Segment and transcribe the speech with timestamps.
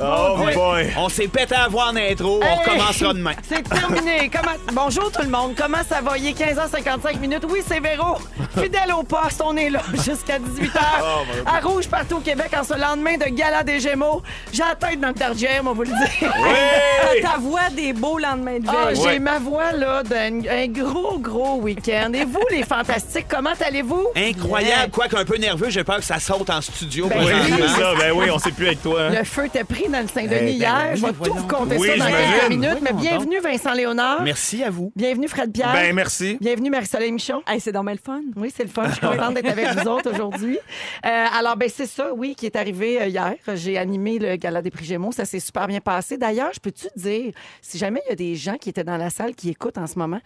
[0.00, 0.92] Oh boy.
[0.96, 3.32] On s'est pété à voir en intro, on recommencera demain.
[3.48, 4.30] C'est terminé.
[4.30, 4.56] Comment...
[4.72, 5.54] Bonjour tout le monde.
[5.56, 6.16] Comment ça va?
[6.18, 7.44] Il est 15h55 minutes.
[7.50, 8.18] Oui, c'est Véro.
[8.60, 10.70] Fidèle au poste, on est là jusqu'à 18h.
[11.02, 14.22] Oh, à Rouge, partout au Québec, en ce lendemain de Gala des Gémeaux.
[14.52, 16.08] J'ai la tête dans le tardière, on vous le dire.
[16.22, 17.20] Oui!
[17.22, 18.96] Ta voix des beaux lendemains de Ah, veille.
[18.96, 19.18] J'ai Ouais.
[19.18, 22.12] ma voix là d'un un gros, gros week-end.
[22.14, 24.08] Et vous, les fantastiques, comment allez-vous?
[24.16, 27.08] Incroyable, quoique un peu nerveux, j'ai peur que ça saute en studio.
[27.08, 27.32] Ben Oui,
[27.78, 27.94] ça.
[27.98, 29.02] Ben oui, on sait plus avec toi.
[29.04, 29.10] hein.
[29.18, 30.96] Le feu était pris dans le Saint-Denis Eh ben hier.
[30.96, 32.78] Je vais tout vous compter Oui, ça dans quelques minutes.
[32.82, 34.22] Mais bienvenue, Vincent Léonard.
[34.22, 34.92] Merci à vous.
[34.96, 35.72] Bienvenue, Fred Pierre.
[35.72, 36.38] Ben merci.
[36.40, 37.42] Bienvenue, Marie-Soleil Michon.
[37.46, 38.20] Hey, c'est dommage le fun.
[38.42, 38.88] Oui, c'est le fun.
[38.88, 40.58] Je suis contente d'être avec vous autres aujourd'hui.
[41.06, 43.36] Euh, alors, ben c'est ça, oui, qui est arrivé euh, hier.
[43.54, 45.12] J'ai animé le Gala des prix Gémeaux.
[45.12, 46.18] Ça s'est super bien passé.
[46.18, 48.96] D'ailleurs, je peux-tu te dire, si jamais il y a des gens qui étaient dans
[48.96, 50.18] la salle qui écoutent en ce moment,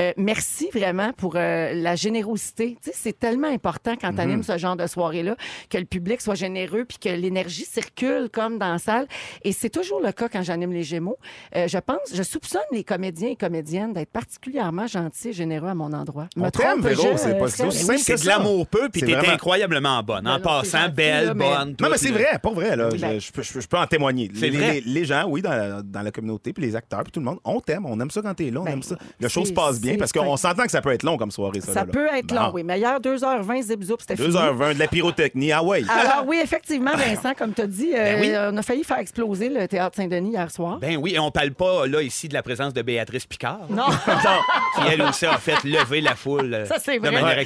[0.00, 2.78] euh, merci vraiment pour euh, la générosité.
[2.80, 5.34] Tu sais, c'est tellement important quand tu animes ce genre de soirée-là
[5.68, 9.08] que le public soit généreux puis que l'énergie circule comme dans la salle.
[9.42, 11.18] Et c'est toujours le cas quand j'anime les Gémeaux.
[11.52, 15.92] Je pense, je soupçonne les comédiens et comédiennes d'être particulièrement gentils et généreux à mon
[15.92, 16.28] endroit.
[16.36, 17.94] On Me t'aime, trompe-je, Véro, c'est pas euh, si Fred?
[17.96, 20.26] aussi simple C'est que de l'amour peu, puis C'est t'es vraiment- incroyablement bonne.
[20.28, 21.76] En c'est passant, gentil, belle, bonne.
[21.80, 22.76] Non, mais c'est vrai, pas vrai.
[22.76, 22.88] Là.
[22.90, 24.30] Je, je peux- je peux- je peux en témoigner.
[24.34, 24.72] C'est Les, vrai.
[24.74, 27.26] les- les gens, oui, dans la, dans la communauté, puis les acteurs, puis tout le
[27.26, 28.96] monde, on t'aime, on aime ça quand t'es là, on Ben, aime ça.
[29.20, 31.16] Le show c'est- se passe bien c'est parce qu'on s'entend que ça peut être long
[31.16, 31.72] comme soirée, ça.
[31.72, 31.92] Ça là, là.
[31.92, 32.62] peut être long, oui.
[32.64, 34.28] Mais hier, 2h20, zip zoup, c'était fini.
[34.28, 35.82] 2h20, de la pyrotechnie, ah ouais.
[35.88, 38.32] Alors oui, effectivement, Vincent, comme tu as dit, euh, Ben oui.
[38.54, 40.78] on a failli faire exploser le Théâtre Saint-Denis hier soir.
[40.78, 43.84] Ben oui, et on parle pas là ici de la présence de Béatrice Picard, non,
[44.76, 47.10] qui elle aussi a fait lever la foule euh, Ça, c'est de vrai.
[47.12, 47.38] manière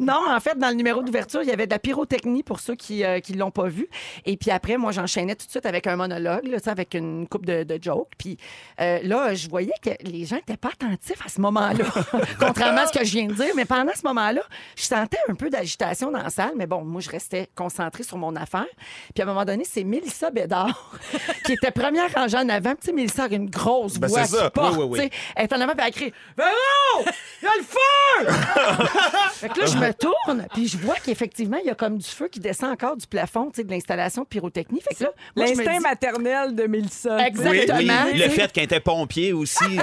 [0.00, 2.74] Non, en fait, dans le numéro d'ouverture, il y avait de la pyrotechnie pour ceux
[2.74, 3.88] qui ne l'ont pas vu.
[4.26, 7.46] Et puis après, moi, j'enchaînais tout de suite avec un monologue, là, avec une coupe
[7.46, 8.12] de, de jokes.
[8.18, 8.36] Puis
[8.80, 11.84] euh, là, je voyais que les gens n'étaient pas attentifs à ce moment-là,
[12.40, 13.52] contrairement à ce que je viens de dire.
[13.56, 14.42] Mais pendant ce moment-là,
[14.76, 16.52] je sentais un peu d'agitation dans la salle.
[16.56, 18.66] Mais bon, moi, je restais concentrée sur mon affaire.
[19.14, 20.98] Puis à un moment donné, c'est Mélissa Bédard
[21.44, 22.72] qui était première rangée en avant.
[22.72, 24.44] Tu sais, Mélissa a une grosse Ben, voix c'est ça.
[24.44, 24.76] qui porte.
[24.76, 24.98] Oui, oui, oui.
[24.98, 25.10] tu sais.
[25.36, 27.10] Elle est en avant, puis elle crie «Véro!
[27.42, 31.66] Il y a le feu!» que là, je me tourne, puis je vois qu'effectivement, il
[31.66, 34.26] y a comme du feu qui descend encore du plafond, tu sais, de l'installation de
[34.28, 34.80] pyrotechnie.
[34.80, 37.26] Fait que là, moi, je me L'instinct dis- maternel de Mélissa.
[37.26, 37.78] Exactement.
[37.78, 39.64] Oui, oui, tu le fait qu'elle était pompier aussi.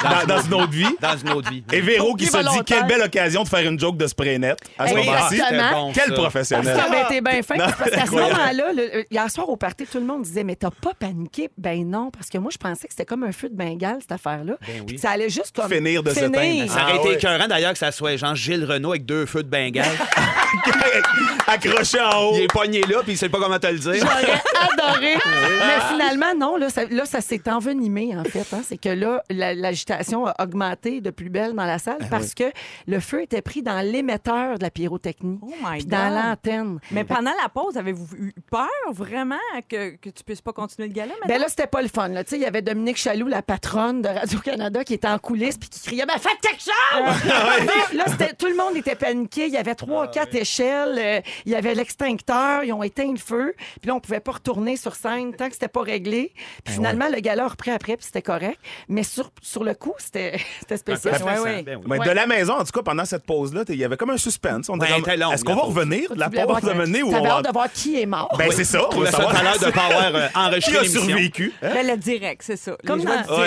[0.00, 0.86] Dans, dans une autre vie.
[1.00, 1.64] Dans une autre vie.
[1.72, 2.64] Et Véro qui se dit volontaire.
[2.64, 5.34] quelle belle occasion de faire une joke de spray net à ce Oui, moment-ci.
[5.34, 5.62] exactement.
[5.62, 6.08] c'était bon, Quel ça.
[6.10, 6.76] Parce professionnel.
[6.76, 7.56] qu'elle avait été bien fin.
[7.56, 10.44] Non, Parce qu'à ce moment-là, le- euh, hier soir au party, tout le monde disait
[10.44, 11.50] Mais t'as pas paniqué?
[11.58, 14.12] Ben non, parce que moi, je pensais que c'était comme un feu de Bengale, cette
[14.12, 14.54] affaire-là.
[14.86, 15.68] Ben Ça allait juste comme.
[15.68, 16.70] Finir de s'éteindre.
[16.70, 17.14] Ça aurait Ah été ouais.
[17.14, 19.86] écœurant d'ailleurs que ça soit genre Gilles Renault avec deux feux de Bengale.
[21.46, 22.32] Accroché en haut.
[22.34, 23.94] il est pogné là, puis il sait pas comment te le dire.
[23.94, 24.40] J'aurais
[24.72, 25.14] adoré.
[25.26, 28.46] Mais finalement, non, là, ça, là, ça s'est envenimé, en fait.
[28.52, 28.60] hein.
[28.62, 32.44] C'est que là, la- l'agitation a augmenté de plus belle dans la salle parce que
[32.86, 35.38] le feu était pris dans l'émetteur de la pyrotechnie.
[35.42, 36.16] Oh my puis dans God.
[36.22, 36.78] l'antenne.
[36.90, 39.36] Mais pendant la pause, avez-vous eu peur vraiment
[39.70, 41.28] que, que tu puisses pas continuer le gala maintenant?
[41.28, 42.08] Ben là, c'était pas le fun.
[42.08, 42.24] là.
[42.24, 45.56] Tu sais, Il y avait Dominique Chaloux, la patronne de Radio-Canada, qui était en coulisses
[45.56, 47.32] puis qui criait Ben, faites quelque chose!
[47.94, 49.46] là, c'était- tout le monde était paniqué.
[49.46, 50.96] Il y avait trois, quatre échelles.
[50.98, 52.64] Euh, il y avait l'extincteur.
[52.64, 53.54] Ils ont éteint le feu.
[53.80, 56.32] Puis là, on pouvait pas retourner sur scène tant que c'était pas réglé.
[56.64, 58.58] Puis finalement, le gala a repris après, puis c'était correct.
[58.88, 60.38] Mais sur, sur le coup, c'était
[60.76, 61.22] spécial.
[61.22, 61.62] Ouais, ouais.
[61.62, 61.84] ben oui.
[61.86, 62.06] Mais Ouais.
[62.06, 64.68] de la maison, en tout cas, pendant cette pause-là, il y avait comme un suspense.
[64.68, 66.14] On était comme, Est-ce qu'on la va revenir?
[66.14, 67.30] De la voir de mener ou on va...
[67.38, 68.34] hâte de voir qui est mort.
[68.38, 68.80] Ben, c'est ça.
[68.92, 71.52] On savoir l'heure de pas avoir euh, enregistré qui a survécu.
[71.62, 71.70] Hein?
[71.74, 72.76] Ben, le direct, c'est ça.
[72.86, 73.28] Comme direct.
[73.28, 73.44] On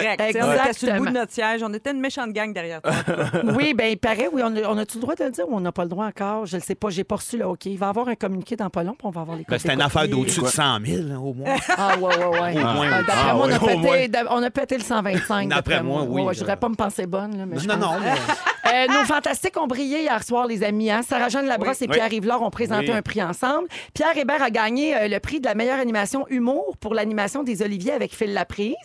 [0.54, 1.62] était sur le bout de notre siège.
[1.64, 2.92] On était une méchante gang derrière toi.
[3.56, 4.42] Oui, bien, il paraît, oui.
[4.44, 6.06] On a- on a-tu le droit de le dire ou on n'a pas le droit
[6.06, 6.46] encore?
[6.46, 6.90] Je ne sais pas.
[6.90, 7.66] J'ai pas reçu le OK.
[7.66, 9.58] Il va y avoir un communiqué dans pas long, puis on va avoir les Ben,
[9.58, 11.56] C'était une affaire d'au-dessus de 100 000, hein, au moins.
[11.70, 12.58] Ah, ouais, ouais, ouais.
[12.58, 13.02] Au moins, Ah.
[13.02, 14.08] D'après Ah, moi, on, a pété, moins.
[14.08, 15.50] d'a- on a pété le 125.
[15.50, 16.22] D'après moi, oui.
[16.22, 17.38] Ouais, je voudrais pas me penser bonne.
[17.38, 18.12] Là, mais je Non, non, mais-
[18.74, 20.90] Euh, nos fantastiques ont brillé hier soir, les amis.
[20.92, 21.02] Hein?
[21.02, 21.94] Sarah-Jeanne Labrosse et Oui.
[21.94, 22.98] Pierre Rivlard ont présenté Oui.
[22.98, 23.68] un prix ensemble.
[23.94, 27.62] Pierre Hébert a gagné euh, le prix de la meilleure animation humour pour l'animation des
[27.62, 28.76] Oliviers avec Phil Laprise.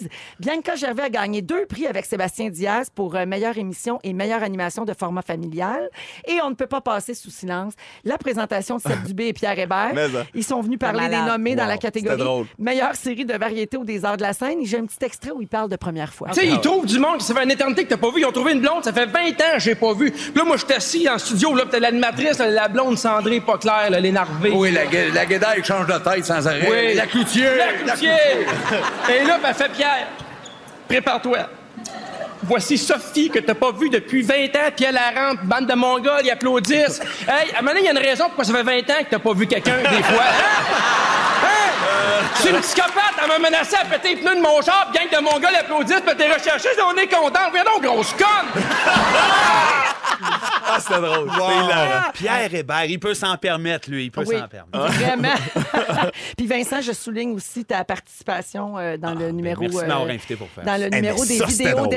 [0.41, 4.43] Bianca Gervais a gagné deux prix avec Sébastien Diaz pour euh, meilleure émission et meilleure
[4.43, 5.89] animation de format familial.
[6.27, 7.75] Et on ne peut pas passer sous silence
[8.05, 9.93] la présentation de Seb Dubé et Pierre Hébert.
[9.95, 10.25] Mais, hein.
[10.35, 14.05] Ils sont venus parler des nommés dans la catégorie meilleure série de variété ou des
[14.05, 14.61] arts de la scène.
[14.61, 16.29] Et J'ai un petit extrait où ils parlent de première fois.
[16.31, 18.21] Tu sais, ils trouvent du monde, ça fait une éternité que t'as pas vu.
[18.21, 20.11] Ils ont trouvé une blonde, ça fait 20 ans que j'ai pas vu.
[20.11, 23.59] Puis là, moi, je suis assis en studio, là, t'as l'animatrice, la blonde cendrée, pas
[23.59, 24.51] claire, là, l'énervée.
[24.55, 24.83] Oui, la,
[25.13, 26.69] la guédaille change de tête sans arrêt.
[26.71, 26.95] Oui.
[26.95, 27.45] La cloutier.
[27.57, 28.11] La cloutier!
[29.09, 30.09] Et là, ben, fait Pierre,
[30.89, 31.39] prépare-toi.
[32.49, 35.75] Voici Sophie que t'as pas vue depuis 20 ans, puis elle, elle rentre, bande de
[35.75, 37.01] mongols, ils applaudissent.
[37.29, 39.05] Hey, à un moment donné, il y a une raison pourquoi ça fait 20 ans
[39.05, 40.23] que t'as pas vu quelqu'un, des fois.
[40.23, 41.45] Hein?
[41.45, 42.27] Hein?
[42.37, 45.21] C'est une psychopathe, elle m'a menacé à péter les pneus de mon char, puis gang
[45.21, 47.51] de mongols applaudissent, puis t'es recherché, on est content.
[47.53, 48.63] Viens donc, grosse conne!
[50.69, 51.31] Ah, c'était drôle.
[51.31, 52.11] C'était hilarant.
[52.13, 54.07] Pierre Hébert, il peut s'en permettre, lui.
[54.07, 54.37] Il peut Oui.
[54.39, 54.93] s'en permettre.
[54.99, 55.35] Vraiment.
[56.37, 60.65] Puis Vincent, je souligne aussi ta participation euh, dans le numéro euh, invité pour faire
[60.65, 61.89] dans le numéro des vidéos drôle.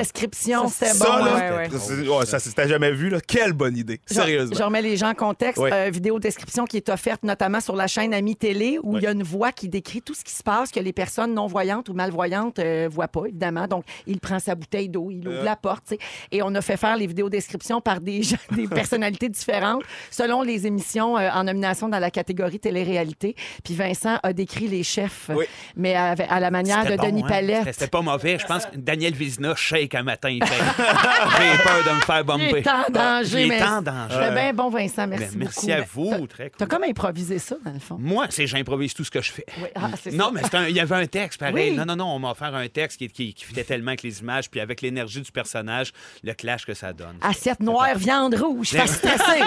[0.68, 1.26] Ça, C'était Ça, bon.
[1.26, 1.80] là, ouais, ouais.
[1.80, 4.00] c'est- ouais, ça, jamais vu, là, quelle bonne idée.
[4.10, 4.56] Je- Sérieusement.
[4.58, 5.62] Je remets les gens en contexte.
[5.62, 5.70] Oui.
[5.72, 9.08] Euh, vidéo description qui est offerte notamment sur la chaîne Ami Télé où il y
[9.08, 11.94] a une voix qui décrit tout ce qui se passe que les personnes non-voyantes ou
[11.94, 13.68] malvoyantes ne voient pas, évidemment.
[13.68, 15.84] Donc, il prend sa bouteille d'eau, il ouvre la porte.
[15.88, 16.00] tu sais.
[16.32, 20.42] Et on a fait faire les vidéos descriptions par des gens, des personnalités différentes selon
[20.42, 23.36] les émissions euh, en nomination dans la catégorie télé-réalité.
[23.64, 25.46] Puis Vincent a décrit les chefs, Oui.
[25.76, 27.28] mais à la manière de C'était bon, Denis hein?
[27.28, 27.58] Palette.
[27.60, 28.38] C'était- C'était pas mauvais.
[28.40, 30.19] Je pense que Daniel Vizina shake matin.
[30.28, 32.60] Il fait J'ai peur de me faire Il bomber.
[32.60, 34.16] est en danger, Il est mais en danger.
[34.20, 35.08] C'était bien bon, Vincent.
[35.08, 35.80] Merci Ben, merci beaucoup.
[35.80, 35.86] à
[36.18, 36.28] vous.
[36.28, 36.58] Très cool.
[36.58, 37.98] T'as comme improvisé ça, dans le fond.
[38.00, 39.46] Moi, c'est j'improvise tout ce que je fais.
[39.62, 40.32] Oui, ah, c'est Non, ça.
[40.34, 41.72] mais c'est un- il y avait un texte pareil.
[41.72, 41.78] Oui.
[41.78, 44.20] Non, non, non, on m'a offert un texte qui, qui, qui fitait tellement avec les
[44.20, 45.92] images, puis avec l'énergie du personnage,
[46.24, 47.18] le clash que ça donne.
[47.22, 49.44] Assiette noire, viande rouge, stressée.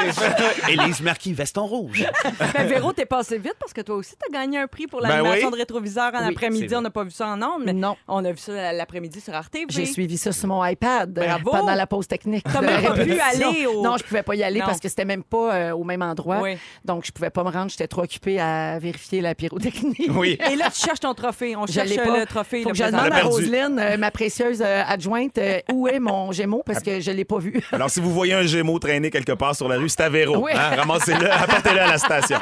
[0.68, 2.04] Élise Marquis, veston rouge.
[2.54, 5.08] Ben, Véro, t'es passé vite parce que toi aussi, t'as gagné un prix pour Ben
[5.08, 5.52] l'animation oui.
[5.52, 6.66] de rétroviseur en Oui, après-midi.
[6.68, 7.96] c'est On n'a pas vu ça en ondes, mais Non.
[8.08, 9.56] on a vu ça l'après-midi sur Arte.
[9.68, 11.50] J'ai suivi ça sur mon iPad euh, Bravo.
[11.50, 12.44] pendant la pause technique.
[12.44, 14.66] Pas pu aller au- Non, je pouvais pas y aller Non.
[14.66, 16.40] parce que c'était même pas euh, au même endroit.
[16.42, 16.56] Oui.
[16.84, 17.70] Donc, je pouvais pas me rendre.
[17.70, 20.08] J'étais trop occupée à vérifier la pyrotechnie.
[20.10, 20.38] Oui.
[20.52, 21.56] Et là, tu cherches ton trophée.
[21.56, 22.18] On Je cherche pas.
[22.18, 22.62] le trophée.
[22.62, 23.20] Faut le que je demande à.
[23.22, 27.24] Roselyne, euh, ma précieuse euh, adjointe, euh, où est mon Gémeaux parce que je l'ai
[27.24, 27.62] pas vu.
[27.72, 30.36] Alors, si vous voyez un gémeau traîner quelque part sur la rue, c'est à Véro.
[30.38, 30.52] Oui.
[30.54, 30.76] Hein?
[30.76, 32.38] Ramassez-le, apportez-le à la station.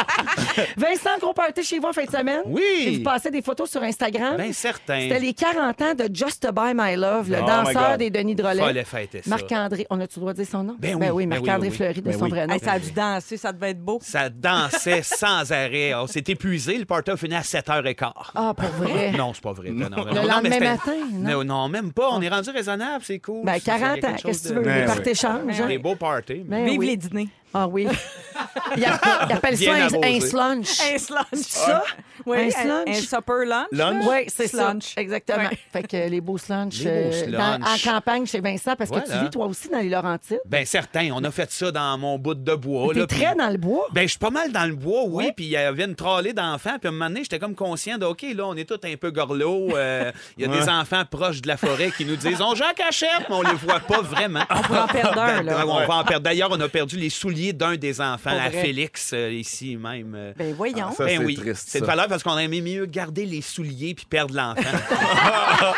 [0.77, 2.41] Vincent, gros party chez vous en fin de semaine?
[2.47, 2.63] Oui.
[2.85, 4.37] J'ai vu passer des photos sur Instagram?
[4.37, 5.01] Bien certain.
[5.01, 8.03] C'était les 40 ans de Just to Buy My Love, le Oh danseur God.
[8.11, 8.85] Des Denis Drolet.
[9.27, 10.77] Marc-André, on a-tu le droit de dire son nom?
[10.79, 11.77] Ben oui, ben oui, Marc-André oui, oui.
[11.77, 12.31] Fleury de Ben son oui.
[12.31, 12.55] vrai nom.
[12.55, 13.99] Hey, ça a dû danser, ça devait être beau.
[14.03, 15.95] Ça dansait sans arrêt.
[15.95, 16.79] On s'est épuisé.
[16.79, 18.13] Le party a fini à 7h15.
[18.35, 19.13] Ah, pour vrai?
[19.17, 19.71] Non, c'est pas vrai.
[19.71, 21.31] Non, non, Le non, lendemain matin, non?
[21.31, 22.09] Non, non, même pas.
[22.13, 23.45] On est rendu raisonnable, c'est cool.
[23.45, 24.63] Ben, C'est- 40 il y a ans, qu'est-ce que tu veux?
[24.63, 25.61] Ben Les parties changent.
[25.61, 25.67] hein?
[25.67, 26.43] Des beaux parties.
[26.47, 27.29] Ben Vive les dîners.
[27.53, 27.87] Ah oui.
[28.77, 28.99] Il a-
[29.29, 30.81] il appelle ça Bien un, slunch.
[30.81, 31.25] Un slunch.
[31.47, 31.83] Ça?
[32.25, 32.89] Oui, Un un, slunch?
[32.89, 33.67] un supper lunch.
[33.73, 34.05] Lunch?
[34.09, 34.73] Oui, c'est ça.
[34.97, 35.39] Exactement.
[35.49, 35.59] Ouais.
[35.73, 39.13] Fait que les beaux slunchs, Les beaux euh, en campagne chez Vincent, parce que tu
[39.25, 40.41] vis toi aussi dans les Laurentides.
[40.47, 42.95] Ben certain, on a fait ça dans mon bout de bois.
[42.95, 43.87] T'es très dans le bois.
[43.93, 45.33] Ben, je suis pas mal dans le bois, oui.
[45.37, 46.79] Puis il y avait une trollée d'enfants.
[46.79, 48.97] Puis à un moment donné, j'étais comme conscient de, OK, là, on est tous un
[48.97, 49.77] peu gorlots.
[49.77, 52.65] euh, Il y a des enfants proches de la forêt qui nous disent, on joue
[52.65, 54.45] à cachette, mais on les voit pas vraiment.
[54.51, 55.67] On pourrait en perdre un, là.
[55.67, 56.23] On va en perdre.
[56.25, 58.51] D'ailleurs, on a perdu les souliers d'un des enfants, à.
[58.51, 60.15] Félix, euh, ici même.
[60.15, 60.33] euh.
[60.37, 60.87] Ben voyons.
[60.91, 63.41] Ah, ça, Ben c'est oui, triste, c'est de valeur parce qu'on aimait mieux garder les
[63.43, 64.63] souliers puis perdre l'enfant.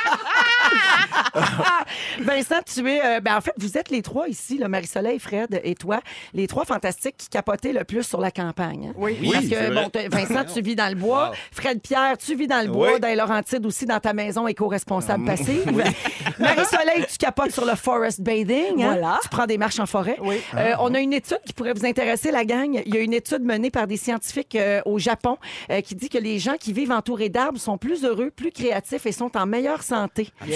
[2.21, 3.01] Vincent, tu es.
[3.05, 6.01] euh, ben, en fait, vous êtes les trois ici, Marie-Soleil, Fred et toi,
[6.35, 8.89] les trois fantastiques qui capotaient le plus sur la campagne.
[8.91, 8.95] hein.
[8.97, 9.19] Oui.
[9.33, 11.29] Parce Oui, que, bon, t'as- Vincent, tu vis dans le bois.
[11.31, 11.35] Wow.
[11.53, 12.95] Fred Pierre, tu vis dans le bois.
[12.95, 13.01] Oui.
[13.01, 15.65] Dans les Laurentides aussi, dans ta maison éco-responsable passive.
[16.39, 18.83] Marie-Soleil, tu capotes sur le forest bathing.
[18.83, 18.93] hein?
[18.93, 19.19] Voilà.
[19.23, 20.17] Tu prends des marches en forêt.
[20.23, 20.37] Oui.
[20.57, 22.81] Euh, on a une étude qui pourrait vous intéresser, la gang.
[22.87, 25.37] Il y a une étude menée par des scientifiques euh, au Japon
[25.71, 29.07] euh, qui dit que les gens qui vivent entourés d'arbres sont plus heureux, plus créatifs
[29.07, 30.29] et sont en meilleure santé.
[30.41, 30.55] Depuis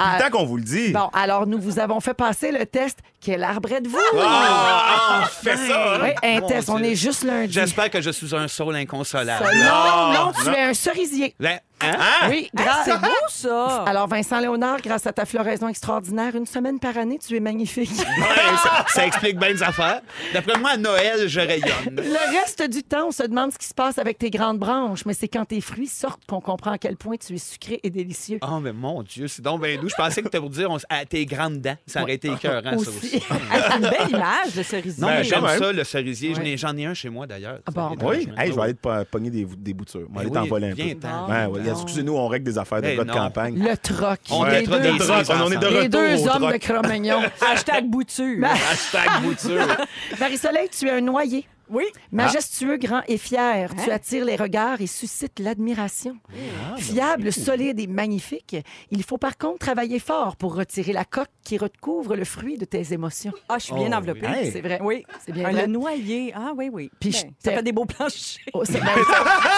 [0.00, 0.92] Ah, le temps qu'on vous le dit.
[0.92, 2.98] Bon, alors nous vous avons fait passer le test.
[3.24, 3.98] Quel arbre êtes-vous?
[4.20, 5.98] Ah, on fait ça!
[6.02, 6.68] Oui, un Mon test.
[6.68, 6.86] On Dieu.
[6.86, 7.52] est juste lundi.
[7.52, 9.44] J'espère que je suis un saule inconsolable.
[9.54, 10.52] Non, non, Non, tu non.
[10.52, 11.34] es un cerisier.
[11.40, 11.92] Ben, hein?
[12.28, 12.84] Oui, Ah, grâce.
[12.84, 13.84] c'est beau, ça.
[13.86, 17.90] Alors, Vincent Léonard, grâce à ta floraison extraordinaire, une semaine par année, tu es magnifique.
[18.24, 20.00] Ouais, ça, ça explique bien des affaires.
[20.32, 21.96] D'après moi, à Noël, je rayonne.
[21.96, 25.04] Le reste du temps, on se demande ce qui se passe avec tes grandes branches,
[25.06, 27.90] mais c'est quand tes fruits sortent qu'on comprend à quel point tu es sucré et
[27.90, 28.38] délicieux.
[28.42, 29.88] Oh, mais mon Dieu, c'est donc bien doux.
[29.88, 31.76] Je pensais que tu pour dire on s- à tes grandes dents.
[31.86, 32.88] Ça aurait été écœurant, ça Aussi.
[32.88, 33.13] aussi.
[33.50, 35.00] Hey, c'est une belle image de cerisier.
[35.02, 36.34] Non, Ben, mais j'aime ça, le cerisier.
[36.34, 36.56] Ouais.
[36.56, 37.58] J'en ai un chez moi, d'ailleurs.
[37.66, 40.06] Ah bon, Oui, hey, je vais aller te po- pogner des, des boutures.
[40.10, 40.94] On va Ben aller t'en oui, voler un peu.
[41.28, 43.58] Ben, ouais, Excusez-nous, on règle des affaires de Ben gars de campagne.
[43.62, 44.20] Le troc.
[44.30, 46.52] On les mettra deux, des Le troc, on, on est de les retour deux hommes
[46.52, 47.20] de Cro-Magnon.
[47.40, 48.44] Hashtag bouture.
[48.44, 49.66] Hashtag bouture.
[50.20, 51.46] Marie-Soleil, tu es un noyer.
[51.70, 51.84] Oui.
[52.12, 53.94] Majestueux, grand et fier, tu Hein?
[53.94, 56.16] attires les regards et suscites l'admiration.
[56.30, 58.56] Ah, ben Fiable, solide et magnifique,
[58.90, 62.64] il faut par contre travailler fort pour retirer la coque qui recouvre le fruit de
[62.64, 63.32] tes émotions.
[63.48, 64.26] Ah, je suis bien Oh, enveloppée.
[64.26, 64.36] oui.
[64.46, 64.50] Hey.
[64.52, 64.78] C'est vrai.
[64.82, 65.04] Oui.
[65.24, 65.62] C'est bien Un vrai.
[65.62, 66.32] le noyer.
[66.36, 66.90] Ah, oui, oui.
[67.00, 68.44] Puis Ben, je ça fait des beaux planchers.
[68.52, 68.86] Oh, c'est ben,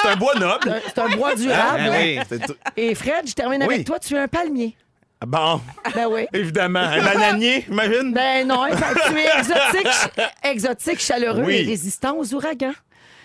[0.03, 0.81] C'est un bois noble.
[0.87, 1.81] c'est un bois durable.
[1.87, 2.19] Ah, oui.
[2.29, 2.43] C'est
[2.77, 3.75] Et Fred, je termine Oui.
[3.75, 4.77] avec toi, tu es un palmier.
[5.27, 5.61] Bon,
[5.95, 6.27] Ben oui.
[6.33, 6.81] évidemment.
[6.81, 8.13] Un bananier, imagine?
[8.13, 9.89] Ben non, tu es exotique,
[10.43, 11.57] exotique, chaleureux Oui.
[11.57, 12.75] et résistant aux ouragans.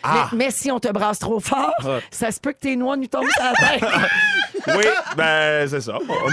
[0.03, 0.29] Ah.
[0.31, 1.99] Mais, mais si on te brasse trop fort, Ah.
[2.09, 3.83] ça se peut que tes noix nous tombent sur la tête.
[4.67, 4.85] Oui,
[5.17, 5.93] ben c'est ça.
[6.07, 6.29] On, on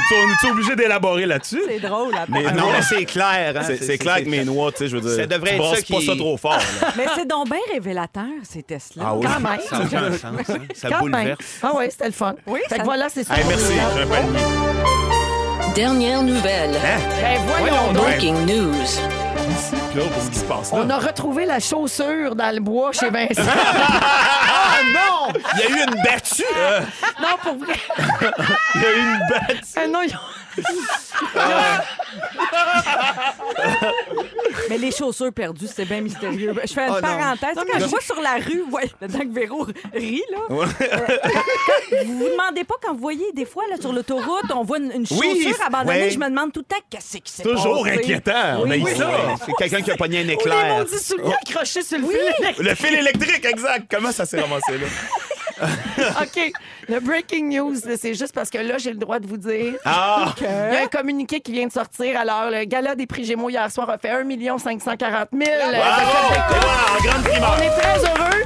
[0.46, 1.62] est obligé d'élaborer là-dessus.
[1.66, 2.12] C'est drôle.
[2.12, 2.26] là.
[2.28, 3.54] Mais non, c'est clair.
[3.56, 3.62] hein.
[3.66, 5.16] c'est c'est clair que mes noix, tu sais, je veux dire.
[5.16, 6.52] Ça devrait tu être ça pas ça trop fort.
[6.82, 6.88] là.
[6.98, 9.04] Mais c'est donc bien révélateur, ces tests-là.
[9.06, 9.24] Ah oui.
[9.26, 9.60] Quand même.
[9.60, 10.34] Ça hein.
[10.74, 11.10] Ça Quand même.
[11.12, 11.58] bouleverse.
[11.62, 12.34] Ah oui, c'était le fun.
[12.46, 13.34] Oui, Fait que voilà, c'est ça.
[13.34, 15.27] Hey, merci, j'ai un palmier.
[15.78, 16.74] Dernière nouvelle.
[16.74, 16.98] Hein?
[17.22, 18.02] Ben voyons Voyons donc.
[18.02, 18.82] Breaking news.
[18.82, 19.00] ici.
[19.92, 20.78] Puis là, qu'est-ce qui se passe là?
[20.82, 23.42] On a retrouvé la chaussure dans le bois chez Vincent.
[24.60, 25.40] Ah non!
[25.54, 26.42] Il y a eu une battue.
[27.22, 27.74] non, pour vrai.
[28.74, 29.64] Il y a eu une bête.
[29.76, 30.18] Ah non, ils ont-
[34.68, 36.54] Mais les chaussures perdues, c'est bien mystérieux.
[36.66, 37.00] Je fais une Oh, non.
[37.00, 37.56] parenthèse.
[37.56, 40.38] Non, quand mais je vois sur la rue, ouais, le temps que Véro rit, là.
[40.50, 44.64] euh, quand- vous vous demandez pas quand vous voyez des fois là, sur l'autoroute, on
[44.64, 46.10] voit une, une chaussure Oui, abandonnée, ouais.
[46.10, 47.54] je me demande tout le temps qu'est-ce qui s'est passé?
[47.56, 48.60] Toujours inquiétant.
[48.62, 49.10] On a eu Oui, ça.
[49.44, 50.78] C'est quelqu'un qui a pogné un Ou les éclair.
[50.78, 52.64] maudits souliers accrochés sur le fil.
[52.64, 53.86] Le fil électrique, exact.
[53.90, 54.86] Comment ça s'est ramassé là?
[56.22, 56.52] OK.
[56.88, 59.74] Le breaking news, c'est juste parce que là, j'ai le droit de vous dire.
[59.84, 60.34] Ah!
[60.40, 62.18] Il y a un communiqué qui vient de sortir.
[62.18, 64.24] Alors, le gala des prix Gémeaux hier soir a fait 1
[64.58, 66.00] 540 000 euh, de Bravo!
[66.00, 66.68] codes d'écoute.
[66.90, 67.56] En grande primeur.
[67.56, 68.44] On est très heureux.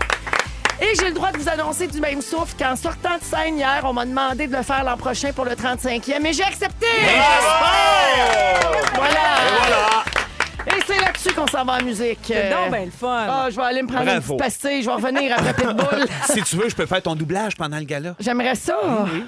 [0.81, 3.83] Et j'ai le droit de vous annoncer du même souffle qu'en sortant de scène hier,
[3.85, 6.87] on m'a demandé de le faire l'an prochain pour le 35e et j'ai accepté!
[7.05, 8.77] Bravo!
[8.97, 9.13] Voilà!
[9.15, 10.22] Et voilà!
[10.67, 12.19] Et c'est là-dessus qu'on s'en va en musique.
[12.25, 13.27] C'est donc ben le fun.
[13.29, 14.19] Ah, je vais aller me prendre Bravo.
[14.21, 14.83] une petite pastille.
[14.83, 16.07] Je vais revenir après Pitbull.
[16.27, 18.15] Si tu veux, je peux faire ton doublage pendant le gala.
[18.21, 18.77] J'aimerais ça.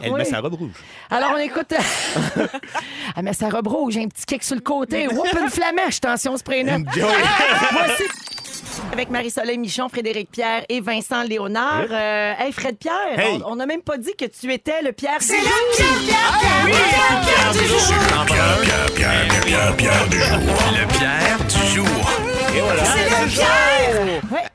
[0.03, 0.19] Elle Oui.
[0.19, 0.71] met sa robe rouge.
[1.11, 1.73] Alors, on écoute.
[3.17, 5.09] Elle met sa robe rouge, un petit kick sur le côté.
[5.13, 6.01] Whoop, une flamèche.
[6.01, 6.83] Tension, spray net.
[6.93, 8.05] Voici.
[8.95, 11.87] Avec Marie-Soleil Michon, Frédéric Pierre et Vincent Léonard.
[11.91, 13.43] Euh, hey, Fred Pierre, Hey.
[13.45, 15.17] on n'a même pas dit que tu étais le Pierre.
[15.19, 15.35] C'est
[20.73, 22.04] Le Pierre du jour.
[22.57, 22.83] Et voilà.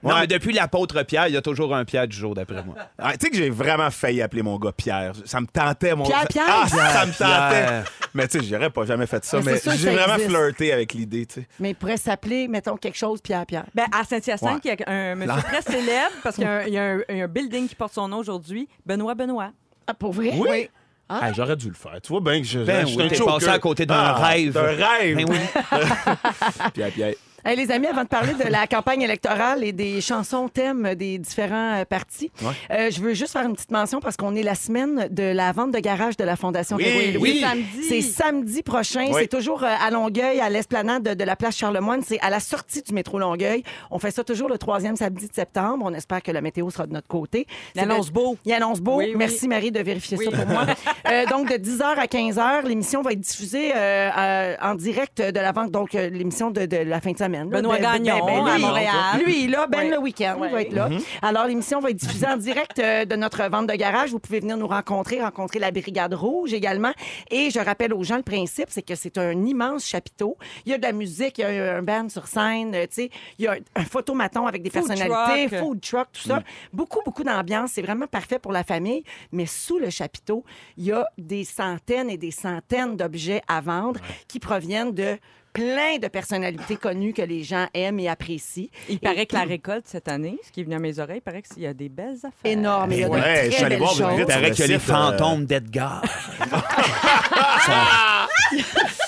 [0.02, 0.22] Non, Ouais.
[0.22, 2.76] mais depuis l'apôtre Pierre, il y a toujours un Pierre du jour, d'après moi.
[2.98, 5.12] Ah, tu sais que j'ai vraiment failli appeler mon gars Pierre.
[5.26, 6.46] Ça me tentait, mon Pierre, ça- Pierre?
[6.48, 7.66] Ah, ça me tentait.
[7.66, 7.84] Pierre.
[8.14, 9.38] Mais tu sais, j'aurais pas jamais fait ça.
[9.38, 10.30] Mais c'est Mais sûr que j'ai ça vraiment existe.
[10.36, 11.48] flirté avec l'idée, tu sais.
[11.60, 13.66] Mais il pourrait s'appeler, mettons, quelque chose Pierre Pierre.
[13.76, 14.76] Ben, à Saint-Hyacinthe, Ouais.
[14.78, 16.84] il y a un monsieur très célèbre parce qu'il y a un, il y a
[16.84, 19.52] un- il y a un building qui porte son nom aujourd'hui, Benoît Benoît.
[19.88, 20.32] Ah, pour vrai?
[20.38, 20.70] Oui.
[21.10, 22.00] Ah, j'aurais dû le faire.
[22.02, 23.34] Tu vois bien que je, Ben je suis oui, un t'es choker.
[23.36, 24.54] passé à côté d'un Ah, rêve.
[24.54, 25.18] D'un rêve.
[25.18, 25.38] Ben oui.
[26.74, 27.14] Pierre, Pierre.
[27.46, 31.18] Hey, les amis, avant de parler de la campagne électorale et des chansons thèmes des
[31.18, 32.50] différents euh, partis, Ouais.
[32.72, 35.52] euh, je veux juste faire une petite mention parce qu'on est la semaine de la
[35.54, 37.32] vente de garage de la Fondation Oui, Véro et Louis.
[37.32, 37.40] oui.
[37.42, 37.84] Samedi.
[37.88, 39.06] C'est samedi prochain.
[39.10, 39.16] Oui.
[39.22, 42.02] C'est toujours euh, à Longueuil, à l'esplanade de, de la place Charlemagne.
[42.06, 43.64] C'est à la sortie du métro Longueuil.
[43.90, 45.86] On fait ça toujours le troisième samedi de septembre.
[45.88, 47.48] On espère que la météo sera de notre côté.
[47.76, 48.38] Il annonce beau.
[48.46, 48.98] Il annonce beau.
[48.98, 49.16] Oui, oui.
[49.16, 50.26] Merci, Marie, de vérifier Oui.
[50.30, 50.66] ça pour moi.
[51.10, 55.40] Euh, donc, de 10h à 15h, l'émission va être diffusée euh, euh, en direct de
[55.40, 55.72] la vente.
[55.72, 57.29] Donc, euh, l'émission de, de la fin de semaine.
[57.30, 58.94] Benoît Ben, ben, Gagnon, ben, à lui, Montréal.
[59.26, 60.90] Lui, là, Ben le week-end, il va être là.
[61.22, 64.12] Alors, l'émission va être diffusée en direct euh, de notre vente de garage.
[64.12, 66.92] Vous pouvez venir nous rencontrer, rencontrer la Brigade Rouge également.
[67.30, 70.38] Et je rappelle aux gens, le principe, c'est que c'est un immense chapiteau.
[70.66, 73.04] Il y a de la musique, il y a un band sur scène, euh, tu
[73.04, 75.60] sais, il y a un, un photomaton avec des Food personnalités, truck.
[75.60, 76.42] food truck, tout ça.
[76.74, 77.72] Beaucoup, beaucoup d'ambiance.
[77.74, 79.04] C'est vraiment parfait pour la famille.
[79.32, 80.44] Mais sous le chapiteau,
[80.78, 85.18] il y a des centaines et des centaines d'objets à vendre qui proviennent de
[85.60, 88.70] plein de personnalités connues que les gens aiment et apprécient.
[88.88, 91.22] Il paraît que la récolte cette année, ce qui est venu à mes oreilles, il
[91.22, 92.32] paraît qu'il y a des belles affaires.
[92.46, 92.94] Énorme.
[92.94, 94.14] Il y a Ouais, très je suis allé belles voir choses.
[94.18, 96.02] Il paraît sur qu'il y a le les euh, fantômes d'Edgar.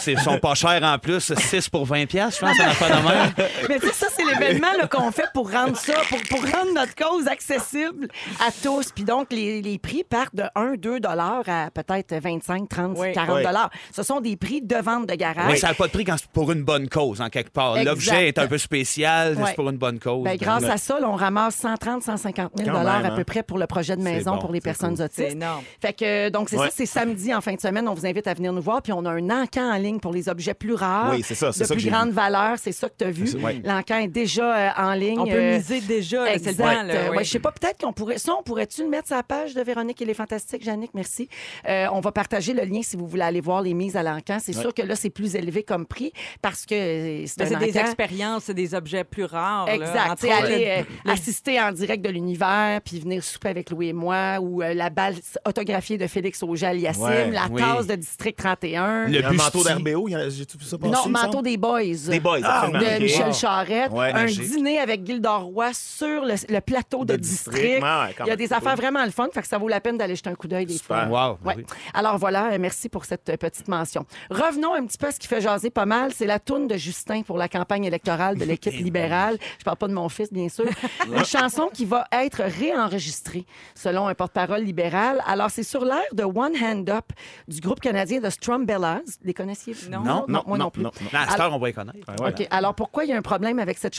[0.08, 2.90] Ils sont pas chers en plus, 6 pour 20 pièces, je pense, on a pas
[2.90, 3.50] de même.
[3.70, 7.28] Mais ça, c'est l'événement là, qu'on fait pour rendre ça, pour, pour rendre notre cause
[7.28, 8.08] accessible
[8.40, 8.92] à tous.
[8.94, 13.12] Puis donc, les, les prix partent de 1, 2 dollars à peut-être 25, 30, Oui.
[13.14, 13.44] 40 Oui.
[13.44, 13.70] dollars.
[13.92, 15.52] Ce sont des prix de vente de garage.
[15.52, 17.78] Mais ça n'a pas de prix quand c'est pour une bonne cause, en quelque part.
[17.78, 17.90] Exact.
[17.90, 19.44] L'objet est un peu spécial, Ouais.
[19.48, 20.24] c'est pour une bonne cause.
[20.24, 23.24] Ben, grâce à ça, là, on ramasse 130, 150 000 Quand même, à peu hein.
[23.26, 25.08] près pour le projet de maison bon, pour les c'est personnes cool.
[25.12, 25.36] C'est autistes.
[25.36, 25.64] énorme.
[25.82, 26.68] Fait que, donc, c'est Ouais.
[26.68, 27.88] ça, c'est samedi en fin de semaine.
[27.88, 28.82] On vous invite à venir nous voir.
[28.82, 31.12] Puis on a un encan en ligne pour les objets plus rares.
[31.14, 32.16] Oui, c'est ça, c'est De ça que plus j'ai grande vu.
[32.16, 32.58] valeur.
[32.62, 33.28] C'est ça que tu as vu.
[33.28, 33.62] C'est ouais.
[33.64, 35.20] L'encan est déjà euh, en ligne.
[35.20, 36.66] On peut Euh, miser déjà, là, c'est le temps.
[36.84, 37.18] là, oui.
[37.18, 38.18] ouais, je sais pas, peut-être qu'on pourrait.
[38.18, 40.92] Ça, on pourrait-tu le mettre sur la page de Véronique et les Fantastiques, Jannick?
[40.94, 41.28] Merci.
[41.68, 44.38] Euh, on va partager le lien si vous voulez aller voir les mises à l'encan.
[44.40, 46.12] C'est sûr que là, c'est plus élevé comme prix
[46.42, 49.66] parce que c'est c'est des expériences, c'est des objets plus rares.
[49.66, 49.74] là.
[49.76, 50.12] Exact.
[50.12, 53.90] Autres, aller le- euh, le- assister en direct de l'univers, puis venir souper avec Louis
[53.90, 55.16] et moi, ou euh, la balle
[55.48, 57.62] autographiée de Félix Auger-Aliassime, Ouais, la oui.
[57.62, 59.08] tasse de District 31.
[59.08, 61.82] Le manteau d'RBO, j'ai-tu vu ça passer, non, manteau des boys.
[62.08, 62.80] Des boys, absolument.
[62.80, 63.02] De.
[63.04, 63.92] Michel Charette.
[63.92, 67.56] Ouais, un dîner avec Gilda Roy sur le, le plateau de, De District.
[67.58, 67.84] District.
[67.84, 68.82] Ouais, ouais, Il y a des affaires cool.
[68.82, 70.74] vraiment le fun, fait que ça vaut la peine d'aller jeter un coup d'œil des
[70.78, 71.08] Super.
[71.08, 71.28] fois.
[71.30, 71.56] Wow, Ouais.
[71.58, 71.66] oui.
[71.94, 74.06] Alors voilà, euh, merci pour cette euh, petite mention.
[74.30, 76.12] Revenons un petit peu à ce qui fait jaser pas mal.
[76.14, 79.38] C'est la toune de Justin pour la campagne électorale de l'équipe libérale.
[79.60, 80.66] Je parle pas de mon fils, bien sûr.
[81.08, 85.22] Une chanson qui va être réenregistrée selon un porte-parole libéral.
[85.28, 87.06] Alors, c'est sur l'air de One Hand Up
[87.48, 89.02] du groupe canadien de Strumbellas.
[89.24, 89.90] Les connaissiez-vous?
[89.90, 90.02] Non.
[90.02, 90.84] Non, non, moi non, non, plus.
[90.84, 91.08] non, non.
[91.14, 92.00] Non, à cette heure, on va y connaître.
[92.08, 92.34] Ah, voilà.
[92.40, 92.48] OK.
[92.52, 93.96] Alors, pourquoi il y a un problème avec cette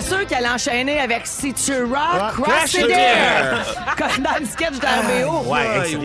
[0.00, 0.06] OK.
[0.06, 3.58] sûr qu'elle enchaînait avec Si tu rock, Ah, crash it it there!
[3.96, 5.50] Comme dans le sketch d'RBO.
[5.50, 5.84] Ouais, wow.
[5.84, 5.96] c'est,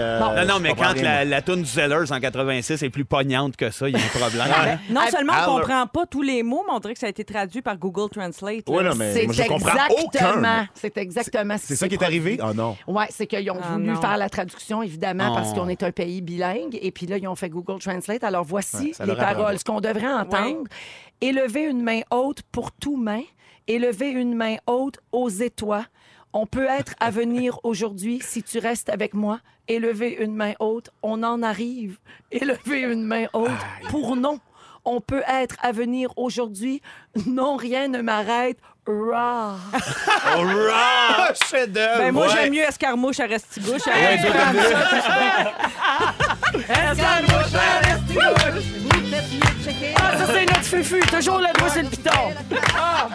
[0.00, 3.56] euh, non, non, mais quand la, la toune du Zellers en 86 est plus pognante
[3.56, 4.78] que ça, il y a un problème.
[4.90, 7.06] Non Ah, seulement on alors- comprend pas tous les mots, mais on dirait que ça
[7.06, 8.68] a été traduit par Google Translate.
[8.68, 10.18] Ouais, non, mais C'est moi, je comprends aucun.
[10.18, 12.38] exactement, c'est exactement ce C'est qui ça qui est arrivé?
[12.42, 12.76] Oh non.
[12.86, 14.00] Oui, c'est qu'ils ont Ah, voulu non.
[14.00, 16.78] faire la traduction, évidemment, parce qu'on est un pays bilingue.
[16.80, 18.24] Et puis là, ils ont fait Google Translate.
[18.24, 19.58] Alors, voici les paroles.
[19.58, 20.64] Ce qu'on devrait entendre.
[21.20, 23.22] Élever une main haute pour tout main.
[23.68, 24.98] Élever une main haute
[25.42, 25.86] étoiles.
[26.32, 29.40] On peut être à venir aujourd'hui si tu restes avec moi.
[29.68, 31.98] Élever une main haute, on en arrive.
[32.32, 33.50] Élever une main haute
[33.90, 34.40] pour non.
[34.84, 36.80] On peut être à venir aujourd'hui.
[37.26, 38.58] Non, rien ne m'arrête.
[38.86, 39.56] Rah.
[40.38, 41.34] Hurrah!
[41.50, 41.98] Chef-d'œuvre!
[41.98, 42.32] Ben, moi, Ouais.
[42.34, 43.84] j'aime mieux escarmouche à restigouche.
[43.86, 44.74] Ouais, à- toi, t'aimes mieux.
[49.96, 51.00] Ah, ça, c'est notre fufu.
[51.00, 52.10] Toujours le doigt sur le piton.
[52.76, 53.08] Ah.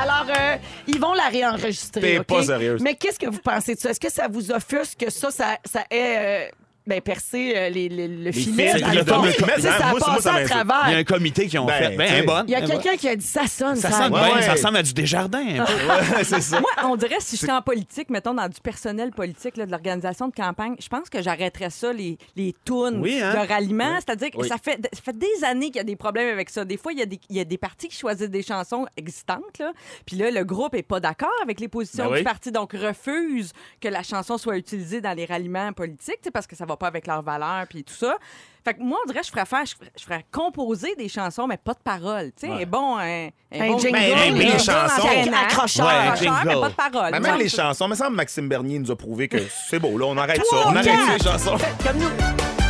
[0.00, 0.56] Alors, euh,
[0.86, 2.00] ils vont la réenregistrer.
[2.00, 2.80] T'es pas sérieuse.
[2.82, 3.90] Mais qu'est-ce que vous pensez de ça?
[3.90, 6.46] Est-ce que ça vous offusque que ça, ça, ça euh,
[6.86, 8.72] ben, percé euh, les, les- le filet?
[8.72, 9.06] fils, dans le le fond?
[9.14, 9.62] fameux Tu sais, commerce.
[9.62, 10.88] ça a Moi, ça- moi, passé ça à.
[10.88, 11.96] Il y a un comité qui ont Ben, fait.
[11.96, 12.18] Ben, tu sais.
[12.18, 12.44] elle est bonne.
[12.48, 13.76] Il y a quelqu'un qui a dit ça sonne.
[13.76, 14.42] Ça ça sonne bien, Ouais.
[14.42, 15.38] ça ressemble à du Desjardins.
[15.60, 15.72] un peu.
[16.16, 16.60] Ouais, c'est ça.
[16.60, 20.28] Moi, on dirait si j'étais en politique, mettons dans du personnel politique, là, de l'organisation
[20.28, 23.32] de campagne, je pense que j'arrêterais ça, les, les tunes Oui, hein?
[23.34, 23.96] de ralliement.
[23.96, 24.48] C'est-à-dire que Oui.
[24.48, 26.64] ça, fait, ça fait des années qu'il y a des problèmes avec ça.
[26.64, 28.86] Des fois, il y, a des, il y a des partis qui choisissent des chansons
[28.96, 29.72] existantes, là.
[30.04, 32.18] puis là, le groupe est pas d'accord avec les positions Ben oui.
[32.18, 36.30] du parti, donc refuse que la chanson soit utilisée dans les ralliements politiques, tu sais,
[36.30, 38.16] parce que ça va pas avec leurs valeurs, puis tout ça.
[38.64, 41.08] Fait que moi, on dirait que je ferais faire, je ferais, je ferais composer des
[41.08, 42.32] chansons, mais pas de paroles.
[42.38, 44.16] Tu sais, un bon, un, Un bon jingle, Ben, là.
[44.16, 45.32] mais les jingle chansons-.
[45.44, 45.86] Accrocheur.
[45.86, 47.10] Ouais, un Accrocheur, mais pas de paroles.
[47.12, 49.38] Mais Moi, même les chansons, il me semble Maxime Bernier nous a prouvé que
[49.70, 50.56] c'est beau, là, on arrête ça.
[50.66, 51.56] On arrête ces chansons.
[51.86, 52.08] Comme nous.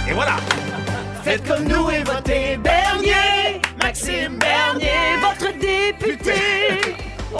[0.08, 0.36] Et voilà!
[1.22, 6.85] Faites comme nous et votez Bernier, Maxime Bernier, votre député.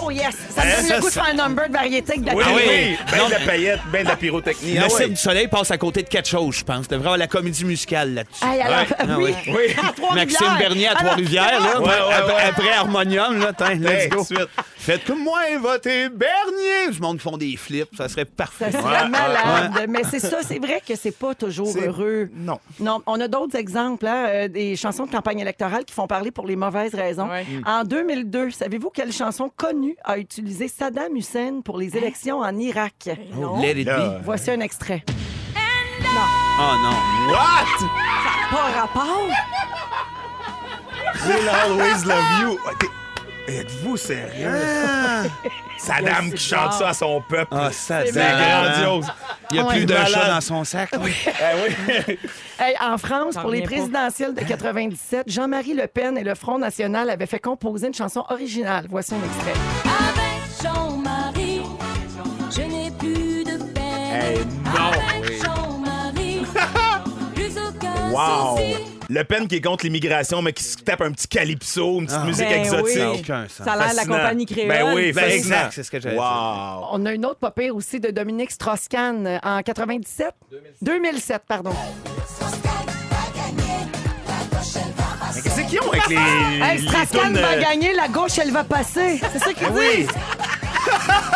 [0.07, 0.37] Oh yes!
[0.51, 2.35] Ça me Hein, donne le goût de faire un number de variété avec de la
[2.35, 2.97] Oui, Ah oui.
[3.11, 4.75] Ben de la paillette, ben de la pyrotechnie.
[4.75, 6.87] Le Ah Cirque du Soleil passe à côté de quelque chose, je pense.
[6.88, 8.45] Devrait avoir la comédie musicale là-dessus.
[8.45, 8.87] Hey, alors, Ouais.
[8.99, 9.35] Ah oui.
[9.49, 9.53] oui.
[9.57, 9.75] Oui.
[9.88, 10.14] À Trois-Rivières.
[10.27, 11.81] Maxime Bernier à Alors, Trois-Rivières, là.
[11.81, 12.42] Ouais, ouais, après, ouais.
[12.42, 13.53] après Harmonium, là.
[13.57, 14.25] Tiens, let's Hey, go.
[14.25, 14.49] suite.
[14.79, 16.92] Faites comme moi et votez Bernier.
[16.92, 18.71] Du monde font des flips, ça serait parfait.
[18.71, 19.87] Ça serait malade.
[19.88, 22.29] Mais c'est ça, c'est vrai que c'est pas toujours C'est- heureux.
[22.35, 22.59] Non.
[22.79, 26.31] Non, on a d'autres exemples, hein, euh, des chansons de campagne électorale qui font parler
[26.31, 27.29] pour les mauvaises raisons.
[27.29, 27.45] Ouais.
[27.66, 33.09] En 2002, savez-vous quelle chanson connue a utilisé Saddam Hussein pour les élections en Irak?
[33.41, 34.23] Oh, let it be.
[34.25, 35.05] Voici un extrait.
[36.59, 37.33] Oh non.
[37.33, 37.89] What?
[38.51, 39.29] Pas rapport.
[41.27, 42.59] We'll always love you.
[42.79, 42.87] T'es-
[43.49, 44.51] Êtes-vous sérieux?
[45.79, 47.49] Saddam qui chante ça à son peuple.
[47.53, 49.07] Ah, ça, c'est grandiose.
[49.51, 49.75] Il y a Ouais.
[49.77, 50.11] plus d'un Malade.
[50.13, 50.89] chat dans son sac.
[50.93, 51.13] Ah oui.
[52.59, 53.77] Hey, en France, pour les reviens pas.
[54.09, 58.25] présidentielles de 97, Jean-Marie Le Pen et le Front national avaient fait composer une chanson
[58.31, 58.87] originale.
[58.89, 59.53] Voici un extrait.
[59.85, 61.61] Avec Jean-Marie,
[62.51, 63.85] je n'ai plus de peine.
[64.11, 64.91] Hey, non.
[65.21, 66.47] Avec Jean-Marie,
[67.35, 68.57] plus aucun Wow!
[68.57, 68.96] souci.
[69.09, 72.25] Le Pen qui est contre l'immigration, mais qui se tape un petit calypso, une petite
[72.25, 72.85] musique Ben exotique.
[72.87, 72.92] oui.
[72.95, 73.64] Ça n'a aucun sens.
[73.64, 74.69] Ça a l'air de la compagnie créole.
[74.69, 76.25] Ben oui, Ben, exact, c'est ce que j'allais dire.
[76.25, 76.88] wow.
[76.92, 80.29] On a une autre pas pire aussi de Dominique Strauss-Kahn euh, en 97?
[80.83, 81.71] 2007, pardon.
[85.35, 86.16] Mais qu'est-ce qu'ils ont avec les.
[86.16, 89.21] Hey, les Strauss-Kahn tunes, va gagner, la gauche, elle va passer.
[89.33, 89.97] C'est ça qu'ils Ben oui!
[89.99, 90.09] disent.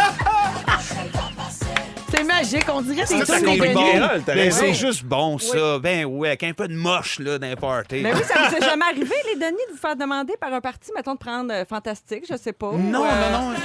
[2.13, 3.91] C'est magique, on dirait des C'est trucs ça, des compagnie Benny.
[3.91, 5.79] créole, t'as Ben, c'est juste bon, ça.
[5.79, 8.01] Ben ouais, avec un peu de moche, là, les parties.
[8.03, 10.61] Mais oui, ça vous est jamais arrivé, les Denis, de vous faire demander par un
[10.61, 12.73] parti, mettons, de prendre euh, Fantastique, je sais pas.
[12.73, 13.57] Non, ou, euh, non, non.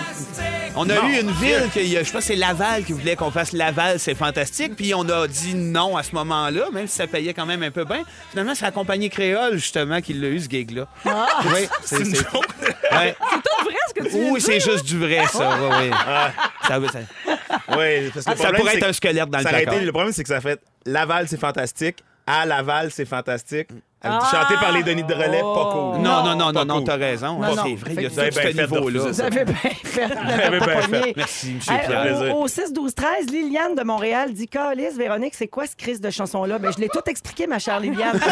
[0.78, 1.08] On a Non.
[1.08, 4.14] eu une ville, que, je pense que c'est Laval qui voulait qu'on fasse Laval, c'est
[4.16, 4.76] fantastique.
[4.76, 7.72] Puis on a dit non à ce moment-là, même si ça payait quand même un
[7.72, 8.04] peu bien.
[8.32, 10.86] Finalement, c'est la compagnie créole, justement, qui l'a eu, ce gig-là.
[11.06, 11.12] Oui,
[11.84, 13.16] c'est C'est une ouais.
[13.32, 15.58] C'est tout vrai ce que tu viens Oui, c'est juste du vrai, ça.
[15.62, 15.92] oui, oui.
[16.68, 17.00] Ça, ça-
[17.78, 19.62] Oui, parce que le ça problème, pourrait être un que squelette dans le ça aurait
[19.62, 19.86] été- placard.
[19.86, 22.04] Le problème, c'est que ça fait Laval, c'est fantastique.
[22.28, 23.70] À Laval, c'est fantastique.
[24.06, 24.20] Ah!
[24.32, 26.02] Chanté par les Denis de relais, pas cool.
[26.02, 26.84] Non, non, non, Pas non, non, cool.
[26.86, 27.40] t'as raison.
[27.40, 27.64] Non, non.
[27.66, 29.00] c'est vrai, il y a Vous avez tout ce bien fait de niveau-là.
[29.04, 29.26] refuser Vous ça.
[29.26, 29.76] avez bien fait.
[29.84, 31.14] Vous avez bien fait.
[31.16, 32.02] Merci, monsieur Euh, Pierre.
[32.02, 32.38] plaisir.
[32.38, 36.00] au, au 6, 12, 13, Liliane de Montréal dit Calice, Véronique, c'est quoi ce crise
[36.02, 36.60] de chanson-là?
[36.60, 38.20] Ben, je l'ai tout expliqué, ma chère Liliane.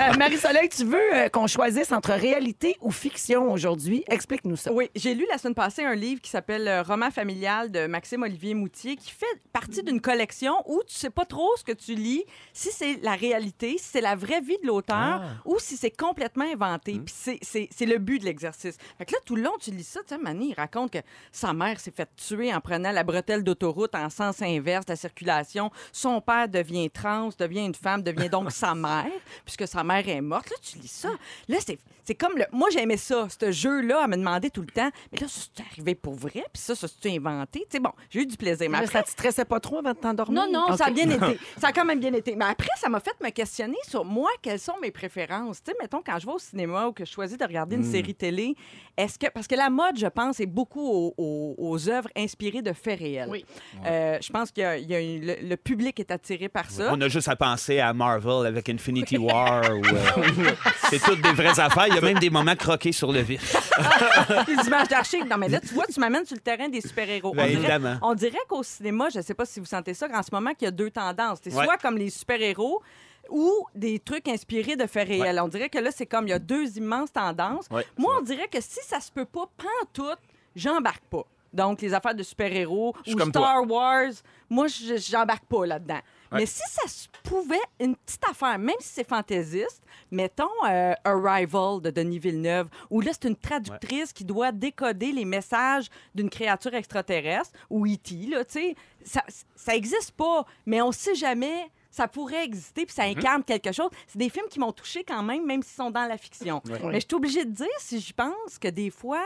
[0.00, 4.04] Euh, Marie-Soleil, tu veux euh, qu'on choisisse entre réalité ou fiction aujourd'hui?
[4.08, 4.72] Explique-nous ça.
[4.72, 8.22] Oui, j'ai lu la semaine passée un livre qui s'appelle euh, Roman familial de Maxime
[8.22, 11.94] Olivier Moutier qui fait partie d'une collection où tu sais pas trop ce que tu
[11.94, 15.90] lis, si c'est la réalité, si c'est la vraie vie de l'auteur ou si c'est
[15.90, 16.98] complètement inventé.
[17.04, 18.76] Puis c'est- le but de l'exercice.
[18.98, 20.98] Fait que là, tout le long, tu lis ça, tu sais, Mani, il raconte que
[21.30, 24.96] sa mère s'est fait tuer en prenant la bretelle d'autoroute en sens inverse de la
[24.96, 25.70] circulation.
[25.92, 29.06] Son père devient trans, devient une femme, devient donc sa mère,
[29.44, 30.48] puisque sa mère est morte.
[30.50, 31.10] Là, tu lis ça.
[31.48, 32.44] Là, c'est, c'est comme le.
[32.52, 34.90] Moi, j'aimais ça, ce jeu-là, à me demander tout le temps.
[35.12, 36.44] Mais là, ça, c'est arrivé pour vrai.
[36.52, 37.60] Puis ça, ça, c'est inventé.
[37.60, 38.68] Tu sais, bon, j'ai eu du plaisir.
[38.70, 40.42] Mais Mais après, ça te stressait pas trop avant de t'endormir?
[40.46, 41.38] non, non, ça a bien été.
[41.58, 42.36] Ça a quand même bien été.
[42.36, 45.62] Mais après, ça m'a fait me questionner sur moi, quelles sont mes préférences.
[45.62, 47.84] Tu sais, mettons, quand je vais au cinéma ou que je choisis de regarder une
[47.84, 48.54] série télé,
[48.96, 49.26] est-ce que.
[49.30, 52.98] Parce que la mode, je pense, est beaucoup aux, aux- aux œuvres inspirées de faits
[52.98, 53.28] réels.
[53.30, 53.44] Oui.
[53.86, 56.90] Euh, je pense que le, le public est attiré par ça.
[56.92, 59.62] On a juste à penser à Marvel avec Infinity War.
[59.74, 60.50] ou, euh,
[60.90, 61.93] c'est toutes des vraies affaires.
[61.94, 63.54] Il y a même des moments croqués sur le vif.
[64.46, 65.24] des images d'archives.
[65.28, 67.32] Non, mais là, tu vois, tu m'amènes sur le terrain des super-héros.
[67.34, 67.96] Ben, on, dirait, évidemment.
[68.02, 70.52] on dirait qu'au cinéma, je ne sais pas si vous sentez ça, qu'en ce moment,
[70.54, 71.38] qu'il y a deux tendances.
[71.42, 71.64] C'est Ouais.
[71.64, 72.82] soit comme les super-héros
[73.30, 75.40] ou des trucs inspirés de faits réels.
[75.40, 77.66] On dirait que là, c'est comme il y a deux immenses tendances.
[77.70, 80.18] Ouais, Moi, on dirait que si ça se peut pas, pantoute,
[80.56, 81.22] j'embarque pas.
[81.52, 84.10] Donc, les affaires de super-héros Je suis ou comme Star Wars,
[84.50, 86.00] moi, je- j'embarque pas là-dedans.
[86.32, 86.40] Ouais.
[86.40, 91.80] Mais si ça se pouvait, une petite affaire, même si c'est fantaisiste, mettons euh, Arrival
[91.80, 96.74] de Denis Villeneuve, où là, c'est une traductrice qui doit décoder les messages d'une créature
[96.74, 99.22] extraterrestre, ou E.T., là, tu sais, ça,
[99.54, 101.70] ça existe pas, mais on sait jamais.
[101.90, 103.88] Ça pourrait exister, puis ça incarne quelque chose.
[104.08, 106.60] C'est des films qui m'ont touché quand même, même s'ils sont dans la fiction.
[106.66, 109.22] Mais je suis obligée de dire, si je pense, que des fois,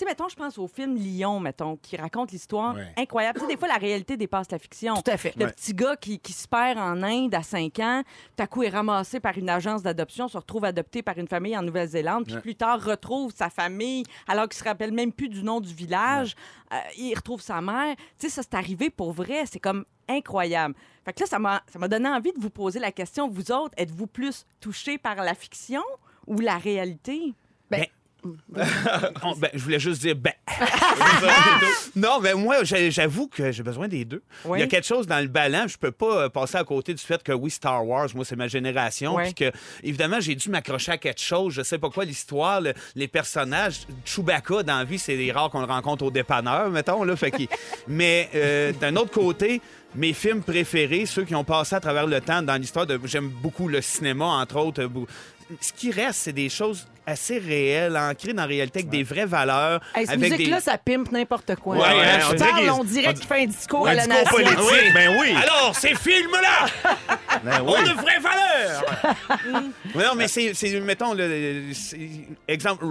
[0.00, 2.92] sais, mettons, je pense au film Lyon, mettons, qui raconte l'histoire Ouais.
[2.98, 3.38] incroyable.
[3.38, 4.94] Tu sais, des fois, la réalité dépasse la fiction.
[4.94, 5.34] Tout à fait.
[5.36, 5.52] Le Ouais.
[5.52, 8.02] petit gars qui, qui se perd en Inde à 5 ans,
[8.36, 11.56] tout à coup est ramassé par une agence d'adoption, se retrouve adopté par une famille
[11.56, 12.40] en Nouvelle-Zélande, puis Ouais.
[12.40, 16.34] plus tard retrouve sa famille alors qu'il se rappelle même plus du nom du village.
[16.72, 17.96] Euh, il retrouve sa mère.
[18.18, 19.44] Tu sais, ça, c'est arrivé pour vrai.
[19.46, 20.74] C'est comme incroyable.
[21.04, 23.52] Fait que là, ça m'a ça m'a donné envie de vous poser la question, vous
[23.52, 25.82] autres, êtes-vous plus touchés par la fiction
[26.26, 27.32] ou la réalité?
[29.22, 30.32] On- ben, je voulais juste dire ben.
[31.96, 34.22] non, mais moi, j'ai- j'avoue que j'ai besoin des deux.
[34.44, 34.58] Oui.
[34.58, 35.66] Il y a quelque chose dans le ballon.
[35.68, 38.36] Je peux pas euh, passer à côté du fait que oui, Star Wars, moi, c'est
[38.36, 39.14] ma génération.
[39.16, 39.24] Oui.
[39.24, 39.52] Puis que,
[39.82, 41.54] évidemment, j'ai dû m'accrocher à quelque chose.
[41.54, 43.80] Je sais pas quoi, l'histoire, le- les personnages.
[44.04, 47.04] Chewbacca, dans la vie, c'est des rares qu'on le rencontre au dépanneur, mettons.
[47.04, 47.30] Là, fait
[47.88, 49.60] mais euh, d'un autre côté,
[49.94, 53.00] mes films préférés, ceux qui ont passé à travers le temps dans l'histoire de.
[53.04, 54.84] J'aime beaucoup le cinéma, entre autres.
[54.84, 55.10] beaucoup-
[55.60, 59.26] Ce qui reste, c'est des choses assez réelles, ancrées dans la réalité, avec des vraies
[59.26, 59.80] valeurs.
[59.94, 60.62] Hey, cette avec musique-là, des...
[60.62, 61.76] ça pimpe n'importe quoi.
[61.76, 61.82] Ouais,
[62.32, 64.54] on parle, on dirait qu'il fait un discours à la discours nation.
[64.56, 64.90] politique, Oui.
[64.94, 65.34] ben oui.
[65.42, 66.94] Alors, ces films-là
[67.44, 67.84] Ben ont oui.
[67.88, 68.84] de vraies valeurs!
[69.94, 71.72] Mais non, mais c'est, mettons, le,
[72.48, 72.84] exemple,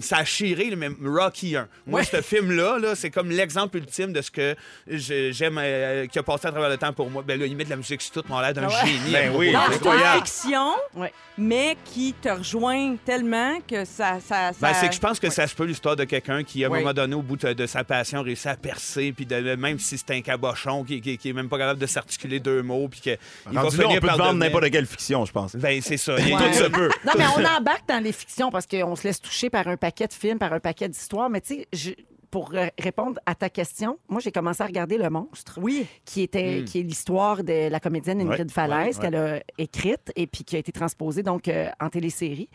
[0.00, 1.68] ça a chiré, le même Rocky 1.
[1.86, 4.56] Moi, ce film-là, là, c'est comme l'exemple ultime de ce que
[4.88, 7.22] j'aime, euh, qui a passé à travers le temps pour moi.
[7.26, 9.12] Ben là, il met de la musique sur tout, mon l'air d'un génie.
[9.12, 9.54] Ben oui.
[9.72, 11.12] C'est une fiction, Ouais.
[11.38, 14.18] mais qui te rejoint tellement que ça...
[14.20, 14.58] ça, ça...
[14.60, 16.70] Ben, c'est que je pense que ça se peut l'histoire de quelqu'un qui, à un
[16.70, 19.98] moment donné, au bout de, de sa passion, réussit à percer, puis de- même si
[19.98, 23.00] c'est un cabochon qui, qui, qui est même pas capable de s'articuler deux mots, puis
[23.00, 25.56] qu'il va Rendu là, on peut te vendre devenir- n'importe quelle fiction, je pense.
[25.56, 26.16] Ben, c'est ça.
[26.18, 26.46] Il y a- Ouais.
[26.52, 26.90] Tout se peut.
[27.06, 30.06] Non, mais on embarque dans les fictions parce qu'on se laisse toucher par un paquet
[30.06, 31.30] de films, par un paquet d'histoires.
[31.30, 31.92] Mais tu sais, je-
[32.30, 35.60] pour répondre à ta question, moi, j'ai commencé à regarder Le Monstre.
[35.62, 35.86] Oui.
[36.04, 40.10] Qui, était, qui est l'histoire de la comédienne Ingrid Ouais, Falaise ouais, qu'elle a écrite
[40.16, 42.48] et puis qui a été transposée donc euh, en télésérie.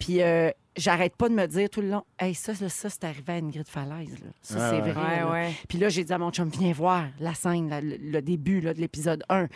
[0.00, 3.04] Puis euh, j'arrête pas de me dire tout le long, hey, ça, là, ça, c'est
[3.04, 4.10] arrivé à Ingrid Falaise.
[4.20, 4.30] là.
[4.42, 5.00] Ça, Ah c'est vrai.
[5.00, 5.30] Ouais, là.
[5.30, 5.52] ouais.
[5.68, 8.60] Puis là, j'ai dit à mon chum, viens voir la scène, la- le, le début
[8.60, 9.46] là, de l'épisode 1.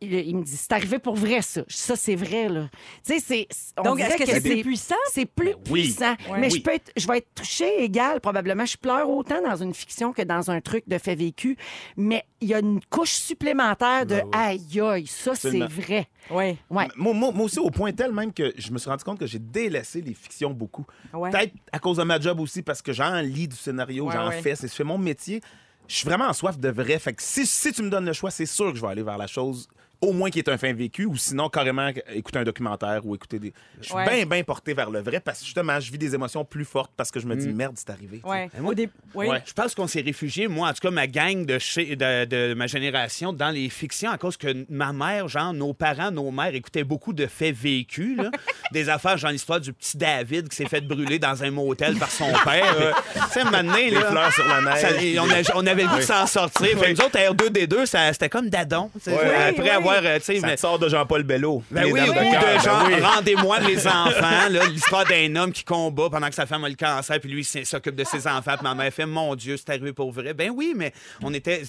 [0.00, 1.62] Il, il me dit, c'est arrivé pour vrai, ça.
[1.68, 2.68] Ça, c'est vrai, là.
[3.04, 3.48] Tu sais, c'est.
[3.78, 4.94] on Donc, est-ce que c'est c'est plus puissant?
[5.12, 5.82] c'est plus oui.
[5.82, 6.14] puissant.
[6.30, 6.38] Ouais.
[6.38, 6.58] Mais Oui.
[6.58, 8.64] je peux être, je vais être touchée égale, probablement.
[8.64, 11.56] Je pleure autant dans une fiction que dans un truc de fait vécu.
[11.96, 16.08] Mais il y a une couche supplémentaire de aïe aïe, ça, c'est vrai.
[16.30, 16.56] Oui.
[16.70, 16.88] Ouais.
[16.96, 19.26] Moi, moi- moi aussi, au point tel même que je me suis rendu compte que
[19.26, 20.84] j'ai délaissé les fictions beaucoup.
[21.12, 21.30] Ouais.
[21.30, 24.28] Peut-être à cause de ma job aussi, parce que j'en lis du scénario, Ouais, j'en
[24.28, 24.42] ouais.
[24.42, 25.40] fais, c'est mon métier.
[25.88, 26.98] Je suis vraiment en soif de vrai.
[26.98, 29.02] Fait que si, si tu me donnes le choix, c'est sûr que je vais aller
[29.02, 29.66] vers la chose
[30.00, 33.38] au moins qui est un fin vécu, ou sinon carrément écouter un documentaire ou écouter
[33.38, 33.52] des.
[33.80, 34.04] Je suis Ouais.
[34.04, 36.92] bien, bien porté vers le vrai parce que justement, je vis des émotions plus fortes
[36.96, 38.20] parce que je me dis merde, c'est arrivé.
[38.24, 38.48] Ouais.
[38.60, 39.26] moi- dé- oui.
[39.26, 39.42] Ouais.
[39.44, 42.54] Je pense qu'on s'est réfugié, moi, en tout cas, ma gang de, chez, de, de
[42.54, 46.54] ma génération, dans les fictions, à cause que ma mère, genre, nos parents, nos mères
[46.54, 48.30] écoutaient beaucoup de faits vécus, là.
[48.72, 52.10] des affaires, genre l'histoire du petit David qui s'est fait brûler dans un motel par
[52.10, 52.76] son père.
[52.80, 54.80] Euh, tu sais, maintenant, Les là, fleurs sur la neige.
[54.80, 56.78] ça- on, a- on avait le goût de s'en sortir.
[56.78, 58.90] Fait nous autres, à R2D2, ça- c'était comme Dadon.
[58.96, 61.62] Après Oui, avoir, euh, tu sais, Ça mais- te sort de Jean-Paul Bello.
[61.70, 62.12] ben oui, ou de.
[62.12, 63.00] Ben genre, oui.
[63.00, 67.20] rendez-moi les enfants, l'histoire d'un homme qui combat pendant que sa femme a le cancer,
[67.20, 69.92] puis lui, il s'occupe de ses enfants, puis ma mère fait, mon Dieu, c'est arrivé
[69.92, 70.34] pour vrai.
[70.34, 71.62] Ben oui, mais on était,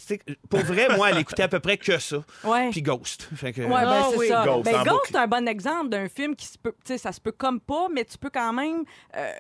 [0.50, 2.18] pour vrai, moi, elle écoutait à peu près que ça.
[2.44, 2.70] Ouais.
[2.70, 3.30] Puis Ghost.
[3.36, 4.28] Fait que, Ouais, ben, Ah c'est oui.
[4.28, 4.44] ça.
[4.46, 6.98] Ghost, Ben, en Ghost, c'est un bon exemple d'un film qui se peut, tu sais,
[6.98, 8.84] ça se peut comme pas, mais tu peux quand même
[9.16, 9.32] euh,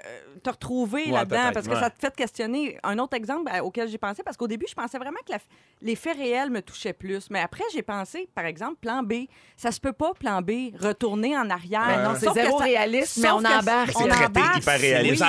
[0.43, 1.79] te retrouver Ouais, là-dedans parce que ouais.
[1.79, 2.77] ça te fait te questionner.
[2.83, 5.39] Un autre exemple euh, auquel j'ai pensé, parce qu'au début, je pensais vraiment que la-
[5.81, 7.29] les faits réels me touchaient plus.
[7.29, 9.27] Mais après, j'ai pensé, par exemple, exemple, plan B.
[9.57, 11.85] Ça se peut pas, plan B, retourner en arrière.
[11.87, 13.89] Ben non, c'est zéro ça- réaliste, mais on que embarque.
[13.95, 15.23] on C'est traité hyper réaliste.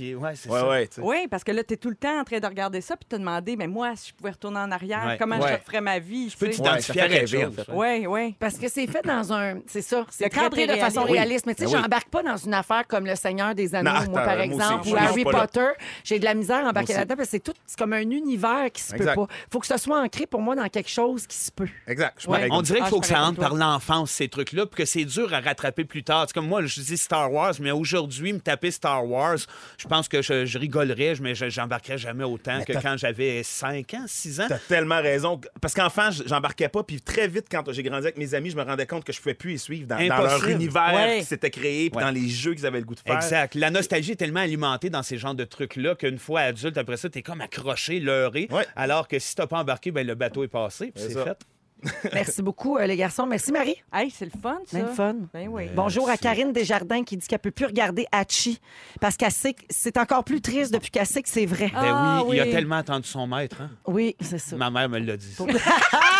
[0.00, 0.14] oui.
[0.14, 0.68] Ouais, Ouais, ça.
[0.68, 1.00] ouais, tu sais.
[1.02, 3.06] Oui, parce que là, tu es tout le temps en train de regarder ça puis
[3.08, 5.16] te demander, mais moi, si je pouvais retourner en arrière, Ouais.
[5.18, 5.58] comment Ouais.
[5.58, 6.28] je ferais ma vie?
[6.30, 7.58] Tu peux t'identifier à rêver, chose.
[7.58, 7.72] en fait.
[7.72, 8.36] Oui, oui.
[8.38, 9.58] Parce que c'est fait dans un.
[9.66, 10.06] C'est ça.
[10.10, 11.46] C'est traité de façon réaliste.
[11.46, 14.22] Mais tu sais, Ben j'embarque pas dans une affaire comme Le Seigneur des Anneaux, moi,
[14.22, 15.24] par exemple, ou je Harry.
[15.24, 15.68] Potter.
[16.04, 16.98] J'ai de la misère à embarquer aussi.
[16.98, 17.52] là-dedans parce que c'est tout.
[17.66, 19.26] C'est comme un univers qui se peut pas.
[19.52, 21.68] faut que ça soit ancré pour moi dans quelque chose qui se peut.
[21.86, 22.14] Exact.
[22.18, 24.82] Je On comme dirait Ah, qu'il faut que ça entre par l'enfance, ces trucs-là, puis
[24.82, 26.24] que c'est dur à rattraper plus tard.
[26.26, 29.36] C'est comme moi, je dis Star Wars, mais aujourd'hui, me taper Star Wars,
[29.78, 33.94] je pense que je, je rigolerais, mais je- j'embarquerais jamais autant que quand j'avais 5
[33.94, 34.46] ans, 6 ans.
[34.48, 35.40] T'as tellement raison.
[35.60, 36.82] Parce qu'enfant, j'embarquais pas.
[36.82, 39.20] Puis très vite, quand j'ai grandi avec mes amis, je me rendais compte que je
[39.20, 41.18] pouvais plus les suivre dans, dans leur univers Ouais.
[41.20, 42.02] qui s'était créé, puis Ouais.
[42.04, 43.16] dans les jeux qu'ils avaient le goût de faire.
[43.16, 43.54] Exact.
[43.54, 47.08] La nostalgie est tellement alimentée dans ces genres de trucs-là qu'une fois adulte, après ça,
[47.08, 48.48] t'es comme accroché, leurré.
[48.50, 48.66] Ouais.
[48.76, 51.38] Alors que si t'as pas embarqué, ben, le bateau est passé, puis C'est fait.
[52.12, 53.26] Merci beaucoup, euh, les garçons.
[53.26, 53.76] Merci, Marie.
[53.92, 54.76] Hey, c'est le fun, ça.
[54.78, 55.14] Bien le fun.
[55.32, 55.64] Ben oui.
[55.74, 58.60] Bonjour à Karine Desjardins qui dit qu'elle peut plus regarder Hachi
[59.00, 61.70] parce qu'elle sait que c'est encore plus triste depuis qu'elle sait que c'est vrai.
[61.72, 62.50] Ben Ah, oui, il a oui.
[62.50, 63.56] tellement attendu son maître.
[63.60, 63.70] hein.
[63.86, 64.56] Oui, c'est ça.
[64.56, 65.34] Ma mère me l'a dit.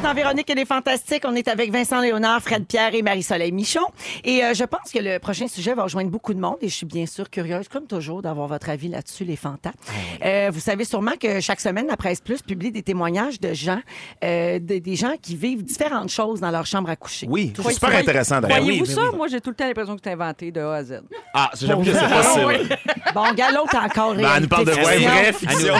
[0.00, 1.22] Dans Véronique, elle est fantastique.
[1.26, 3.80] On est avec Vincent Léonard, Fred Pierre et Marie-Soleil Michon.
[4.24, 6.56] Et euh, je pense que le prochain sujet va rejoindre beaucoup de monde.
[6.60, 9.70] Et je suis bien sûr curieuse, comme toujours, d'avoir votre avis là-dessus, les fantas.
[10.24, 13.80] Euh, vous savez sûrement que chaque semaine, la Presse Plus publie des témoignages de gens,
[14.24, 17.26] euh, de- des gens qui vivent différentes choses dans leur chambre à coucher.
[17.30, 18.58] Oui, c'est super intéressant d'ailleurs.
[18.58, 19.02] Croyez-vous oui, ça?
[19.10, 19.16] oui.
[19.16, 21.00] Moi, j'ai tout le temps l'impression que c'est inventé de A à Z.
[21.32, 22.76] Ah, j'avoue que c'est possible.
[23.14, 24.72] Bon, gars, l'autre encore Ben, elle nous parle de
[25.32, 25.74] fiction.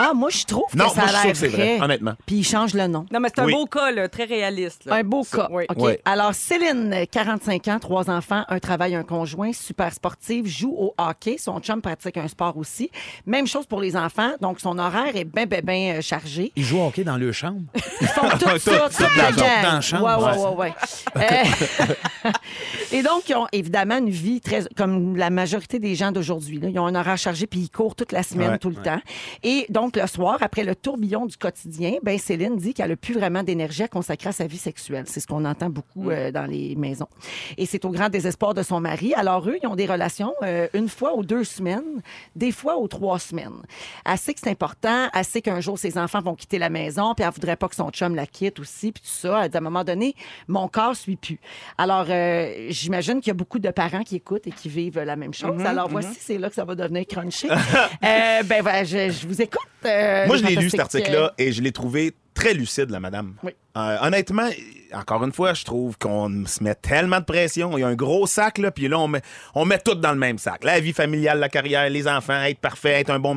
[0.00, 2.12] Ah, moi, je trouve que Non, ça moi, a je l'air que c'est vrai, honnêtement.
[2.24, 3.04] Puis il change le nom.
[3.12, 3.52] Non, mais c'est un Oui.
[3.52, 4.84] beau cas, là, très réaliste.
[4.84, 4.94] là.
[4.94, 5.48] Un beau cas.
[5.50, 5.64] Oui.
[5.68, 5.76] OK.
[5.80, 5.92] Oui.
[6.04, 11.36] Alors, Céline, 45 ans, trois enfants, un travail, un conjoint, super sportive, joue au hockey.
[11.38, 12.90] Son chum pratique un sport aussi.
[13.26, 14.30] Même chose pour les enfants.
[14.40, 16.52] Donc, son horaire est bien, bien, bien chargé.
[16.54, 17.62] Il joue au hockey dans le chambre.
[18.00, 20.56] Ils font tout ça, Tout toute la dans- tout dans la chambre, Ouais, ouais, ouais,
[20.56, 20.74] ouais.
[21.16, 22.32] Euh,
[22.92, 26.58] Et donc, ils ont évidemment une vie très, comme la majorité des gens d'aujourd'hui.
[26.60, 26.68] là.
[26.68, 28.58] Ils ont un horaire chargé puis ils courent toute la semaine, Ouais.
[28.58, 29.00] tout le temps.
[29.42, 33.14] Et donc, le soir, après le tourbillon du quotidien, ben Céline dit qu'elle n'a plus
[33.14, 35.04] vraiment d'énergie à consacrer à sa vie sexuelle.
[35.06, 37.08] C'est ce qu'on entend beaucoup euh, dans les maisons.
[37.56, 39.14] Et c'est au grand désespoir de son mari.
[39.14, 42.02] Alors, eux, ils ont des relations euh, une fois ou deux semaines,
[42.36, 43.62] des fois aux trois semaines.
[44.04, 45.08] Elle sait que c'est important.
[45.14, 47.76] Elle sait qu'un jour, ses enfants vont quitter la maison, puis elle voudrait pas que
[47.76, 49.44] son chum la quitte aussi, puis tout ça.
[49.44, 50.14] Elle dit, à un moment donné,
[50.46, 51.40] mon corps suit plus.
[51.76, 55.16] Alors, euh, j'imagine qu'il y a beaucoup de parents qui écoutent et qui vivent la
[55.16, 55.60] même chose.
[55.64, 57.48] Alors, voici, c'est là que ça va devenir crunchy.
[58.02, 59.58] ben, je, je vous écoute.
[59.84, 63.34] Euh, Moi, je l'ai lu, cet article-là, et je l'ai trouvé très lucide, la madame.
[63.42, 63.52] Oui.
[63.78, 64.48] Euh, honnêtement,
[64.92, 67.76] encore une fois, je trouve qu'on se met tellement de pression.
[67.76, 69.20] Il y a un gros sac, là, puis là, on met,
[69.54, 70.64] on met tout dans le même sac.
[70.64, 73.36] La vie familiale, la carrière, les enfants, être parfait, être un bon,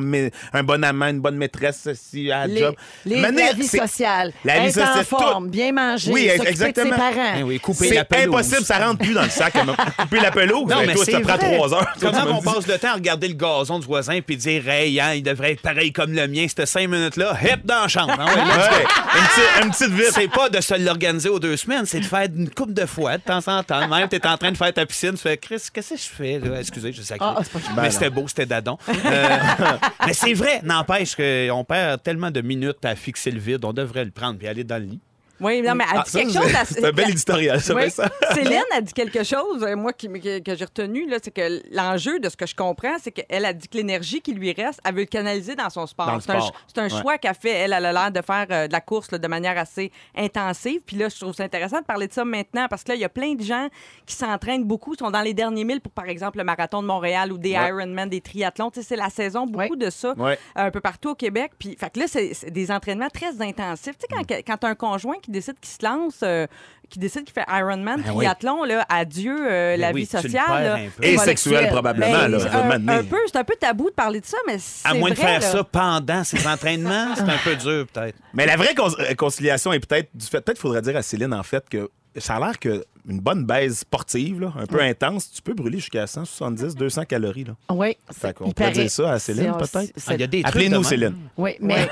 [0.54, 2.74] un bon amant, une bonne maîtresse, si, à la Les, job.
[3.04, 5.50] les- Maintenant, la vie sociale, La vie être en sociale, forme, tout.
[5.50, 6.88] bien manger, Oui, exactement.
[6.88, 7.32] de ses parents.
[7.38, 8.24] Eh oui, couper C'est la pelouse.
[8.34, 9.52] impossible, ça rentre plus dans le sac.
[9.98, 11.92] Couper la pelouse, Non, mais toi, c'est ça prend trois heures.
[12.00, 14.98] Comment me on passe le temps à regarder le gazon du voisin puis dire Hey,
[14.98, 18.16] hein, il devrait être pareil comme le mien, cette cinq minutes-là, hep dans la chambre.
[18.18, 18.24] Ouais.
[18.24, 18.84] Ouais,
[19.20, 20.12] une, petite, une petite vite.
[20.14, 23.18] C'est pas de se l'organiser aux deux semaines, c'est de faire une coupe de fois
[23.18, 23.86] de temps en temps.
[23.88, 26.38] Même, t'es en train de faire ta piscine, tu fais Chris, qu'est-ce que je fais?
[26.38, 26.60] Là?
[26.60, 27.78] Excusez, je sais Ah, c'est pas grave.
[27.82, 28.78] Mais c'était beau, c'était dadon.
[28.88, 29.28] Euh,
[30.06, 34.04] mais c'est vrai, n'empêche qu'on perd tellement de minutes à fixer le vide, on devrait
[34.04, 35.00] le prendre puis aller dans le lit.
[35.42, 36.54] Oui, non, mais elle Ah, dit ça, quelque chose.
[36.54, 37.90] à- C'est un bel éditorial, ça Oui.
[37.90, 38.08] ça.
[38.34, 41.60] Céline a dit quelque chose, euh, moi, qui, que, que j'ai retenu, là, c'est que
[41.74, 44.80] l'enjeu de ce que je comprends, c'est qu'elle a dit que l'énergie qui lui reste,
[44.84, 46.18] elle veut le canaliser dans son sport.
[46.20, 47.00] C'est un, un Ouais.
[47.02, 47.50] choix qu'elle fait.
[47.50, 50.80] Elle, elle a l'air de faire euh, de la course là, de manière assez intensive.
[50.86, 53.00] Puis là, je trouve ça intéressant de parler de ça maintenant parce que là, il
[53.00, 53.68] y a plein de gens
[54.06, 57.32] qui s'entraînent beaucoup, sont dans les derniers milles pour, par exemple, le marathon de Montréal
[57.32, 57.68] ou des Ouais.
[57.68, 58.70] Ironman, des triathlons.
[58.70, 60.38] Tu sais, c'est la saison, beaucoup de ça, Ouais.
[60.54, 61.52] un peu partout au Québec.
[61.58, 63.96] Puis, fait que là, c'est des entraînements très intensifs.
[63.98, 66.46] Tu sais, quand, quand tu as un conjoint qui décide qu'il se lance, euh,
[66.88, 68.16] qui décide qu'il fait Ironman, Ben oui.
[68.26, 70.44] triathlon, là, adieu euh, la Ben oui, vie tu le sociale.
[70.46, 70.74] perds là.
[70.74, 71.04] un peu.
[71.04, 72.12] Et Voilà, sexuel, c'est- probablement.
[72.12, 72.64] Ben, là, c'est à
[72.96, 75.14] un peu, c'est un peu tabou de parler de ça, mais c'est À moins de
[75.14, 75.46] faire là.
[75.50, 78.16] ça pendant ses entraînements, c'est un peu dur, peut-être.
[78.34, 80.40] Mais la vraie con- conciliation est peut-être du fait.
[80.42, 83.78] Peut-être faudrait dire à Céline, en fait, que ça a l'air que une bonne baise
[83.78, 87.42] sportive, là, un peu intense, tu peux brûler jusqu'à 170, 200 calories.
[87.42, 87.54] Là.
[87.72, 87.96] Oui.
[88.16, 88.72] Fait qu'on pourrait paraît.
[88.82, 89.92] dire ça à Céline, peut-être?
[90.06, 90.84] Ah, Il y a des trucs Appelez-nous.
[90.84, 91.16] Céline.
[91.36, 91.88] Oui, mais,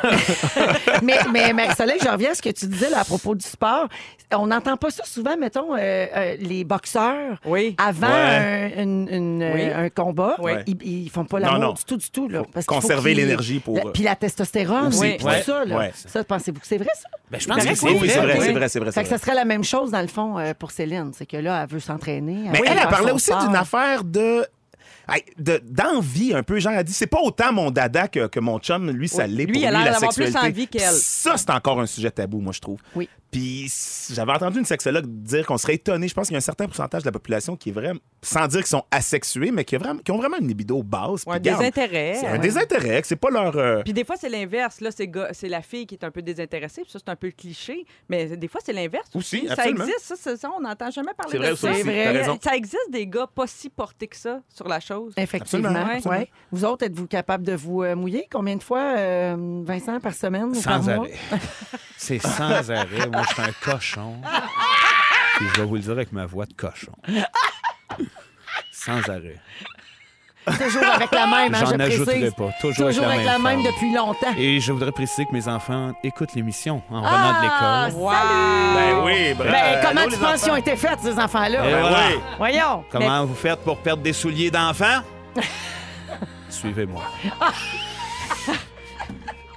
[1.03, 3.89] mais, mais Marie-Soleil, je reviens à ce que tu disais là, à propos du sport.
[4.33, 7.75] On n'entend pas ça souvent, mettons, euh, euh, les boxeurs, Oui.
[7.79, 8.73] avant Ouais.
[8.77, 9.63] un, une- une, euh, Oui.
[9.65, 10.53] un combat, Oui.
[10.69, 11.73] ils, ils font pas l'amour non.
[11.73, 12.29] du tout, du tout.
[12.29, 15.01] Là, parce qu'il faut conserver l'énergie pour, La- Puis la testostérone, aussi.
[15.01, 15.43] oui, tout Ouais.
[15.43, 15.65] ça.
[15.65, 15.77] Là.
[15.77, 15.93] Ouais.
[15.95, 17.09] Ça, pensez-vous que c'est vrai, ça?
[17.31, 18.45] Ben, je pense paraît que c'est oui, c'est vrai, oui.
[18.47, 18.93] c'est vrai, c'est vrai.
[18.93, 21.13] Fait c'est que ça serait la même chose, dans le fond, euh, pour Céline.
[21.15, 22.49] C'est que là, elle veut s'entraîner.
[22.51, 24.45] Mais elle, parlait son aussi d'une affaire de.
[25.65, 28.91] D'envie un peu, genre, elle dit, c'est pas autant mon dada que, que mon chum,
[28.91, 29.31] lui, ça Oui.
[29.35, 30.49] l'est Lui, pour il a lui, l'air la d'avoir plus sexualité.
[30.53, 30.93] envie qu'elle.
[30.93, 32.79] Ça, c'est encore un sujet tabou, moi, je trouve.
[32.95, 33.09] Oui.
[33.31, 33.73] Puis
[34.13, 36.09] j'avais entendu une sexologue dire qu'on serait étonné.
[36.09, 38.49] Je pense qu'il y a un certain pourcentage de la population qui est vraiment, sans
[38.49, 41.23] dire qu'ils sont asexués, mais qui, a vraiment, qui ont vraiment une libido basse.
[41.27, 42.15] Ouais, des intérêts.
[42.19, 42.33] C'est ouais.
[42.33, 43.57] un désintérêt, c'est pas leur.
[43.57, 44.81] euh, Puis des fois, c'est l'inverse.
[44.81, 46.83] Là, c'est gars- c'est la fille qui est un peu désintéressée.
[46.83, 47.85] Puis ça, c'est un peu le cliché.
[48.09, 49.07] Mais des fois, c'est l'inverse.
[49.15, 49.85] Aussi, ça absolument.
[49.85, 50.51] existe, ça, c'est ça.
[50.57, 51.73] On n'entend jamais parler C'est vrai, de ça ça.
[51.73, 52.25] aussi, vrai.
[52.43, 55.00] Ça existe des gars pas si portés que ça sur la chose.
[55.17, 55.69] Effectivement.
[55.69, 56.21] Absolument, absolument.
[56.21, 56.31] ouais.
[56.53, 58.27] Vous autres, êtes-vous capable de vous euh, mouiller?
[58.31, 61.13] Combien de fois, euh, Vincent, par semaine ou par Sans arrêt.
[61.97, 63.09] C'est sans arrêt.
[63.13, 64.17] Moi, je suis un cochon.
[65.37, 66.93] Puis je vais vous le dire avec ma voix de cochon.
[68.73, 69.41] Sans arrêt.
[70.59, 72.35] Toujours avec la même, hein, J'en je ajouterai précise.
[72.35, 72.51] pas.
[72.61, 74.35] Toujours, Toujours avec la même depuis longtemps.
[74.37, 78.13] Et je voudrais préciser que mes enfants écoutent l'émission en Ah, revenant de l'école.
[78.13, 78.75] salut!
[78.75, 79.51] Ben oui, bravo.
[79.53, 81.63] Ben, comment Allô, tu les penses qu'ils ont été faits, ces enfants-là?
[81.63, 81.99] Ben voilà.
[82.09, 82.21] oui.
[82.39, 82.85] Voyons.
[82.91, 85.01] Comment vous faites pour perdre des souliers d'enfants?
[86.49, 87.03] Suivez-moi.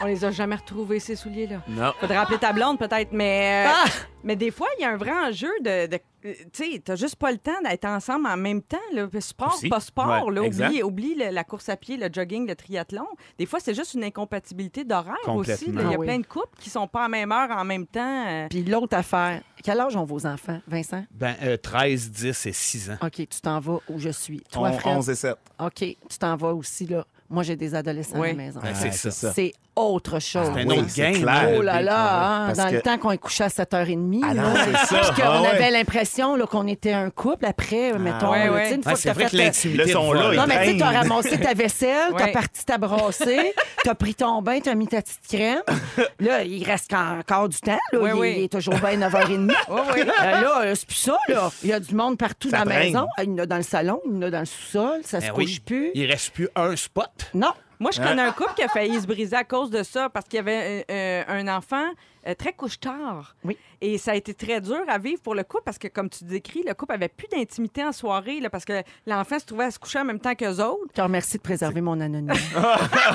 [0.04, 1.62] On les a jamais retrouvés, ces souliers-là.
[1.68, 1.94] Non.
[2.00, 3.12] Faudrait appeler ta blonde, peut-être.
[3.14, 3.90] Mais, euh, Ah!
[4.24, 5.88] mais des fois, il y a un vrai enjeu de.
[5.88, 8.78] de- euh, tu sais, t'as juste pas le temps d'être ensemble en même temps.
[8.94, 9.08] Là.
[9.20, 9.70] Sport, Aussi.
[9.70, 10.26] pas sport.
[10.28, 10.42] Ouais, là.
[10.44, 13.06] Oublie, oublie le- la course à pied, le jogging, le triathlon.
[13.38, 15.66] Des fois, c'est juste une incompatibilité d'horaire aussi.
[15.68, 16.06] Il y a Ah oui.
[16.08, 18.26] plein de couples qui sont pas à même heure en même temps.
[18.28, 18.48] euh.
[18.50, 21.06] Puis l'autre affaire, quel âge ont vos enfants, Vincent?
[21.12, 22.98] Ben, euh, 13, 10 et 6 ans.
[23.02, 24.42] OK, tu t'en vas où je suis.
[24.52, 24.98] Toi, On- Fred?
[24.98, 25.36] 11 et 7.
[25.60, 27.06] OK, tu t'en vas aussi, là.
[27.30, 28.28] Moi, j'ai des adolescents à Oui.
[28.30, 28.60] la maison.
[28.62, 29.32] Ben, c'est ça.
[29.34, 30.52] C'est autre chose.
[30.54, 31.22] C'est un Oui, autre c'est game.
[31.22, 31.50] clair.
[31.58, 34.22] Oh là le là, hein, Parce dans que- le temps qu'on est couché à 7h30.
[34.24, 35.00] Ah non, c'est ça.
[35.16, 35.48] Qu'on Ah ouais.
[35.48, 38.32] avait l'impression qu'on était un couple après, mettons.
[38.32, 38.76] ouais, ouais.
[38.76, 39.38] une fois que c'est t'as vrai que fait...
[39.38, 40.34] euh, l'intimité Le son de là, vol.
[40.34, 41.10] il Non, mais tu sais, t'as traîne.
[41.10, 45.28] ramassé ta vaisselle, t'as parti ta brassée, t'as pris ton bain, t'as mis ta petite
[45.28, 45.62] crème.
[46.20, 47.80] Là, il reste encore du temps.
[47.92, 48.00] Là.
[48.00, 48.34] Oui, il, oui.
[48.38, 49.52] il est toujours bien 9h30.
[49.70, 50.02] Oui, oui.
[50.02, 51.52] Euh, là, euh, c'est plus ça, là.
[51.64, 53.08] Il y a du monde partout Ça dans la maison.
[53.22, 55.20] Il y en a dans le salon, il y en a dans le sous-sol, ça
[55.20, 55.62] se Ben couche oui.
[55.66, 55.92] plus.
[55.96, 57.10] Il reste plus un spot.
[57.34, 57.52] Non.
[57.80, 60.26] Moi, je connais un couple qui a failli se briser à cause de ça parce
[60.28, 61.86] qu'il y avait euh, euh, un enfant
[62.28, 63.36] euh, très couche-tard.
[63.44, 63.58] Oui.
[63.82, 66.24] Et ça a été très dur à vivre pour le couple parce que, comme tu
[66.24, 69.72] décris, le couple avait plus d'intimité en soirée là, parce que l'enfant se trouvait à
[69.72, 70.86] se coucher en même temps qu'eux autres.
[70.92, 72.34] Je te remercie de préserver mon anonymat.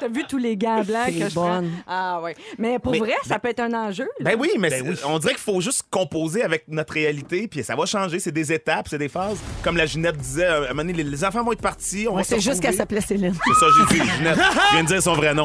[0.00, 1.70] T'as vu tous les gants blancs C'est que je bonne.
[1.70, 1.82] prends?
[1.86, 2.32] Ah oui.
[2.58, 4.04] Mais pour Mais- vrai, ça peut être un enjeu.
[4.20, 4.30] là.
[4.32, 4.96] Ben oui, mais Ben oui.
[5.04, 8.20] on dirait qu'il faut juste composer avec notre réalité, puis ça va changer.
[8.20, 9.38] C'est des étapes, c'est des phases.
[9.62, 12.06] Comme la Ginette disait, euh, à un moment donné, les, enfants vont être partis.
[12.08, 13.34] On va c'est juste qu'elle s'appelait Céline.
[13.44, 14.38] C'est ça, j'ai dit, Ginette.
[14.68, 15.44] Je viens de dire son vrai nom.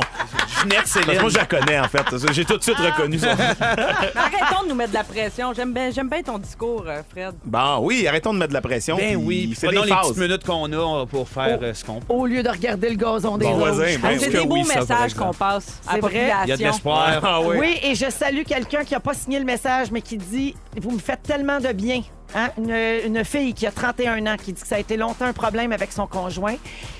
[0.62, 2.04] Ginette, c'est Parce que moi, je la connais, en fait.
[2.44, 5.54] J'ai tout de suite reconnu son Mais arrêtons de nous mettre de la pression.
[5.54, 7.34] J'aime bien, j'aime bien ton discours, euh, Fred.
[7.46, 8.98] Bon, oui, arrêtons de mettre de la pression.
[8.98, 10.08] Ben puis oui, puis c'est prenons des les phases.
[10.08, 11.64] petites minutes qu'on a pour faire Oh.
[11.64, 12.14] euh, ce qu'on peut.
[12.14, 13.60] Au lieu de regarder le gazon des Bon autres.
[13.76, 15.28] voisin, ben Hey, c'est des beaux oui, ça, par messages exemple.
[15.28, 16.32] qu'on passe à C'est vrai.
[16.44, 17.22] Il y a de l'espoir.
[17.24, 17.56] Ah oui.
[17.60, 20.92] Oui, et je salue quelqu'un qui n'a pas signé le message, mais qui dit Vous
[20.92, 22.02] me faites tellement de bien.
[22.36, 22.50] Hein?
[22.58, 25.34] Une, une fille qui a 31 ans qui dit que ça a été longtemps un
[25.34, 26.56] problème avec son conjoint.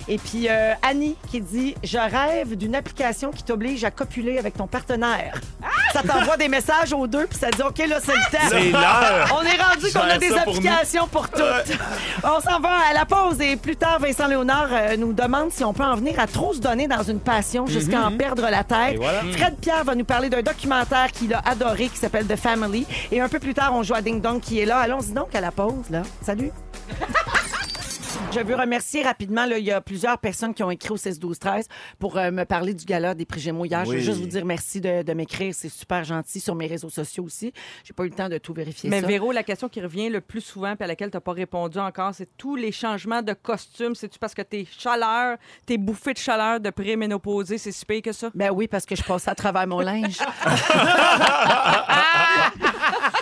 [0.08, 4.56] Et puis euh, Annie qui dit Je rêve d'une application qui t'oblige à copuler avec
[4.56, 5.40] ton partenaire.
[5.94, 8.48] Ça t'envoie des messages aux deux, puis ça dit OK, là, c'est le temps.
[8.50, 9.40] C'est l'heure.
[9.40, 11.78] On est rendu qu'on a des ça pour applications pour, toutes.
[12.24, 15.64] On s'en va à la pause et plus tard, Vincent Léonard euh, nous demande si
[15.64, 18.64] on peut en venir à trop se donner dans une passion jusqu'à en perdre la
[18.64, 18.98] tête.
[18.98, 19.22] Voilà.
[19.32, 22.86] Fred Pierre va nous parler d'un documentaire qu'il a adoré qui s'appelle The Family.
[23.12, 24.80] Et un peu plus tard, on joue à Ding Dong qui est là.
[24.80, 26.02] Allons-y donc à la pause, là.
[26.22, 26.52] Salut.
[28.34, 31.20] Je veux remercier rapidement, là, il y a plusieurs personnes qui ont écrit au 16
[31.20, 31.68] 12 13
[32.00, 33.86] pour euh, me parler du gala des prix Gémeaux hier.
[33.86, 36.90] Je veux juste vous dire merci de, de m'écrire, c'est super gentil sur mes réseaux
[36.90, 37.54] sociaux aussi.
[37.86, 39.08] J'ai pas eu le temps de tout vérifier Mais ça.
[39.08, 41.78] Véro, la question qui revient le plus souvent puis à laquelle tu n'as pas répondu
[41.78, 43.96] encore, c'est tous les changements de costume.
[43.96, 48.12] C'est-tu parce que tes chaleurs, tes bouffées de chaleur de préménopausée, c'est si pire que
[48.12, 48.30] ça?
[48.36, 50.18] Ben oui, parce que je passe à travers mon linge.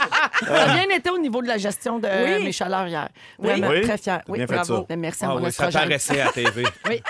[0.46, 2.44] ça a bien été au niveau de la gestion de Oui.
[2.46, 3.10] mes chaleurs hier.
[3.40, 3.50] Oui.
[3.50, 3.82] Vraiment, Oui.
[3.82, 4.22] très fière.
[4.26, 4.86] T'as bien fait bravo.
[4.90, 4.96] ça.
[4.96, 6.64] Merci à Ah mon oui, ça paraissait à TV.
[6.90, 7.02] Oui,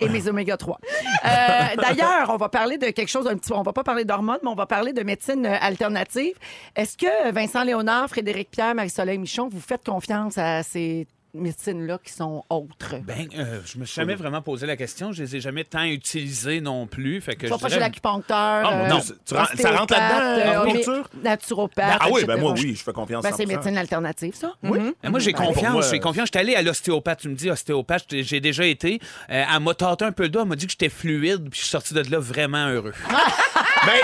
[0.00, 0.78] et mes oméga 3.
[1.24, 1.28] Euh,
[1.76, 3.56] D'ailleurs, on va parler de quelque chose un petit peu.
[3.56, 6.34] On va pas parler d'hormones, mais on va parler de médecine euh, alternative.
[6.76, 12.12] Est-ce que Vincent Léonard, Frédéric Pierre, Marie-Soleil Michon, vous faites confiance à ces médecines-là qui
[12.12, 12.96] sont autres?
[13.04, 15.12] Ben, euh, je me suis jamais vraiment posé la question.
[15.12, 17.20] Je les ai jamais tant utilisées non plus.
[17.20, 18.36] Fait que Tu vas je pas chez l'acupuncteur.
[18.38, 20.92] Ah, mon euh, tu ça rentre là-dedans, euh, acupuncture?
[21.14, 21.98] homé- Naturopathe.
[22.00, 23.22] Ah oui, ben moi, oui, je fais confiance.
[23.22, 23.48] Ben, c'est 100%.
[23.48, 24.52] médecine alternative, ça.
[24.62, 24.78] Oui.
[25.02, 25.90] Ben, moi, j'ai Ben, confiance.
[25.90, 26.26] J'ai confiance.
[26.26, 27.20] J'étais allé à l'ostéopathe.
[27.20, 29.00] Tu me dis ostéopathe, j'ai- j'ai déjà été.
[29.30, 30.42] Euh, elle m'a tâté un peu le doigt.
[30.42, 31.48] Elle m'a dit que j'étais fluide.
[31.50, 32.92] Puis je suis sorti de là vraiment heureux.
[33.86, 33.94] Ben,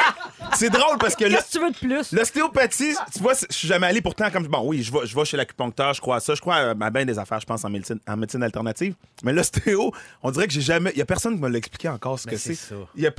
[0.54, 2.12] c'est drôle parce que là, Qu'est-ce que tu veux de plus?
[2.12, 5.24] L'ostéopathie, tu vois, je suis jamais allé pourtant comme bon oui, je vais, je vais
[5.24, 7.64] chez l'acupuncteur, je crois à ça, je crois à, à bien des affaires, je pense
[7.64, 8.94] en médecine, en médecine alternative.
[9.22, 11.88] Mais l'ostéo, on dirait que j'ai jamais, il y a personne qui me l'a expliqué
[11.88, 12.56] encore ce Mais que c'est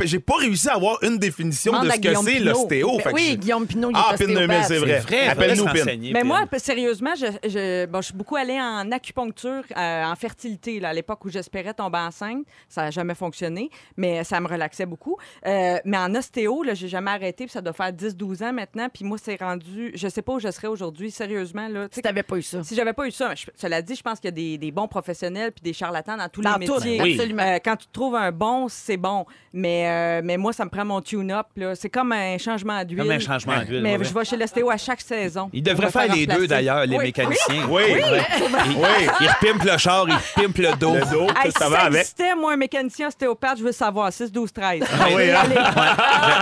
[0.06, 2.52] J'ai pas réussi à avoir une définition Demande de ce que Guillaume c'est Pinot.
[2.54, 2.98] l'ostéo.
[3.04, 4.48] Ben oui, Guillaume Pinot, il est Ah, Pin ostéopathe.
[4.48, 5.00] 2000, c'est vrai.
[5.00, 6.12] vrai, Appelle-nous Pin.
[6.14, 10.80] Mais moi, sérieusement, je, je- bon, je suis beaucoup allée en acupuncture, euh, en fertilité,
[10.80, 12.46] là, à l'époque où j'espérais tomber enceinte.
[12.70, 15.18] Ça n'a jamais fonctionné, mais ça me relaxait beaucoup.
[15.46, 18.88] Euh, mais en ostéo, là, j'ai jamais arrêté, puis ça doit faire 10-12 ans maintenant.
[18.94, 19.92] Puis moi, c'est rendu...
[19.96, 21.68] Je sais pas où je serais aujourd'hui, sérieusement.
[21.68, 22.64] Là, Si t'avais pas eu ça.
[22.64, 24.72] si j'avais pas eu ça, je- cela dit, je pense qu'il y a des, des
[24.72, 27.02] bons professionnels puis des charlatans dans tous Dans les tout, métiers.
[27.02, 27.14] oui.
[27.14, 27.44] absolument.
[27.44, 29.26] Euh, quand tu trouves un bon, c'est bon.
[29.54, 31.48] Mais, euh, mais moi, ça me prend mon tune-up.
[31.56, 31.76] là.
[31.76, 33.00] C'est comme un changement d'huile.
[33.04, 33.82] Comme un changement d'huile.
[33.82, 34.04] Mais ouais.
[34.04, 35.50] je vais chez l'ostéo à chaque saison.
[35.54, 37.06] Ils devraient faire les deux, d'ailleurs, les Oui.
[37.06, 37.66] mécaniciens.
[37.70, 40.94] Oui, Ils, ils repimpent le char, ils pimpent le dos.
[40.96, 42.00] le dos, Hey, tout si ça va avec.
[42.02, 44.12] existait, moi, un mécanicien ostéopathe, je veux savoir.
[44.12, 44.84] 6, 12, 13.
[45.00, 45.44] Ah oui, hein?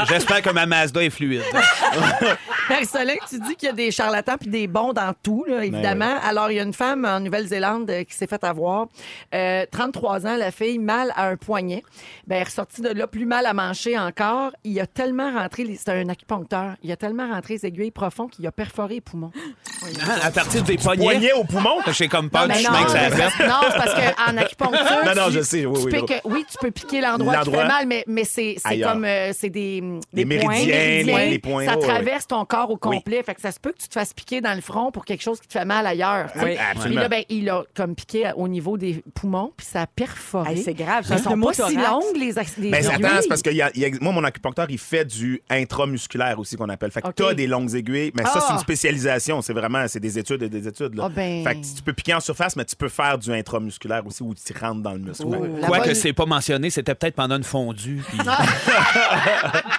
[0.07, 1.43] J'espère que ma Mazda est fluide.
[2.69, 6.17] Marie-Soleil, tu dis qu'il y a des charlatans puis des bons dans tout, là, évidemment.
[6.23, 8.87] Alors, il y a une femme en Nouvelle-Zélande euh, qui s'est fait avoir.
[9.33, 11.83] Euh, 33 ans, la fille, mal à un poignet.
[12.25, 14.51] Ben, elle est ressortie de là, plus mal à manger encore.
[14.63, 18.31] Il a tellement rentré, les- c'est un acupuncteur, il a tellement rentré les aiguilles profondes
[18.31, 19.31] qu'il a perforé les poumons.
[20.01, 21.03] Hein, À partir des poignets?
[21.03, 21.77] Poignet au poumon?
[21.91, 23.47] J'ai comme peur du Mais chemin que ça fait.
[23.47, 24.81] non, c'est parce qu'en acupuncture.
[25.05, 26.31] Non, non, tu- je sais, oui, tu oui, piques- oui.
[26.36, 28.93] oui, tu peux piquer l'endroit qui fait mal, mais, mais c'est c'est Ailleurs.
[28.93, 29.05] comme.
[29.05, 29.81] euh, c'est des,
[30.13, 33.21] Des points, méridiens, des points, Ça traverse ton corps au complet.
[33.23, 35.21] Fait que ça se peut que tu te fasses piquer dans le front pour quelque
[35.23, 36.29] chose qui te fait mal ailleurs.
[36.38, 37.01] Oui, Puis absolument.
[37.01, 40.51] là, ben, il a comme piqué au niveau des poumons, puis ça a perforé.
[40.53, 41.17] Hey, c'est grave, ça.
[41.17, 42.73] sont pas si longues, les, aiguilles.
[42.75, 46.91] attends, c'est parce que moi, mon acupuncteur, il fait du intramusculaire aussi, qu'on appelle.
[46.91, 48.43] Fait que t'as des longues aiguilles, mais ça, Ah.
[48.47, 49.41] c'est une spécialisation.
[49.41, 50.95] C'est vraiment, c'est des études et des études.
[50.95, 51.03] Là.
[51.05, 51.43] Ah ben.
[51.43, 54.34] Fait que tu peux piquer en surface, mais tu peux faire du intramusculaire aussi, où
[54.34, 55.26] tu rentres dans le muscle.
[55.26, 55.49] Ouais.
[55.61, 58.03] La Quoi que bonne- c'est pas mentionné, c'était peut-être pendant une fondue.
[58.07, 58.19] puis-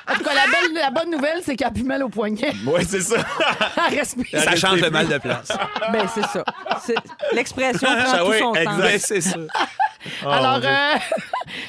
[0.08, 2.52] En tout cas, la, belle- la bonne nouvelle, c'est qu'elle a plus mal au poignet.
[2.66, 3.16] Ouais, c'est ça.
[3.90, 4.40] Respire.
[4.42, 5.48] Ça change le mal de place.
[5.92, 6.44] Ben, c'est ça.
[7.32, 8.78] L'expression prend Ah tout oui, son exact.
[8.80, 9.38] Ben, c'est ça.
[10.24, 10.68] Alors, Dieu.
[10.68, 10.96] euh,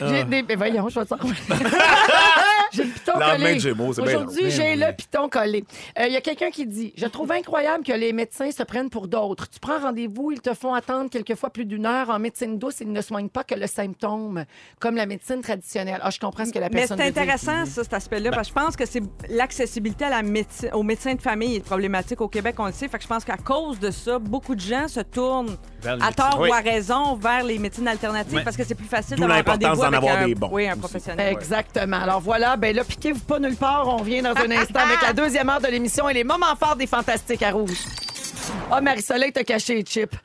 [0.10, 0.44] j'ai des.
[0.44, 1.14] ben voyons, je vais te
[2.74, 3.56] J'ai le piton Lendemain collé.
[3.56, 4.52] de Gémeaux, c'est bien Aujourd'hui, drôle.
[4.52, 5.64] j'ai le piton collé.
[5.98, 8.90] Euh, Il y a quelqu'un qui dit Je trouve incroyable que les médecins se prennent
[8.90, 9.50] pour d'autres.
[9.50, 12.10] Tu prends rendez-vous, ils te font attendre quelquefois plus d'une heure.
[12.10, 14.44] En médecine douce, ils ne soignent pas que le symptôme,
[14.80, 16.00] comme la médecine traditionnelle.
[16.04, 17.22] Ah, je comprends ce que la Mais personne c'est veut dire.
[17.22, 20.84] intéressant, ça, cet aspect-là, parce que je pense que c'est l'accessibilité à la médecine, aux
[20.84, 22.90] médecins de famille est problématique au Québec, on le sait.
[22.90, 25.56] Fait que je pense qu'à cause de ça, beaucoup de gens se tournent
[25.86, 26.50] à tort Oui.
[26.50, 29.82] ou à raison vers les médecines alternatives Parce que c'est plus facile d'avoir l'importance rendez-vous
[29.82, 30.80] d'en avec avoir un, des bons oui, un aussi.
[30.80, 31.34] professionnel.
[31.34, 31.98] Exactement.
[31.98, 33.88] Alors voilà, ben là, piquez-vous pas nulle part.
[33.88, 36.76] On revient dans un instant avec la deuxième heure de l'émission et les moments forts
[36.76, 37.78] des Fantastiques à Rouge.
[38.72, 40.16] Ah, Marie-Soleil, t'as caché les chips.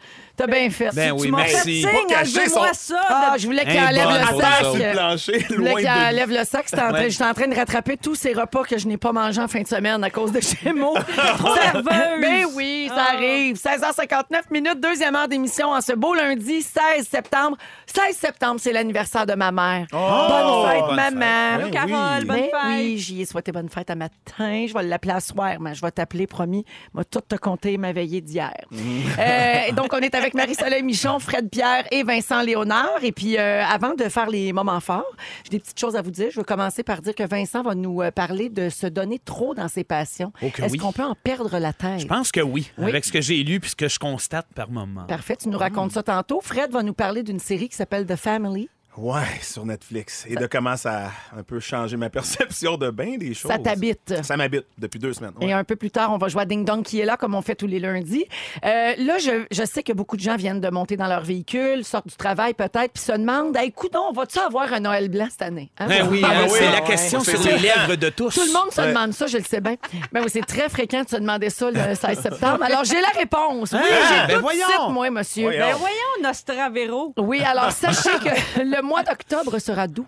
[0.42, 0.90] T'as bien fait.
[0.92, 1.80] Ben Tu oui, m'as fait merci.
[1.82, 3.00] signe, Pas caché enlevez-moi son- ça.
[3.08, 4.40] Ah, je voulais qu'il Hey, enlève le sac.
[4.40, 4.64] ça.
[4.64, 6.62] sur le plancher, Je voulais loin qu'il de enlève le sac.
[6.66, 7.10] C'était en train- Ouais.
[7.10, 9.60] J'étais en train de rattraper tous ces repas que je n'ai pas mangés en fin
[9.62, 10.96] de semaine à cause de Gémeaux.
[11.62, 11.84] Serveuse.
[11.84, 13.14] Ben oui, ça Ah.
[13.14, 13.56] arrive.
[13.56, 17.56] 16h59 minutes, deuxième heure d'émission en ce beau lundi 16 septembre.
[17.86, 19.86] 16 septembre, c'est l'anniversaire de ma mère.
[19.92, 21.54] bonne fête, bonne maman.
[21.54, 21.90] Allô, Ben Carole,
[22.20, 22.24] oui.
[22.26, 22.52] bonne Ben fête.
[22.68, 24.66] oui, j'y ai souhaité bonne fête à matin.
[24.66, 26.64] Je vais l'appeler à soir, mais je vais t'appeler, promis.
[26.94, 28.52] Moi, tout te compter ma veillée d'hier.
[28.72, 33.02] Euh, donc, on est avec Marie-Soleil Michon, Fred Pierre et Vincent Léonard.
[33.02, 35.04] Et puis, euh, avant de faire les moments forts,
[35.44, 36.28] j'ai des petites choses à vous dire.
[36.30, 39.54] Je veux commencer par dire que Vincent va nous euh, parler de se donner trop
[39.54, 40.32] dans ses passions.
[40.42, 40.78] Oh Est-ce oui.
[40.78, 42.00] qu'on peut en perdre la tête?
[42.00, 42.88] Je pense que oui, Oui.
[42.90, 45.04] avec ce que j'ai lu puis ce que je constate par moment.
[45.04, 46.40] Parfait, tu nous racontes ça tantôt.
[46.42, 48.68] Fred va nous parler d'une série qui s'appelle The Family.
[48.96, 50.26] Ouais, sur Netflix.
[50.28, 53.50] Et de comment ça a un peu changé ma perception de bien des choses.
[53.50, 54.22] Ça t'habite.
[54.22, 55.32] Ça m'habite depuis deux semaines.
[55.40, 55.46] ouais.
[55.48, 57.34] Et un peu plus tard, on va jouer à Ding Dong qui est là, comme
[57.34, 58.26] on fait tous les lundis.
[58.64, 61.84] Euh, là, je, je sais que beaucoup de gens viennent de monter dans leur véhicule,
[61.84, 65.42] sortent du travail peut-être, puis se demandent écoute, on va-tu avoir un Noël blanc cette
[65.42, 65.86] année Hein?
[65.88, 66.86] Ben oui, Ah, hein, ben oui, c'est la ouais.
[66.86, 68.34] question C'est sur les lèvres de tous.
[68.34, 68.88] Tout le monde se Ouais.
[68.88, 69.76] demande ça, je le sais bien.
[70.12, 72.62] Mais oui, c'est très fréquent de se demander ça le 16 septembre.
[72.62, 73.72] Alors, j'ai la réponse.
[73.72, 74.66] Oui, Ah, j'ai ben tout de voyons.
[74.68, 75.44] suite, moi, monsieur.
[75.44, 75.60] Voyons.
[75.66, 77.14] Ben voyons, Nostravero.
[77.16, 80.06] Oui, alors sachez que le mois d'octobre sera doux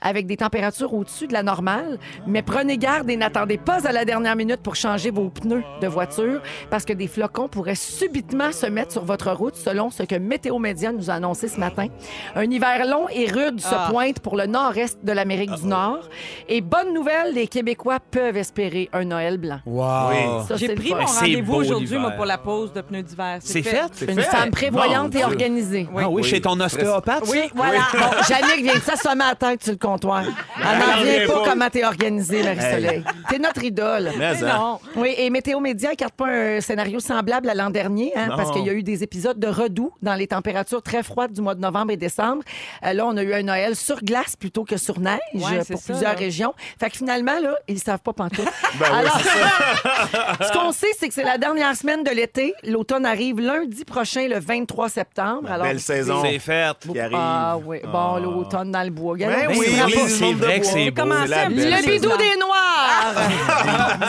[0.00, 4.04] avec des températures au-dessus de la normale, mais prenez garde et n'attendez pas à la
[4.04, 8.66] dernière minute pour changer vos pneus de voiture parce que des flocons pourraient subitement se
[8.66, 11.86] mettre sur votre route selon ce que Météo Média nous a annoncé ce matin.
[12.34, 13.88] Un hiver long et rude se Ah.
[13.90, 16.08] pointe pour le nord-est de l'Amérique du Nord
[16.48, 19.60] et bonne nouvelle, les Québécois peuvent espérer un Noël blanc.
[19.66, 19.84] Wow.
[20.10, 20.16] Oui.
[20.48, 23.38] Ça, J'ai pris mon rendez-vous aujourd'hui, pour la pause de pneus d'hiver.
[23.40, 23.82] C'est fait?
[24.08, 24.22] Une fait.
[24.22, 25.86] femme prévoyante et organisée.
[25.90, 26.24] Ah oui, Oui.
[26.24, 27.24] chez ton ostéopathe?
[27.30, 27.80] Oui, voilà.
[27.92, 30.22] Bon, Jannick vient de s'assommer à la sur le comptoir.
[30.56, 31.50] Elle n'en revient pas pas.
[31.50, 33.04] comment t'es organisée, Marie-Soleil.
[33.28, 34.10] T'es notre idole.
[34.18, 34.58] Mais, hein.
[34.58, 34.80] non.
[34.96, 38.64] Oui, et Météo Média écarte pas un scénario semblable à l'an dernier, hein, parce qu'il
[38.66, 41.60] y a eu des épisodes de redoux dans les températures très froides du mois de
[41.60, 42.42] novembre et décembre.
[42.84, 45.74] Euh, là, on a eu un Noël sur glace plutôt que sur neige Ouais, c'est
[45.74, 46.18] pour ça, plusieurs là.
[46.18, 46.54] régions.
[46.78, 48.44] Fait que finalement, là, ils savent pas pantoute.
[48.78, 49.20] Ben oui, Alors,
[50.40, 52.54] ce qu'on sait, c'est que c'est la dernière semaine de l'été.
[52.64, 55.50] L'automne arrive lundi prochain, le 23 septembre.
[55.50, 56.74] Alors, Belle saison C'est fait.
[56.90, 57.16] qui arrive.
[57.20, 59.12] Ah oui, bon, l'automne dans le bois.
[59.12, 60.10] Regardez, Ben on oui, oui, oui.
[60.10, 61.02] C'est vrai que c'est beau.
[61.02, 63.14] Comment C'est la ça, belle Le bidou des Noirs!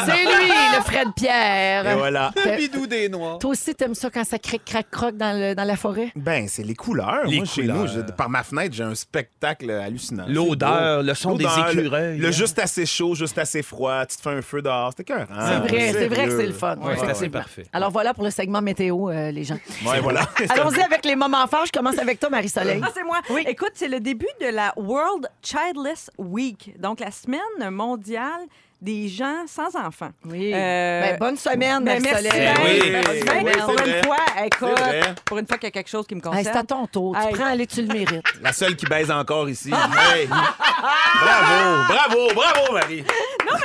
[0.06, 1.88] c'est lui, le Fred Pierre.
[1.92, 2.32] Et voilà.
[2.36, 3.40] Fait- bidou des noirs.
[3.40, 6.12] Toi aussi, t'aimes ça quand ça cric, crac, croc dans, le- dans la forêt?
[6.16, 7.26] Ben, c'est les couleurs.
[7.26, 7.78] Les Moi, chez couleurs.
[7.78, 10.26] nous, je- par ma fenêtre, j'ai un spectacle hallucinant.
[10.28, 12.18] L'odeur, le son des le- écureuils.
[12.18, 14.06] Le, juste assez chaud, juste assez froid.
[14.06, 14.92] Tu te fais un feu dehors.
[14.92, 15.28] C'était cœur.
[15.30, 16.78] C'est vrai, c'est vrai que c'est le fun.
[16.78, 17.64] Ouais, c'est assez parfait.
[17.74, 19.58] Alors voilà pour le segment météo, euh, les gens.
[19.86, 20.22] Ouais, voilà.
[20.50, 21.66] Allons-y avec les moments forts.
[21.66, 22.82] Je commence avec toi, Marie-Soleil.
[22.84, 23.20] Ah, c'est moi.
[23.48, 27.40] Écoute, c'est le début de la World Childless Week, donc la semaine
[27.72, 28.42] mondiale
[28.82, 30.10] des gens sans enfants.
[30.26, 30.52] Oui.
[30.54, 32.28] Euh, Ben, bonne semaine, Ben, merci.
[32.28, 32.92] Marie-Soleil.
[32.92, 34.04] Ben, Oui, ben, oui, pour une vrai.
[34.04, 36.44] fois, écoute, pour une fois qu'il y a quelque chose qui me Hey, concerne.
[36.44, 37.16] c'est à ton tour.
[37.30, 38.26] Tu prends, allez, tu le mérites.
[38.42, 39.72] La seule qui baise encore ici.
[39.72, 40.28] Hey.
[40.28, 43.06] Bravo, bravo, bravo, Marie.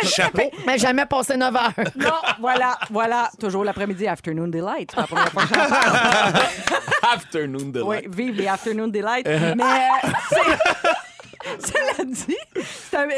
[0.05, 0.51] Chapeau.
[0.67, 1.73] Mais jamais passé 9 heures.
[1.97, 3.29] Non, voilà, voilà.
[3.41, 4.95] Toujours l'après-midi, Afternoon Delight.
[4.95, 5.43] Pas la première fois.
[7.13, 9.27] Afternoon de Oui, vive les Afternoon Delight.
[9.27, 10.89] Mais euh, c'est-
[11.61, 12.37] Cela dit,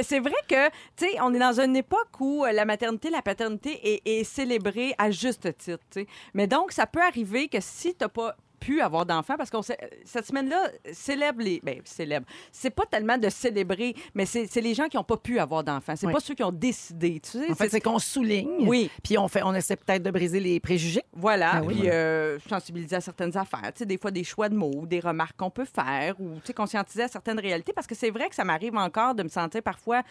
[0.03, 3.23] c'est vrai que, tu sais, on est dans une époque où euh, la maternité, la
[3.23, 6.07] paternité est, célébrée à juste titre.
[6.35, 9.57] Mais donc, ça peut arriver que si tu n'as pas pu avoir d'enfants, parce que
[10.05, 11.61] cette semaine-là célèbre les...
[11.63, 12.27] Ben, célèbre.
[12.53, 15.95] C'est pas tellement de célébrer, mais c'est les gens qui n'ont pas pu avoir d'enfants.
[15.97, 16.13] C'est Oui.
[16.13, 17.51] pas ceux qui ont décidé, tu sais.
[17.51, 18.67] En fait, c'est qu'on souligne.
[18.69, 18.91] Oui.
[19.03, 21.03] Puis on, fait, on essaie peut-être de briser les préjugés.
[21.13, 21.79] Voilà, Ah oui.
[21.81, 23.73] puis euh, sensibiliser à certaines affaires.
[23.73, 26.49] Tu sais, des fois, des choix de mots, des remarques qu'on peut faire ou tu
[26.49, 27.73] sais, conscientiser à certaines réalités.
[27.73, 30.03] Parce que c'est vrai que ça m'arrive encore de me sentir parfois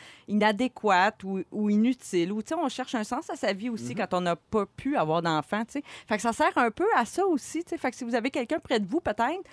[0.43, 2.32] inadéquate ou, ou inutile.
[2.32, 4.66] Ou tu sais, on cherche un sens à sa vie aussi quand on n'a pas
[4.66, 5.64] pu avoir d'enfant.
[5.66, 5.84] tu sais.
[6.08, 7.64] Fait que ça sert un peu à ça aussi.
[7.64, 7.78] tu sais.
[7.78, 9.44] Fait que si vous avez quelqu'un près de vous, peut-être,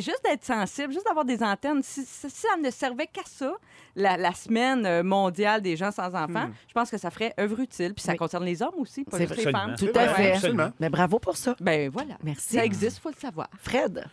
[0.00, 1.82] juste d'être sensible, juste d'avoir des antennes.
[1.82, 3.52] Si, si ça ne servait qu'à ça,
[3.96, 7.60] la, la semaine euh, mondiale des gens sans enfants, je pense que ça ferait œuvre
[7.60, 7.94] utile.
[7.94, 8.18] Puis ça Oui.
[8.18, 9.74] concerne les hommes aussi, pas C'est juste les femmes.
[9.78, 10.32] Tout à fait.
[10.32, 10.70] absolument.
[10.80, 11.54] Mais bravo pour ça.
[11.60, 12.14] Ben voilà.
[12.22, 12.54] Merci.
[12.56, 13.48] Ça existe, faut le savoir.
[13.58, 14.04] Fred?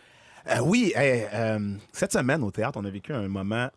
[0.50, 3.68] Euh, oui, hey, euh, cette semaine au théâtre, on a vécu un moment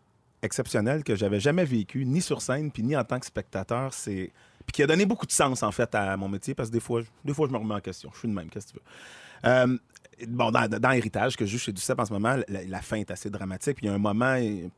[0.42, 3.92] exceptionnel que j'avais jamais vécu, ni sur scène, puis ni en tant que spectateur.
[3.92, 4.32] C'est
[4.66, 6.80] puis qui a donné beaucoup de sens en fait à mon métier parce que des
[6.80, 8.10] fois, je- des fois je me remets en question.
[8.14, 9.50] Je suis de même, qu'est-ce que tu veux.
[9.50, 9.76] Euh,
[10.28, 12.96] bon, dans, dans Héritage, que je joue chez Duceppe en ce moment, la, la fin
[12.96, 13.76] est assez dramatique.
[13.76, 14.36] Puis il y a un moment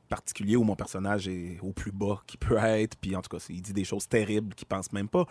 [0.09, 2.97] particulier où mon personnage est au plus bas qu'il peut être.
[3.01, 5.25] Puis en tout cas, il dit des choses terribles qu'il pense même pas.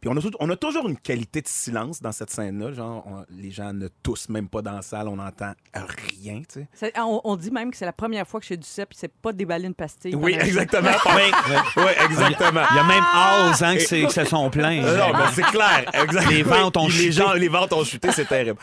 [0.00, 2.72] Puis on a, tout- on a toujours une qualité de silence dans cette scène-là.
[2.72, 6.66] Genre, on- les gens ne toussent même pas dans la salle, on n'entend rien, tu
[6.74, 6.92] sais.
[6.98, 9.32] On, on dit même que c'est la première fois que chez Duceppe, il s'est pas
[9.32, 10.16] déballé une pastille.
[10.16, 10.90] Oui, exactement.
[11.06, 12.62] oui, exactement.
[12.72, 14.80] Il y a même Halls hein, que c'est- que se sont plaints.
[14.82, 15.84] Non, mais c'est clair.
[15.94, 16.28] Exact.
[16.30, 17.12] Les ventes ont les chuté.
[17.12, 18.58] gens, les ventes ont chuté, c'est terrible.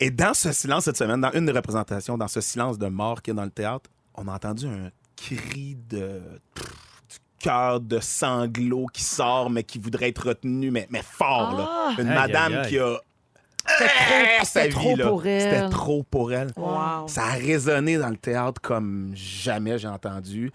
[0.00, 3.22] Et dans ce silence cette semaine, dans une des représentations, dans ce silence de mort
[3.22, 6.20] qu'il y a dans le théâtre, on a entendu un cri de
[7.38, 11.56] cœur de sanglot qui sort, mais qui voudrait être retenu, mais, mais fort.
[11.56, 11.94] là.
[12.02, 12.68] Une Aïe, madame aïe, aïe.
[12.68, 12.96] qui a
[14.44, 15.06] C'était trop, vie, trop là.
[15.08, 15.40] pour elle.
[15.42, 16.52] C'était trop pour elle.
[16.56, 17.08] Wow.
[17.08, 20.52] Ça a résonné dans le théâtre comme jamais j'ai entendu.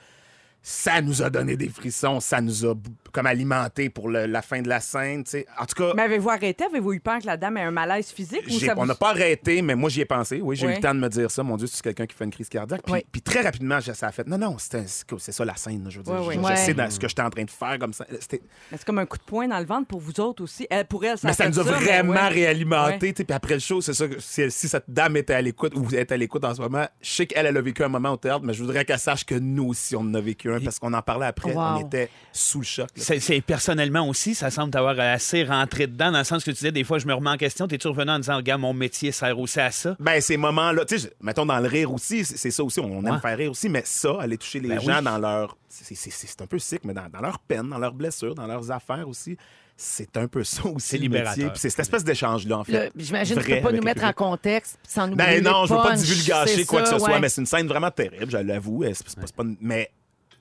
[0.63, 2.75] Ça nous a donné des frissons, ça nous a
[3.11, 5.23] comme alimenté pour le- la fin de la scène.
[5.59, 6.63] En tout cas, Mais avez-vous arrêté?
[6.65, 8.43] Avez-vous eu peur que la dame ait un malaise physique?
[8.47, 10.39] Ou on vous- n'a pas arrêté, mais moi j'y ai pensé.
[10.39, 11.41] Oui, j'ai eu le temps de me dire ça.
[11.41, 12.83] Mon Dieu, c'est quelqu'un qui fait une crise cardiaque.
[12.83, 13.05] Puis, Oui.
[13.11, 14.27] puis très rapidement, ça a fait.
[14.27, 14.87] Non, non, c'est
[15.31, 15.83] ça la scène.
[15.83, 17.79] là, Je veux dire, Oui, je, sais dans ce que j'étais en train de faire
[17.79, 18.05] comme ça.
[18.29, 18.41] C'est
[18.85, 20.67] comme un coup de poing dans le ventre pour vous autres aussi.
[20.69, 23.13] Elle, pour elle, ça mais a ça fait nous a mais vraiment réalimenté.
[23.13, 24.07] Puis après le show, c'est ça.
[24.07, 26.85] que Si, si cette dame était à l'écoute ou est à l'écoute en ce moment,
[27.01, 29.25] je sais qu'elle elle a vécu un moment au théâtre, mais je voudrais qu'elle sache
[29.25, 31.53] que nous aussi, on en a vécu parce qu'on en parlait après.
[31.53, 31.61] Wow.
[31.61, 32.89] On était sous le choc.
[32.95, 36.71] C'est personnellement aussi, ça semble t'avoir assez rentré dedans, dans le sens que tu disais,
[36.71, 37.67] des fois, je me remets en question.
[37.67, 39.95] T'es-tu revenu en disant, regarde, mon métier sert aussi à ça?
[39.99, 43.13] Ben, ces moments-là, tu sais, mettons dans le rire aussi, c'est ça aussi, on aime
[43.15, 43.19] Ouais.
[43.19, 45.03] faire rire aussi, mais ça, aller toucher les Ben gens oui.
[45.03, 45.57] dans leur.
[45.69, 48.47] c'est- C'est c'est un peu sick, mais dans, dans leur peine, dans leurs blessures, dans
[48.47, 49.37] leurs affaires aussi,
[49.77, 51.37] c'est un peu ça aussi C'est le libérateur.
[51.45, 51.51] métier.
[51.55, 52.91] C'est cette espèce d'échange-là, en fait.
[52.95, 55.81] J'imagine que tu peux pas nous mettre en contexte sans nous Ben non, je veux
[55.81, 58.83] pas divulgacher quoi que ce soit, mais c'est une scène vraiment terrible, je l'avoue.
[59.59, 59.89] Mais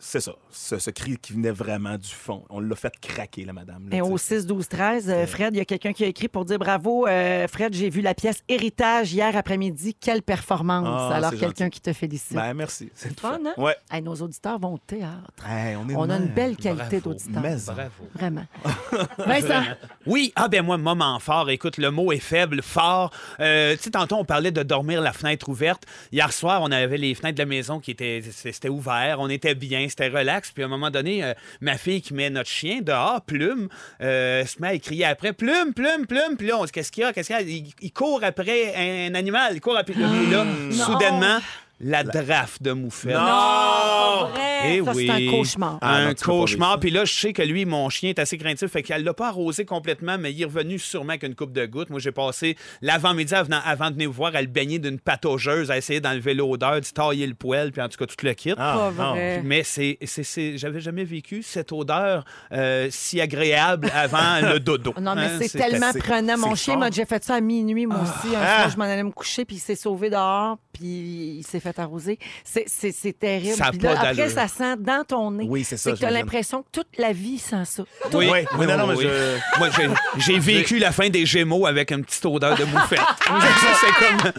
[0.03, 2.45] c'est ça, ce, ce cri qui venait vraiment du fond.
[2.49, 3.89] On l'a fait craquer, la madame.
[3.91, 6.29] là, Et au 6, 12, 13, euh, Fred, il y a quelqu'un qui a écrit
[6.29, 7.07] pour dire bravo.
[7.07, 9.95] euh, Fred, j'ai vu la pièce Héritage hier après-midi.
[9.95, 10.87] Quelle performance.
[11.13, 12.35] Ah, Alors, quelqu'un qui te félicite.
[12.35, 12.91] Ben merci.
[12.95, 13.53] C'est fun, hein?
[13.57, 13.77] Ouais.
[13.91, 15.47] Hey, nos auditeurs vont au théâtre.
[15.47, 17.43] Hey, on est On de a une belle qualité d'auditeurs.
[17.43, 17.91] Bravo.
[18.15, 18.47] Vraiment.
[19.19, 19.63] Vincent,
[20.07, 21.51] Oui, ah ben moi, moment fort.
[21.51, 23.11] Écoute, le mot est faible, fort.
[23.41, 25.85] Euh, tu sais, tantôt, on parlait de dormir la fenêtre ouverte.
[26.13, 29.21] Hier soir, on avait les fenêtres de la maison qui étaient c'était ouvert.
[29.21, 30.51] On était bien, c'était relax.
[30.51, 33.69] Puis à un moment donné, euh, ma fille qui met notre chien dehors, Plume,
[34.01, 36.37] euh, se met à crier après Plume, Plume, Plume.
[36.39, 37.13] Puis là, on se dit Qu'est-ce qu'il y a?
[37.13, 37.43] Qu'est-ce qu'il y a?
[37.43, 38.75] Il, il court après
[39.09, 39.53] un animal.
[39.55, 39.93] Il court après.
[39.93, 41.39] Puis là, soudainement,
[41.81, 43.15] la draft de Moufette.
[43.15, 44.29] Non!
[44.67, 45.07] Eh Ça, oui.
[45.07, 45.79] c'est un cauchemar.
[45.81, 46.69] Ah, un tu peux pas cauchemar.
[46.73, 46.81] vivre.
[46.81, 49.29] Puis là, je sais que lui, mon chien est assez craintif, fait qu'elle l'a pas
[49.29, 51.89] arrosé complètement, mais il est revenu sûrement avec une coupe de gouttes.
[51.89, 55.71] Moi, j'ai passé l'avant-midi avant, avant de venir vous voir à le baigner d'une pataugeuse,
[55.71, 58.53] à essayer d'enlever l'odeur, de tailler le poêle, puis en tout cas, tout le kit.
[58.59, 59.11] Ah, Pas non.
[59.13, 59.41] vrai.
[59.43, 64.93] Mais c'est, c'est, c'est- j'avais jamais vécu cette odeur euh, si agréable avant le dodo.
[65.01, 66.37] Non, mais Hein, c'est tellement prenant.
[66.37, 66.81] Mon c'est chien fort.
[66.81, 68.35] m'a déjà fait ça à minuit, moi aussi.
[68.35, 68.57] Un Ah.
[68.59, 71.70] soir, je m'en allais me coucher, puis il s'est sauvé dehors, puis il s'est fait
[71.79, 72.19] arroser.
[72.45, 73.55] C'est, c'est, c'est terrible.
[73.55, 74.33] Ça a Puis pas là, après, d'allure.
[74.35, 75.47] ça sent dans ton nez.
[75.49, 76.25] Oui, c'est ça, C'est que tu as j'imagine.
[76.27, 77.83] l'impression que toute la vie sent ça.
[78.11, 79.05] Tout- Oui, Oui, oui, non, non, mais oui.
[79.05, 79.89] je- Moi, j'ai,
[80.33, 82.99] j'ai vécu la fin des Gémeaux avec une petite odeur de moufette.
[82.99, 84.33] ça, c'est comme...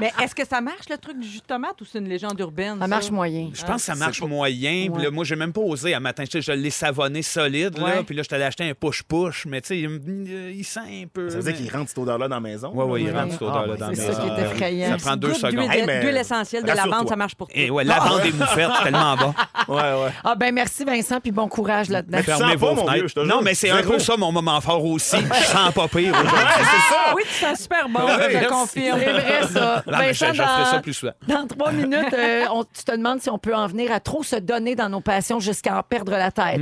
[0.00, 2.38] Mais est-ce que ça marche, le truc du jus de tomate, ou c'est une légende
[2.40, 2.78] urbaine?
[2.78, 3.50] Ça marche moyen.
[3.54, 4.88] Je pense que ça marche pas- moyen.
[4.92, 6.24] Puis là, moi, j'ai même pas osé à matin.
[6.30, 7.78] Je, je l'ai savonné solide.
[7.78, 8.02] Là, Ouais.
[8.04, 9.46] puis là, je t'allais acheter un push-push.
[9.46, 11.28] Mais tu sais, il, me- il sent un peu.
[11.30, 12.70] Ça veut dire mais- qu'il rentre cette odeur-là dans la maison?
[12.72, 14.12] Ouais, ouais, il rentre cette odeur-là Ah, dans la C'est maison.
[14.20, 14.90] ça qui est effrayant.
[14.90, 15.52] Ça prend deux Goutte secondes.
[15.68, 16.90] d'huile, Hey, mais- d'huile essentielle de rassure-toi.
[16.92, 17.54] lavande, ça marche pour tout.
[17.56, 19.34] Et ouais, la vente des moufettes, tellement bon.
[19.68, 20.10] Ouais, ouais.
[20.24, 22.18] Ah ben merci Vincent, puis bon courage là-dedans.
[22.18, 22.92] Mais tu Fermez sens pas, vos mon fenêtres.
[22.94, 23.92] vieux, je te Non, mais c'est un Zéro.
[23.92, 25.16] peu ça mon moment fort aussi.
[25.16, 26.30] Je sens pas pire aujourd'hui.
[26.58, 27.14] C'est ça!
[27.14, 28.98] Oui, tu sens super bon, je te confirme.
[29.00, 29.82] C'est vrai ça.
[29.86, 31.12] Non, mais je, Vincent, je ferai ça dans, plus souvent.
[31.28, 34.22] dans trois minutes, euh, on- tu te demandes si on peut en venir à trop
[34.22, 36.60] se donner dans nos passions jusqu'à en perdre la tête.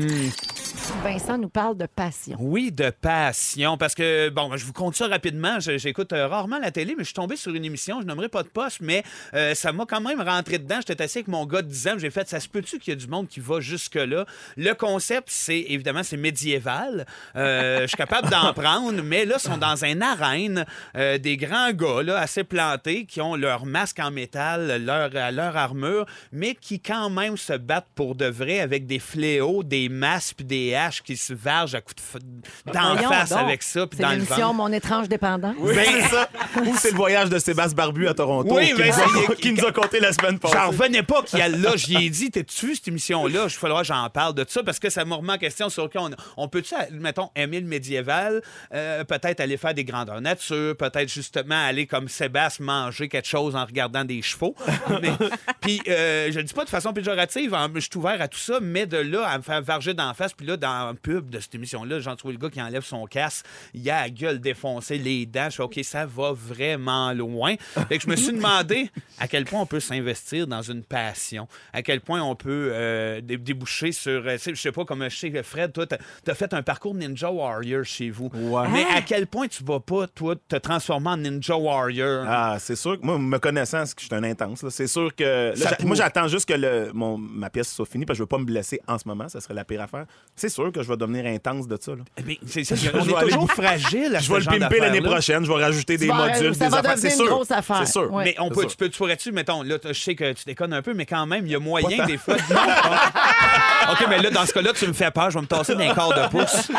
[1.02, 2.36] Vincent nous parle de passion.
[2.40, 3.76] Oui, de passion.
[3.76, 5.58] Parce que, bon, je vous compte ça rapidement.
[5.60, 8.00] J'écoute euh, rarement la télé, mais je suis tombé sur une émission.
[8.00, 9.02] Je nommerai pas de poste, mais
[9.34, 10.76] euh, ça m'a quand même rentré dedans.
[10.86, 11.94] J'étais assis avec mon gars de 10 ans.
[11.98, 14.26] J'ai fait, ça se peut-tu qu'il y a du monde qui va jusque-là?
[14.56, 17.06] Le concept, c'est évidemment, c'est médiéval.
[17.36, 20.64] Euh, je suis capable d'en prendre, mais là, ils sont dans une arène.
[20.94, 26.06] des grands gars, là, assez plantés, qui ont leur masque en métal, leur, leur armure,
[26.32, 30.44] mais qui quand même se battent pour de vrai avec des fléaux, des masses puis
[30.44, 33.38] des qui se vargent à coups de f- d'en face donc.
[33.38, 34.54] avec ça puis C'est dans le ventre.
[34.54, 35.54] Mon étrange dépendant.
[35.58, 36.28] Oui, c'est ça.
[36.64, 39.52] Ou c'est le voyage de Sébastien Barbu à Toronto Oui, qui, mais nous a, qui
[39.52, 40.56] nous a conté la semaine passée.
[40.58, 41.76] J'en revenais pas qu'il y a là.
[41.76, 43.44] J'y ai dit, t'es-tu vu cette émission-là?
[43.44, 45.84] Il faudra que j'en parle de ça parce que ça me remet en question sur
[45.84, 48.42] lequel on, on peut-tu, mettons, aimer le médiéval,
[48.74, 53.54] euh, peut-être aller faire des grandeurs nature, peut-être justement aller comme Sébastien manger quelque chose
[53.56, 54.54] en regardant des chevaux.
[55.02, 55.12] Mais-
[55.60, 58.38] Puis euh, je le dis pas de façon péjorative, hein, je suis ouvert à tout
[58.38, 61.30] ça, mais de là à me faire varger d'en face, puis là, dans un pub
[61.30, 63.44] de cette émission-là, j'en trouve le gars qui enlève son casque,
[63.74, 65.48] il a la gueule défoncée, les dents.
[65.50, 67.54] Je fais, OK, ça va vraiment loin.
[67.88, 71.48] Fait que je me suis demandé à quel point on peut s'investir dans une passion,
[71.72, 75.16] à quel point on peut euh, dé- déboucher sur, euh, je sais pas, comme je
[75.16, 75.96] sais que Fred, toi, t'as
[76.28, 78.30] as fait un parcours Ninja Warrior chez vous.
[78.34, 78.68] Ouais.
[78.70, 82.24] Mais à quel point tu vas pas, toi, te transformer en Ninja Warrior?
[82.28, 84.64] Ah, c'est sûr que moi, me connaissant, c'est que je suis un intense.
[84.68, 85.54] C'est sûr que.
[85.58, 88.28] là, moi, j'attends juste que le, mon, ma pièce soit finie parce que je veux
[88.28, 89.28] pas me blesser en ce moment.
[89.28, 90.04] Ça serait la pire affaire.
[90.36, 91.92] C'est sûr que je vais devenir intense de ça.
[91.92, 92.02] là.
[92.18, 95.00] Eh bien, c'est ça, Je est aller- toujours fragile à Je vais le pimper l'année
[95.00, 95.44] prochaine.
[95.44, 96.94] Je vais rajouter des vas- modules, ça des va affaires.
[96.96, 97.34] devenir C'est une sûr.
[97.34, 97.82] grosse affaire.
[97.86, 98.12] C'est sûr.
[98.12, 98.24] Ouais.
[98.24, 98.70] Mais on C'est peut, sûr.
[98.70, 101.24] tu peux, tu pourrais-tu, mettons, là, je sais que tu déconnes un peu, mais quand
[101.26, 102.36] même, il y a moyen des fois.
[102.50, 102.56] Non.
[103.92, 105.94] OK, mais là, dans ce cas-là, tu me fais peur, je vais me tasser d'un
[105.94, 106.70] quart de pouce.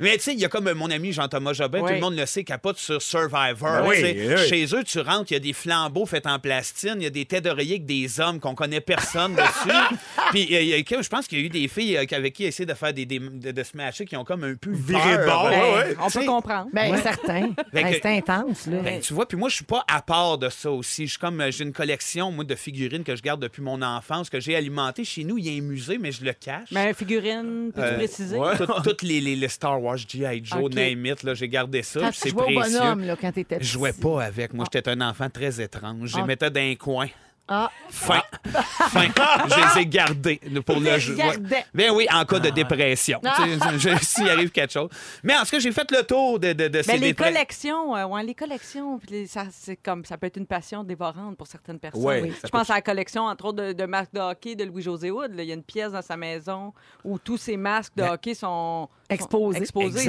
[0.00, 2.24] Mais tu sais, il y a comme mon ami Jean-Thomas Jobin, tout le monde le
[2.24, 3.82] sait, capote sur Survivor.
[3.82, 4.48] Ben oui, oui.
[4.48, 7.10] Chez eux, tu rentres, il y a des flambeaux faits en plastine, il y a
[7.10, 9.76] des têtes d'oreiller avec des hommes qu'on connaît personne dessus.
[10.30, 12.32] Puis euh, il y a- je pense qu'il y a eu des filles euh, avec
[12.32, 14.70] qui essaient de faire des, des- de, de se matcher qui ont comme un peu
[14.72, 15.96] Viré de bord, ouais, Ben, ouais.
[16.00, 16.68] On peut comprendre.
[16.72, 17.50] Ben, certain.
[17.72, 18.78] Fait Ben, c'est intense, là.
[18.82, 21.06] Ben, tu vois, puis moi, je suis pas à part de ça aussi.
[21.06, 23.80] Je suis comme, euh, j'ai une collection, moi, de figurines que je garde depuis mon
[23.82, 25.04] enfance, que j'ai alimentées.
[25.04, 26.68] Chez nous, il y a un musée, mais je le cache.
[26.72, 28.38] Mais figurine, peux-tu Euh, préciser?
[28.56, 30.40] Tout- Toutes les, les- les Star Wars, G.I.
[30.44, 30.74] Joe, Ok.
[30.74, 32.00] name it, là, j'ai gardé ça.
[32.00, 32.78] Quand puis tu c'est jouais au précieux.
[32.78, 34.52] bonhomme, là, quand t'étais Je jouais pas avec.
[34.54, 36.08] Moi, j'étais un enfant très étrange.
[36.10, 36.26] Je les Ah.
[36.26, 37.06] mettais dans un coin.
[37.48, 38.20] Ah, Fin.
[38.44, 39.06] fin.
[39.48, 41.14] Je les ai gardés pour le jeu.
[41.14, 41.64] gardais.
[41.74, 43.20] Ben oui, en cas de dépression.
[43.24, 43.36] Ah.
[43.36, 44.90] Sais, je- S'il arrive quelque chose.
[45.22, 47.24] Mais en tout cas, j'ai fait le tour de, de, de ces Mais les dépre-
[47.24, 50.84] collections, euh, ouais, les collections, puis les- ça, c'est comme, ça peut être une passion
[50.84, 52.02] dévorante pour certaines personnes.
[52.04, 52.32] Ouais, Oui.
[52.44, 55.34] Je pense à la collection, entre autres, de, de masques de hockey de Louis-José Wood.
[55.34, 55.42] là.
[55.42, 56.74] Il y a une pièce dans sa maison
[57.04, 59.58] où tous ces masques de Ben, hockey sont Exposés.
[59.58, 60.04] exposés.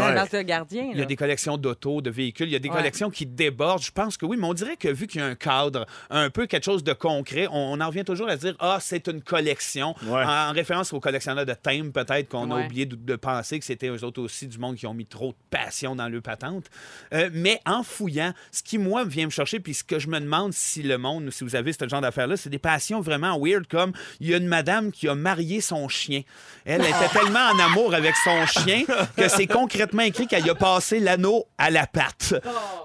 [0.94, 2.76] Il y a des collections d'autos, de véhicules, il y a des Ouais.
[2.76, 3.82] collections qui débordent.
[3.82, 6.30] Je pense que oui, mais on dirait que vu qu'il y a un cadre, un
[6.30, 9.22] peu quelque chose de concret, on, on en revient toujours à dire Ah, c'est une
[9.22, 9.96] collection.
[10.06, 10.24] Ouais.
[10.24, 13.66] En, en référence aux collectionneurs de thèmes, peut-être qu'on a oublié de, de penser que
[13.66, 16.66] c'était eux autres aussi du monde qui ont mis trop de passion dans le patente.
[17.14, 20.20] Euh, mais en fouillant, ce qui, moi, vient me chercher, puis ce que je me
[20.20, 23.66] demande si le monde, si vous avez ce genre d'affaires-là, c'est des passions vraiment weird,
[23.68, 26.22] comme il y a une madame qui a marié son chien.
[26.66, 28.84] Elle était tellement en amour avec son chien
[29.18, 32.34] que c'est concrètement écrit qu'elle a passé l'anneau à la patte.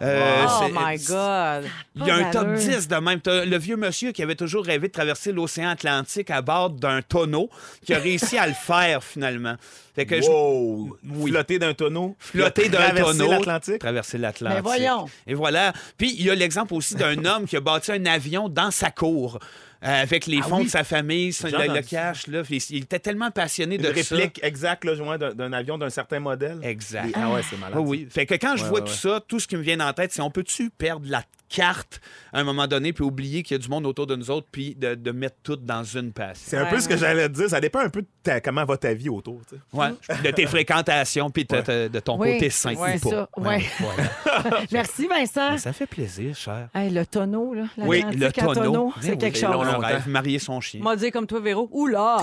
[0.03, 1.71] Euh, Oh c'est- my God.
[1.97, 2.59] Il y a un top d'allure.
[2.59, 3.21] 10 de même.
[3.21, 7.03] T'as le vieux monsieur qui avait toujours rêvé de traverser l'océan Atlantique à bord d'un
[7.03, 7.49] tonneau,
[7.85, 9.55] qui a réussi à le faire finalement.
[9.95, 10.97] Fait que je- Wow!
[11.09, 11.31] Oui.
[11.31, 12.17] Flotter d'un tonneau.
[12.19, 13.79] flotter d'un Traverser tonneau, l'Atlantique.
[13.79, 14.57] traverser l'Atlantique.
[14.57, 15.07] Mais voyons.
[15.27, 15.73] Et voilà.
[15.97, 18.91] Puis il y a l'exemple aussi d'un homme qui a bâti un avion dans sa
[18.91, 19.39] cour.
[19.83, 20.65] Euh, avec les Ah fonds oui.
[20.65, 22.43] de sa famille, le, cash, là.
[22.51, 26.59] Il était tellement passionné Une de réplique exacte là, joint d'un avion d'un certain modèle.
[26.63, 26.69] ça.
[26.69, 27.13] Exact.
[27.15, 27.75] Ah ouais, c'est malade.
[27.79, 28.07] Ah oui.
[28.11, 29.93] Fait que quand je Ouais, vois ouais, tout ça, tout ce qui me vient en
[29.93, 31.23] tête, c'est on peut-tu perdre la
[31.55, 32.01] carte
[32.33, 34.47] à un moment donné puis oublier qu'il y a du monde autour de nous autres
[34.51, 36.45] puis de, de mettre tout dans une passion.
[36.49, 37.49] C'est un peu Ouais, ce que j'allais te dire.
[37.51, 39.41] Ça dépend un peu de ta- comment va ta vie autour.
[39.49, 39.63] tu sais.
[39.73, 39.91] Ouais.
[40.25, 41.89] De tes fréquentations puis de, Ouais.
[41.89, 43.17] de ton Oui, côté sain c'est ou pas.
[43.17, 43.29] ça.
[43.37, 43.65] Ouais.
[44.73, 45.53] Merci, Vincent.
[45.53, 46.69] Mais ça fait plaisir, cher.
[46.75, 47.65] Hey, le tonneau, là.
[47.79, 48.93] Oui, le tonneau.
[49.01, 49.51] c'est quelque chose.
[49.55, 49.79] On longtemps.
[49.87, 50.81] rêve marier son chien.
[50.83, 51.69] M'a dit comme toi, Véro.
[51.73, 52.19] Oula!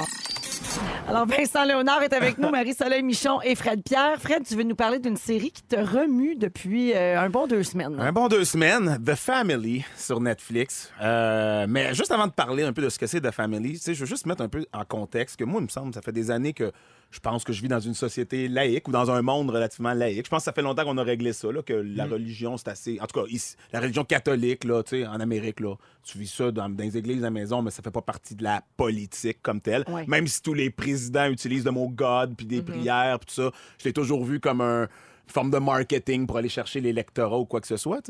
[1.09, 4.19] Alors, Vincent Léonard est avec nous, Marie-Soleil Michon et Fred Pierre.
[4.21, 7.63] Fred, tu veux nous parler d'une série qui te remue depuis euh, un bon deux
[7.63, 7.99] semaines.
[7.99, 10.91] Un bon deux semaines, The Family sur Netflix.
[10.99, 13.77] Euh, mais juste avant de parler un peu de ce que c'est The Family, tu
[13.77, 16.01] sais, je veux juste mettre un peu en contexte que moi, il me semble, ça
[16.01, 16.71] fait des années que
[17.11, 20.25] je pense que je vis dans une société laïque ou dans un monde relativement laïque.
[20.25, 22.69] Je pense que ça fait longtemps qu'on a réglé ça, là, que la religion, c'est
[22.69, 22.99] assez.
[22.99, 26.33] En tout cas, ici, la religion catholique, là, tu sais, en Amérique, là, tu vis
[26.33, 28.63] ça dans, dans les églises à la maison, mais ça fait pas partie de la
[28.75, 29.83] politique comme telle.
[29.87, 30.05] Ouais.
[30.07, 33.51] Même si tous les présidents utilisent le mot God puis des prières puis tout ça,
[33.77, 34.87] je l'ai toujours vu comme un
[35.31, 38.01] forme de marketing pour aller chercher l'électorat ou quoi que ce soit.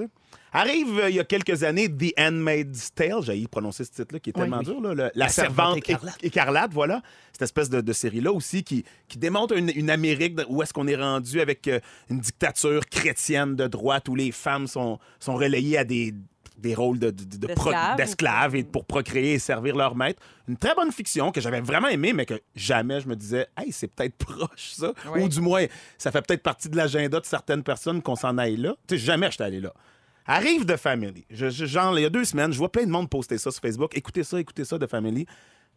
[0.52, 4.32] Arrive euh, il y a quelques années The Handmaid's Tale, j'ai prononcé ce titre-là qui
[4.32, 4.66] est tellement oui.
[4.66, 6.74] dur, là, le- la, servante servante écarlate.
[6.74, 7.02] voilà,
[7.32, 10.88] cette espèce de, de série-là aussi qui, qui démontre une, une Amérique où est-ce qu'on
[10.88, 15.78] est rendu avec euh, une dictature chrétienne de droite où les femmes sont, sont relayées
[15.78, 16.14] à des
[16.62, 18.55] des rôles de- de- de pro- D'esclaves.
[18.55, 20.22] et pour procréer et servir leur maître.
[20.47, 23.72] Une très bonne fiction que j'avais vraiment aimée, mais que jamais je me disais, hey,
[23.72, 24.93] c'est peut-être proche, ça.
[25.14, 25.24] Oui.
[25.24, 25.66] Ou du moins,
[25.97, 28.76] ça fait peut-être partie de l'agenda de certaines personnes qu'on s'en aille là.
[28.88, 29.74] Tu sais, jamais j'étais allé là.
[30.26, 31.26] Arrive The Family.
[31.32, 33.49] Je, je- genre, il y a deux semaines, je vois plein de monde poster ça
[33.51, 33.91] sur Facebook.
[33.97, 35.26] Écoutez ça, écoutez ça, The Family.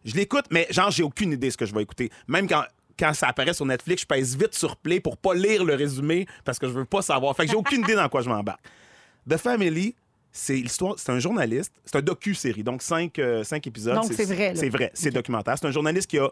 [0.04, 2.10] Je l'écoute, mais genre, j'ai aucune idée de ce que je vais écouter.
[2.28, 2.62] Même quand,
[2.98, 6.26] quand ça apparaît sur Netflix, je pèse vite sur Play pour pas lire le résumé
[6.44, 7.34] parce que je veux pas savoir.
[7.34, 8.60] Fait que j'ai aucune idée dans quoi je m'embarque.
[9.28, 9.96] The Family,
[10.36, 13.94] c'est l'histoire, c'est un journaliste, c'est un docu-série, donc cinq, euh, cinq épisodes.
[14.02, 14.52] Donc, c'est vrai.
[14.56, 15.56] C'est vrai, c'est documentaire.
[15.56, 16.28] C'est un journaliste qui a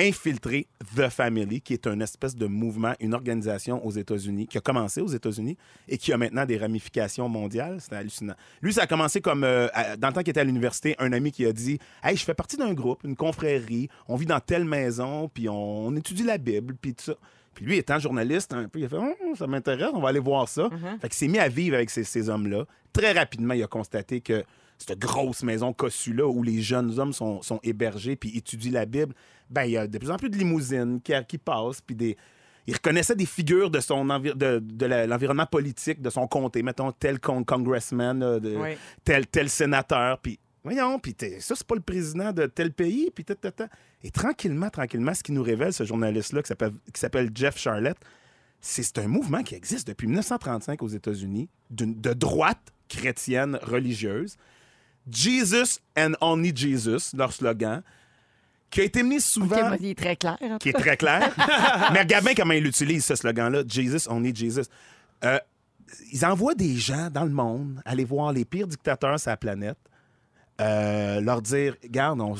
[0.00, 4.60] infiltré The Family, qui est un espèce de mouvement, une organisation aux États-Unis, qui a
[4.60, 5.56] commencé aux États-Unis
[5.88, 7.78] et qui a maintenant des ramifications mondiales.
[7.80, 8.34] C'est hallucinant.
[8.62, 11.12] Lui, ça a commencé comme, euh, à- dans le temps qu'il était à l'université, un
[11.12, 14.38] ami qui a dit Hey, je fais partie d'un groupe, une confrérie, on vit dans
[14.40, 17.14] telle maison, puis on, on étudie la Bible, puis tout ça.
[17.54, 20.20] Puis lui, étant journaliste, un peu, il a fait Hum, Ça m'intéresse, on va aller
[20.20, 20.68] voir ça.
[21.00, 22.64] Fait qu'il s'est mis à vivre avec ces, ces hommes-là.
[22.92, 24.44] Très rapidement, il a constaté que
[24.78, 29.12] cette grosse maison cossue-là où les jeunes hommes sont, sont hébergés puis étudient la Bible,
[29.50, 32.16] ben il y a de plus en plus de limousines qui, qui passent, puis des.
[32.68, 37.18] Il reconnaissait des figures de son de, de l'environnement politique de son comté, mettons tel
[37.18, 38.70] con- congressman, là, de- Oui.
[39.04, 40.38] tel tel sénateur, puis
[40.72, 43.24] voyons, puis ça c'est pas le président de tel pays, puis.
[44.02, 47.98] Et tranquillement, tranquillement, ce qui nous révèle ce journaliste-là qui s'appelle Jeff Charlotte,
[48.60, 54.36] c'est un mouvement qui existe depuis 1935 aux États-Unis, de droite chrétienne religieuse.
[55.10, 57.82] Jesus and Only Jesus, leur slogan,
[58.70, 60.36] qui a été mis souvent, ben, il est très clair.
[60.42, 61.34] en qui est très clair.
[61.92, 64.64] Mais regarde bien comment il utilise ce slogan-là, Jesus Only Jesus.
[65.24, 65.38] Euh,
[66.12, 69.78] ils envoient des gens dans le monde aller voir les pires dictateurs sur la planète,
[70.60, 72.34] euh, leur dire, regarde, on,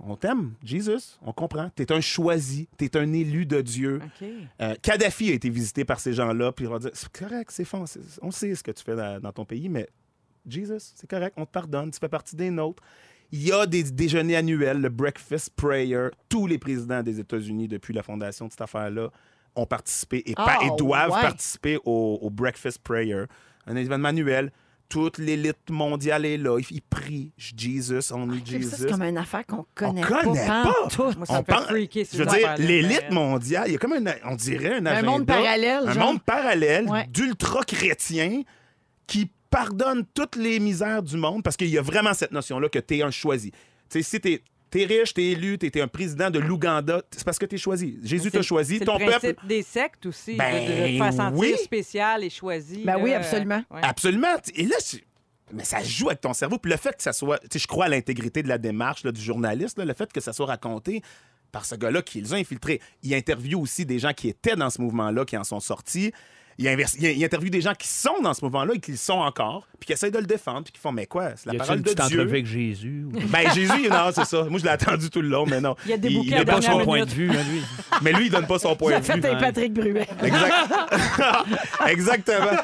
[0.00, 1.70] on t'aime, Jesus, on comprend.
[1.74, 4.00] T'es un choisi, t'es un élu de Dieu.
[4.04, 4.28] OK.
[4.60, 7.64] Euh, Kadhafi a été visité par ces gens-là, puis ils vont dire c'est correct, c'est
[7.64, 7.84] fond,
[8.22, 9.88] on sait ce que tu fais dans, dans ton pays, mais
[10.46, 12.82] Jesus, c'est correct, on te pardonne, tu fais partie des nôtres.
[13.32, 16.10] Il y a des déjeuners annuels, le Breakfast Prayer.
[16.28, 19.10] Tous les présidents des États-Unis, depuis la fondation de cette affaire-là,
[19.56, 21.20] ont participé et, Ah, et doivent ouais.
[21.22, 23.24] participer au, au Breakfast Prayer,
[23.66, 24.52] un événement annuel.
[24.88, 26.58] Toute l'élite mondiale est là.
[26.70, 28.76] Ils, prient Jesus, only ça, Jesus.
[28.78, 30.62] C'est comme une affaire qu'on connaît on connaît pas.
[30.62, 30.72] pas.
[30.82, 31.16] pantoute.
[31.16, 31.42] Moi, ça On
[32.04, 34.74] ces Je veux dire, affaires-là, l'élite mais- mondiale, il y a comme un, on dirait
[34.76, 36.06] un, Un agenda, monde parallèle, un genre.
[36.06, 37.06] monde parallèle Ouais.
[37.10, 38.42] d'ultra-chrétiens
[39.06, 42.78] qui pardonne toutes les misères du monde parce qu'il y a vraiment cette notion-là que
[42.78, 43.50] tu es un choisi.
[43.50, 43.58] Tu
[43.88, 44.40] sais, si tu
[44.74, 47.54] es, riche, tu es élu, tu es un président de l'Ouganda, c'est parce que tu
[47.54, 47.98] es choisi.
[48.02, 49.18] Jésus t'a choisi, c'est ton le peuple.
[49.18, 51.54] principe des sectes aussi, de- de, Ben te faire sentir oui.
[51.62, 52.82] spécial et choisi.
[52.84, 53.62] Ben oui, là, absolument.
[53.70, 53.80] ouais.
[53.82, 54.34] Absolument.
[54.54, 55.04] Et là, c'est-
[55.52, 56.58] mais ça joue avec ton cerveau.
[56.58, 57.38] Puis le fait que ça soit.
[57.38, 60.12] Tu sais, je crois à l'intégrité de la démarche là, du journaliste, là, le fait
[60.12, 61.02] que ça soit raconté
[61.52, 62.80] par ce gars-là qui les a infiltrés.
[63.04, 66.12] Il interviewe aussi des gens qui étaient dans ce mouvement-là, qui en sont sortis.
[66.58, 68.96] Il, inverse- il- il interviewe des gens qui sont dans ce mouvement-là et qui le
[68.96, 71.52] sont encore, puis qui essayent de le défendre, puis qui font Mais quoi, c'est la
[71.52, 72.02] Y a-tu parole une de Dieu.
[72.04, 73.06] entrevue avec Jésus?
[73.12, 74.44] ou- Ben, Jésus, non, c'est ça.
[74.44, 75.74] Moi, je l'ai attendu tout le long, mais non.
[75.84, 77.62] Il y a des il, bouquets il pas son point de vue, hein, lui.
[78.02, 79.26] Mais lui, il donne pas son point a de fait vue.
[79.26, 80.06] un Patrick Bruet.
[80.22, 80.54] Exact.
[81.86, 82.56] Exactement.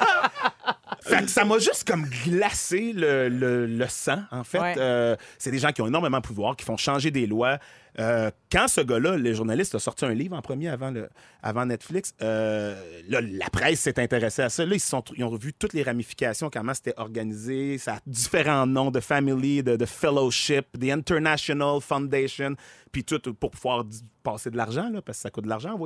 [1.04, 4.60] Fait que ça m'a juste comme glacé le, le- le sang, en fait.
[4.60, 4.74] Ouais.
[4.78, 7.58] Euh, c'est des gens qui ont énormément de pouvoir, qui font changer des lois.
[7.98, 12.74] Euh, quand ce gars-là, le journaliste, a sorti un livre en premier avant, Netflix, euh,
[13.08, 14.64] la presse s'est intéressée à ça.
[14.64, 17.78] Là, ils, sont, ils ont revu toutes les ramifications, comment c'était organisé.
[17.78, 22.54] Ça a différents noms de family, de, fellowship, the International Foundation,
[22.92, 23.84] puis tout pour pouvoir
[24.22, 25.76] passer de l'argent, parce que ça coûte de l'argent,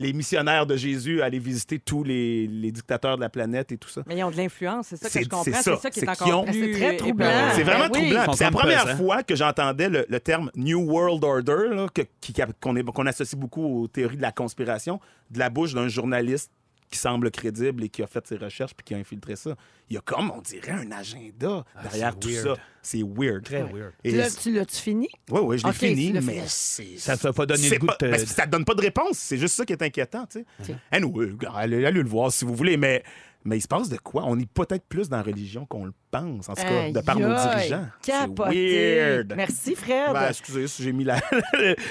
[0.00, 3.88] les missionnaires de Jésus aller visiter tous les, les dictateurs de la planète et tout
[3.88, 4.02] ça.
[4.06, 5.44] Mais ils ont de l'influence, c'est ça que je comprends.
[5.44, 5.76] c'est ça.
[5.76, 7.26] ça qui est qu'ils encore ont- plus C'est très troublant.
[7.28, 7.52] épeurant.
[7.54, 8.10] C'est vraiment Ben oui.
[8.14, 8.32] troublant.
[8.32, 8.96] C'est la première pesants.
[8.96, 11.68] fois que j'entendais le, le terme New World Order,
[12.00, 16.50] est- qu'on associe beaucoup aux théories de la conspiration, de la bouche d'un journaliste
[16.90, 19.54] qui semble crédible et qui a fait ses recherches puis qui a infiltré ça.
[19.88, 22.56] Il y a comme, on dirait, un agenda derrière c'est tout weird.
[22.56, 22.62] ça.
[22.82, 23.44] C'est weird.
[23.44, 23.92] Très weird.
[24.04, 25.08] Et Là, tu l'as-tu fini?
[25.30, 26.98] oui, oui, je l'ai fini, mais c'est.
[26.98, 28.80] Ça te fait pas donner c'est le goût de te- ça te donne pas de
[28.82, 29.18] réponse.
[29.18, 30.76] C'est juste ça qui est inquiétant, tu sais.
[30.90, 33.02] Anyway, allez, allez le voir si vous voulez, mais,
[33.44, 34.24] mais il se passe de quoi?
[34.26, 37.00] On est peut-être plus dans la religion qu'on le pense, en tout cas, Aïe, de
[37.00, 37.86] par nos dirigeants.
[38.02, 38.96] C'est capoté.
[38.98, 39.32] weird.
[39.36, 40.12] Merci, Fred.
[40.12, 41.16] Ben, excusez si j'ai mis, la...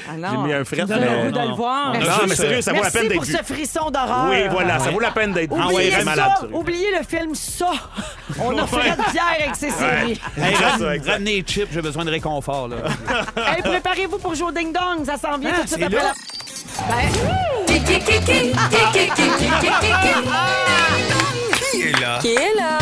[0.10, 1.56] Ah non, j'ai mis un le mais- goût de le non.
[1.56, 1.92] voir.
[1.92, 3.34] On a Non, juste, mais sérieux, ça vaut la Merci peine d'être pour vu.
[3.38, 4.28] ce frisson d'horreur.
[4.30, 5.52] Oui, voilà, ça vaut la peine d'être.
[5.52, 6.56] Oubliez C'est ça, malade, sérieux.
[6.56, 7.72] oubliez le film Ça.
[8.42, 10.20] On a Fred Pierre avec ses séries.
[10.38, 11.12] Hey, ça, exact.
[11.14, 12.68] ramenez les chips, j'ai besoin de réconfort.
[12.68, 12.78] Là.
[13.38, 15.06] Hey, préparez-vous pour jouer au Ding Dong.
[15.06, 16.14] Ça s'en vient Ah, tout de suite c'est après là.
[21.72, 22.20] Qui est là?
[22.22, 22.80] Qui est là?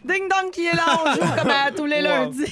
[0.04, 2.44] Ding Dong qui est là, on joue comme à tous les lundis.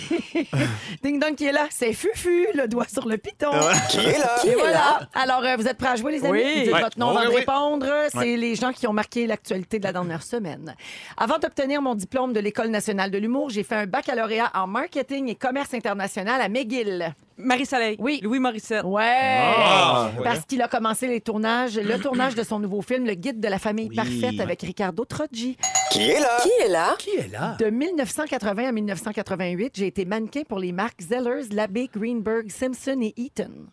[1.02, 3.50] Ding Dong qui est là, c'est Fufu, le doigt sur le piton.
[3.88, 4.36] Qui est là?
[4.46, 5.00] Et voilà.
[5.14, 6.32] Alors, euh, vous êtes prêts à jouer, les amis?
[6.42, 6.54] Oui.
[6.58, 6.80] Vous dites Ouais.
[6.82, 7.36] votre nom Oui, avant de oui.
[7.40, 7.86] répondre.
[8.12, 10.74] C'est les gens qui ont marqué l'actualité de la dernière semaine.
[11.16, 15.28] Avant d'obtenir mon diplôme de l'École nationale de l'humour, j'ai fait un baccalauréat en marketing
[15.28, 17.14] et commerce international à McGill.
[17.40, 17.96] Marie-Soleil.
[18.00, 18.18] Oui.
[18.24, 18.82] Louis Morissette.
[18.84, 19.04] Ouais!
[19.56, 23.38] Ah, Parce qu'il a commencé les tournages, le tournage de son nouveau film, Le Guide
[23.38, 23.94] de la famille Oui.
[23.96, 25.56] parfaite avec Ricardo Troggi.
[25.92, 26.36] Qui est là?
[26.42, 26.94] Qui est là?
[26.98, 27.37] Qui est là?
[27.58, 33.14] De 1980 à 1988, j'ai été mannequin pour les marques Zellers, Labbé, Greenberg, Simpson et
[33.16, 33.66] Eaton.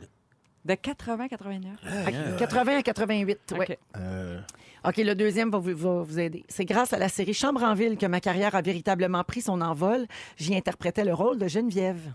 [0.66, 2.38] De 80-89.
[2.38, 3.58] 80 à 88, oui.
[3.60, 3.78] OK.
[3.98, 4.40] Euh,
[4.88, 6.44] OK, le deuxième va vous, va vous aider.
[6.48, 9.62] C'est grâce à la série Chambre en ville que ma carrière a véritablement pris son
[9.62, 10.06] envol.
[10.38, 12.14] J'y interprétais le rôle de Geneviève.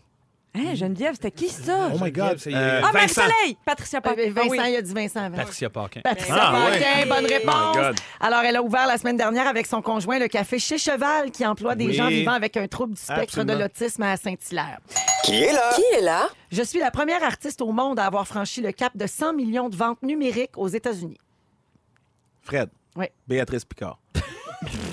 [0.52, 1.90] Hein, Geneviève, c'était qui ça?
[1.94, 2.38] Oh my God.
[2.38, 3.20] C'est, Euh, Ah, Vincent.
[3.22, 3.56] Marie-Soleil!
[3.64, 4.22] Patricia Euh, Paquin.
[4.32, 4.70] Vincent, Ah oui.
[4.72, 5.36] il a dit Vincent avant.
[5.36, 6.00] Patricia Parkin.
[6.00, 7.76] Patricia Ah, Paquin, bonne Oh my réponse.
[7.76, 7.96] God.
[8.18, 11.46] Alors, elle a ouvert la semaine dernière avec son conjoint le café Chez Cheval qui
[11.46, 11.92] emploie des Oui.
[11.94, 13.54] gens vivant avec un trouble du spectre Absolument.
[13.54, 14.80] de l'autisme à Saint-Hilaire.
[15.22, 15.70] Qui est là?
[15.76, 16.28] Qui est là?
[16.50, 19.68] Je suis la première artiste au monde à avoir franchi le cap de 100 millions
[19.68, 21.18] de ventes numériques aux États-Unis.
[22.42, 22.70] Fred.
[22.96, 23.06] Oui.
[23.28, 24.00] Béatrice Picard.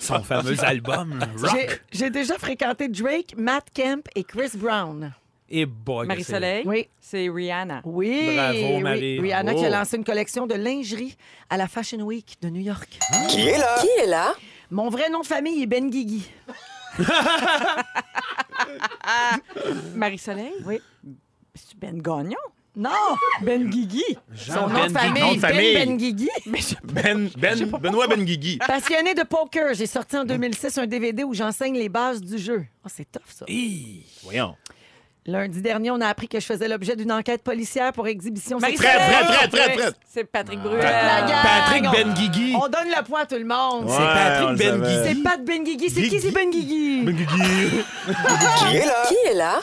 [0.00, 1.82] Son fameux album, Rock.
[1.92, 5.12] J'ai déjà fréquenté Drake, Matt Kemp et Chris Brown.
[5.52, 6.62] Et boy, que Marie-Soleil.
[6.64, 6.88] Oui.
[7.00, 7.82] C'est Rihanna.
[7.84, 8.82] Oui, Bravo, oui.
[8.82, 9.18] Marie.
[9.20, 9.58] Rihanna Bravo.
[9.58, 11.16] qui a lancé une collection de lingerie
[11.48, 12.98] à la Fashion Week de New York.
[13.28, 13.76] Qui est là?
[13.80, 14.32] Qui est là?
[14.70, 16.30] Mon vrai nom de famille est Ben Guigui.
[19.94, 20.52] Marie-Soleil?
[20.64, 20.80] Oui.
[21.78, 22.36] Ben Gagnon?
[22.76, 22.90] Non,
[23.42, 24.04] Ben Guigui.
[24.36, 25.38] Son nom de Ben famille, Guigui.
[25.38, 25.74] Ben famille.
[25.74, 26.28] Ben Guigui.
[26.84, 28.58] Ben, ben, Benoît Benguigui.
[28.58, 32.64] Passionné de poker, j'ai sorti en 2006 un DVD où j'enseigne les bases du jeu.
[32.84, 33.44] Ah, c'est tough, ça.
[34.22, 34.54] Voyons.
[35.26, 38.90] Lundi dernier, on a appris que je faisais l'objet d'une enquête policière pour exhibition Marie-Soleil!
[38.90, 39.14] sexuelle.
[39.14, 39.94] Fred, Fred, Fred, Fred.
[40.08, 40.78] C'est Patrick Bruel.
[40.82, 42.54] La gang, Patrick on- Benguigui.
[42.56, 43.84] On donne le point à tout le monde.
[43.84, 44.94] Ouais, C'est Patrick on le Benguigui.
[44.94, 45.14] savait.
[45.14, 45.90] C'est Pat Ben Guigui.
[45.90, 46.20] C'est qui, Guigui.
[46.22, 47.00] c'est Ben Guigui?
[48.72, 49.04] Est là?
[49.08, 49.60] Qui est là?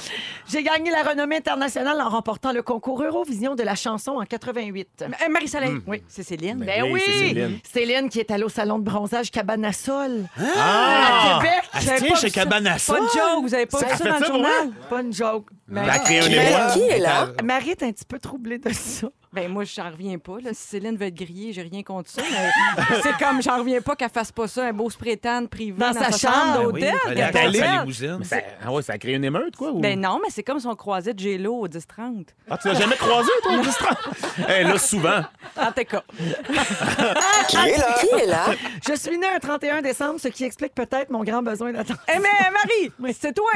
[0.49, 4.87] J'ai gagné la renommée internationale en remportant le concours Eurovision de la chanson en 88.
[5.01, 5.77] Euh, Marie-Soleil.
[5.85, 6.01] Oui.
[6.07, 6.57] C'est Céline.
[6.65, 7.59] Ben oui, oui, c'est Céline.
[7.69, 11.39] Céline qui est allée au salon de bronzage Cabane à Sol Ah!
[11.39, 11.63] à Québec.
[11.73, 14.25] Elle tient pas chez à Pas de joke, vous avez pas vu ça dans le
[14.25, 14.69] journal?
[14.89, 15.47] Pas une joke.
[15.69, 16.67] Émoi.
[16.73, 17.27] Qui est là?
[17.43, 19.07] Marie est un petit peu troublée de ça.
[19.34, 20.38] Ben moi, j'en reviens pas.
[20.41, 20.51] Là.
[20.53, 22.21] Si Céline veut être grillée, j'ai rien contre ça.
[22.21, 25.78] mais c'est comme, j'en reviens pas qu'elle fasse pas ça, un beau spray tan privé
[25.78, 26.53] Dans dans, sa sa, chambre.
[26.61, 26.95] chambre Ben d'hôtel.
[27.07, 27.80] oui, attendre sa t'appelle.
[27.82, 28.23] limousine.
[28.23, 29.71] Ça, ah ouais, ça a créé une émeute, quoi?
[29.71, 29.80] Ou...
[29.80, 32.28] Ben non, mais c'est comme son croisé de J-Lo au 10-30.
[32.49, 33.97] Ah, tu l'as jamais croisé, toi, au district?
[34.49, 35.21] Eh, là, souvent.
[35.59, 36.03] En tout cas.
[37.49, 37.95] Qui est là?
[37.99, 38.45] Qui est là?
[38.88, 41.95] Je suis née un 31 décembre, ce qui explique peut-être mon grand besoin d'attention.
[42.07, 43.51] Eh mais Marie, c'est toi!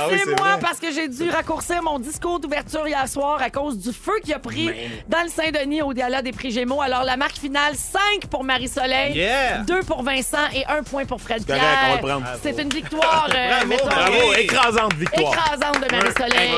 [0.00, 0.58] Ah oui, c'est moi vrai.
[0.60, 4.32] parce que j'ai dû raccourcir mon discours d'ouverture hier soir à cause du feu qui
[4.32, 4.70] a pris
[5.08, 6.80] dans le Saint-Denis au Diala des prix Gémeaux.
[6.80, 9.58] Alors, la marque finale, 5 pour Marie-Soleil, Yeah!
[9.66, 12.00] 2 pour Vincent et 1 point pour Fred Pierre.
[12.42, 14.36] C'est une victoire, euh, mettons, Bravo, Oui.
[14.40, 15.32] écrasante victoire.
[15.34, 16.50] écrasante de Marie-Soleil.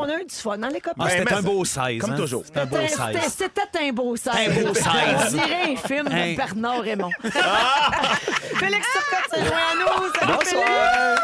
[0.00, 1.04] On a eu du fun dans les copains?
[1.06, 2.00] Ah, C'était mais un beau 16.
[2.00, 2.16] comme hein?
[2.16, 2.42] toujours.
[2.46, 2.98] C'était un beau C'était- 16.
[3.36, 4.32] c'était- C'était un beau 16.
[4.36, 4.84] Un beau 16.
[4.86, 6.30] On dirait un film Hein.
[6.30, 7.10] de Bernard Raymond.
[7.22, 10.12] Félix Turcotte joint à nous.
[10.20, 11.18] Salut, Bonsoir!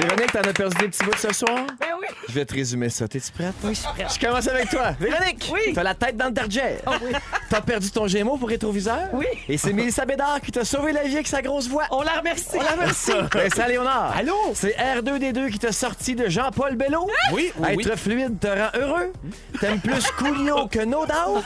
[0.00, 1.66] Véronique, t'en as perdu des petits bouts ce soir?
[1.78, 2.06] Ben oui.
[2.28, 3.06] Je vais te résumer ça.
[3.08, 3.52] T'es-tu prête?
[3.62, 4.06] Oui, je suis prête.
[4.14, 4.92] Je commence avec toi.
[4.98, 5.50] Véronique!
[5.52, 5.72] Oui.
[5.74, 6.78] T'as la tête dans le derrière.
[6.86, 7.12] Oh oui.
[7.48, 9.08] T'as perdu ton gémeau pour rétroviseur?
[9.12, 9.26] Oui.
[9.48, 11.84] Et c'est Mélissa Bédard qui t'a sauvé la vie avec sa grosse voix.
[11.90, 12.44] On la remercie.
[12.54, 13.12] On la remercie.
[13.34, 14.14] Vincent Léonard.
[14.16, 14.34] Allô?
[14.54, 17.06] C'est R2D2 qui t'a sorti de Jean-Paul Bello.
[17.32, 17.84] Oui, oui, oui.
[17.86, 19.12] Être fluide te rend heureux.
[19.60, 21.44] T'aimes plus Coolio que No Doubt.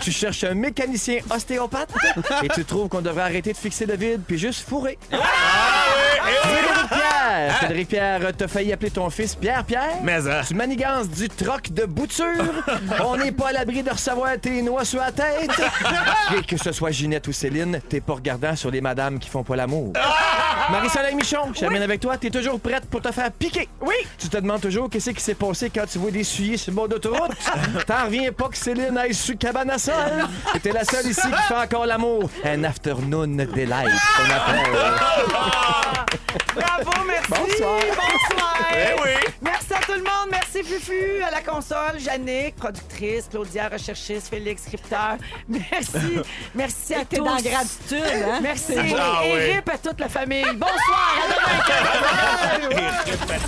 [0.00, 1.90] Tu cherches un mécanicien ostéopathe.
[2.42, 4.98] Et tu trouves qu'on devrait arrêter de fixer le vide puis juste fourrer.
[5.10, 7.56] Frédéric Pierre.
[7.56, 9.98] Frédéric Pierre, t'as failli appeler ton fils Pierre-Pierre.
[10.02, 12.24] Mais, euh, Tu manigances du troc de bouture?
[13.04, 15.52] On n'est pas à l'abri de recevoir tes noix sur la tête?
[16.36, 19.44] Et que ce soit Ginette ou Céline, t'es pas regardant sur les madames qui font
[19.44, 19.92] pas l'amour.
[20.72, 22.16] Marie-Soleil Michon, je t'amène avec toi.
[22.16, 23.68] T'es toujours prête pour te faire piquer.
[23.80, 23.94] Oui.
[24.18, 26.76] Tu te demandes toujours qu'est-ce qui s'est passé quand tu vois des suyers sur le
[26.76, 27.30] bord d'autoroute?
[27.86, 29.94] T'en reviens pas que Céline aille sur cabane à sol.
[30.52, 32.28] Et T'es la seule ici qui fait encore l'amour.
[32.44, 34.80] Un afternoon delight, qu'on appelle.
[36.54, 37.30] Bravo, merci.
[37.30, 38.58] Bonsoir bonsoir.
[39.42, 40.28] Merci à tout le monde.
[40.30, 45.16] Merci Fufu à la console, Yannick, productrice, Claudia, recherchiste, Félix, scripteur.
[45.48, 46.20] Merci.
[46.54, 47.24] Merci à T'es tous.
[47.24, 48.02] dans gratitude.
[48.02, 48.40] Hein?
[48.42, 48.74] Merci.
[48.98, 50.44] Ah, et, rip à toute la famille.
[50.54, 51.14] Bonsoir.
[51.18, 53.44] À Véronique,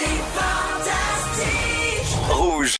[0.00, 2.16] est fantastique.
[2.30, 2.77] Rouge.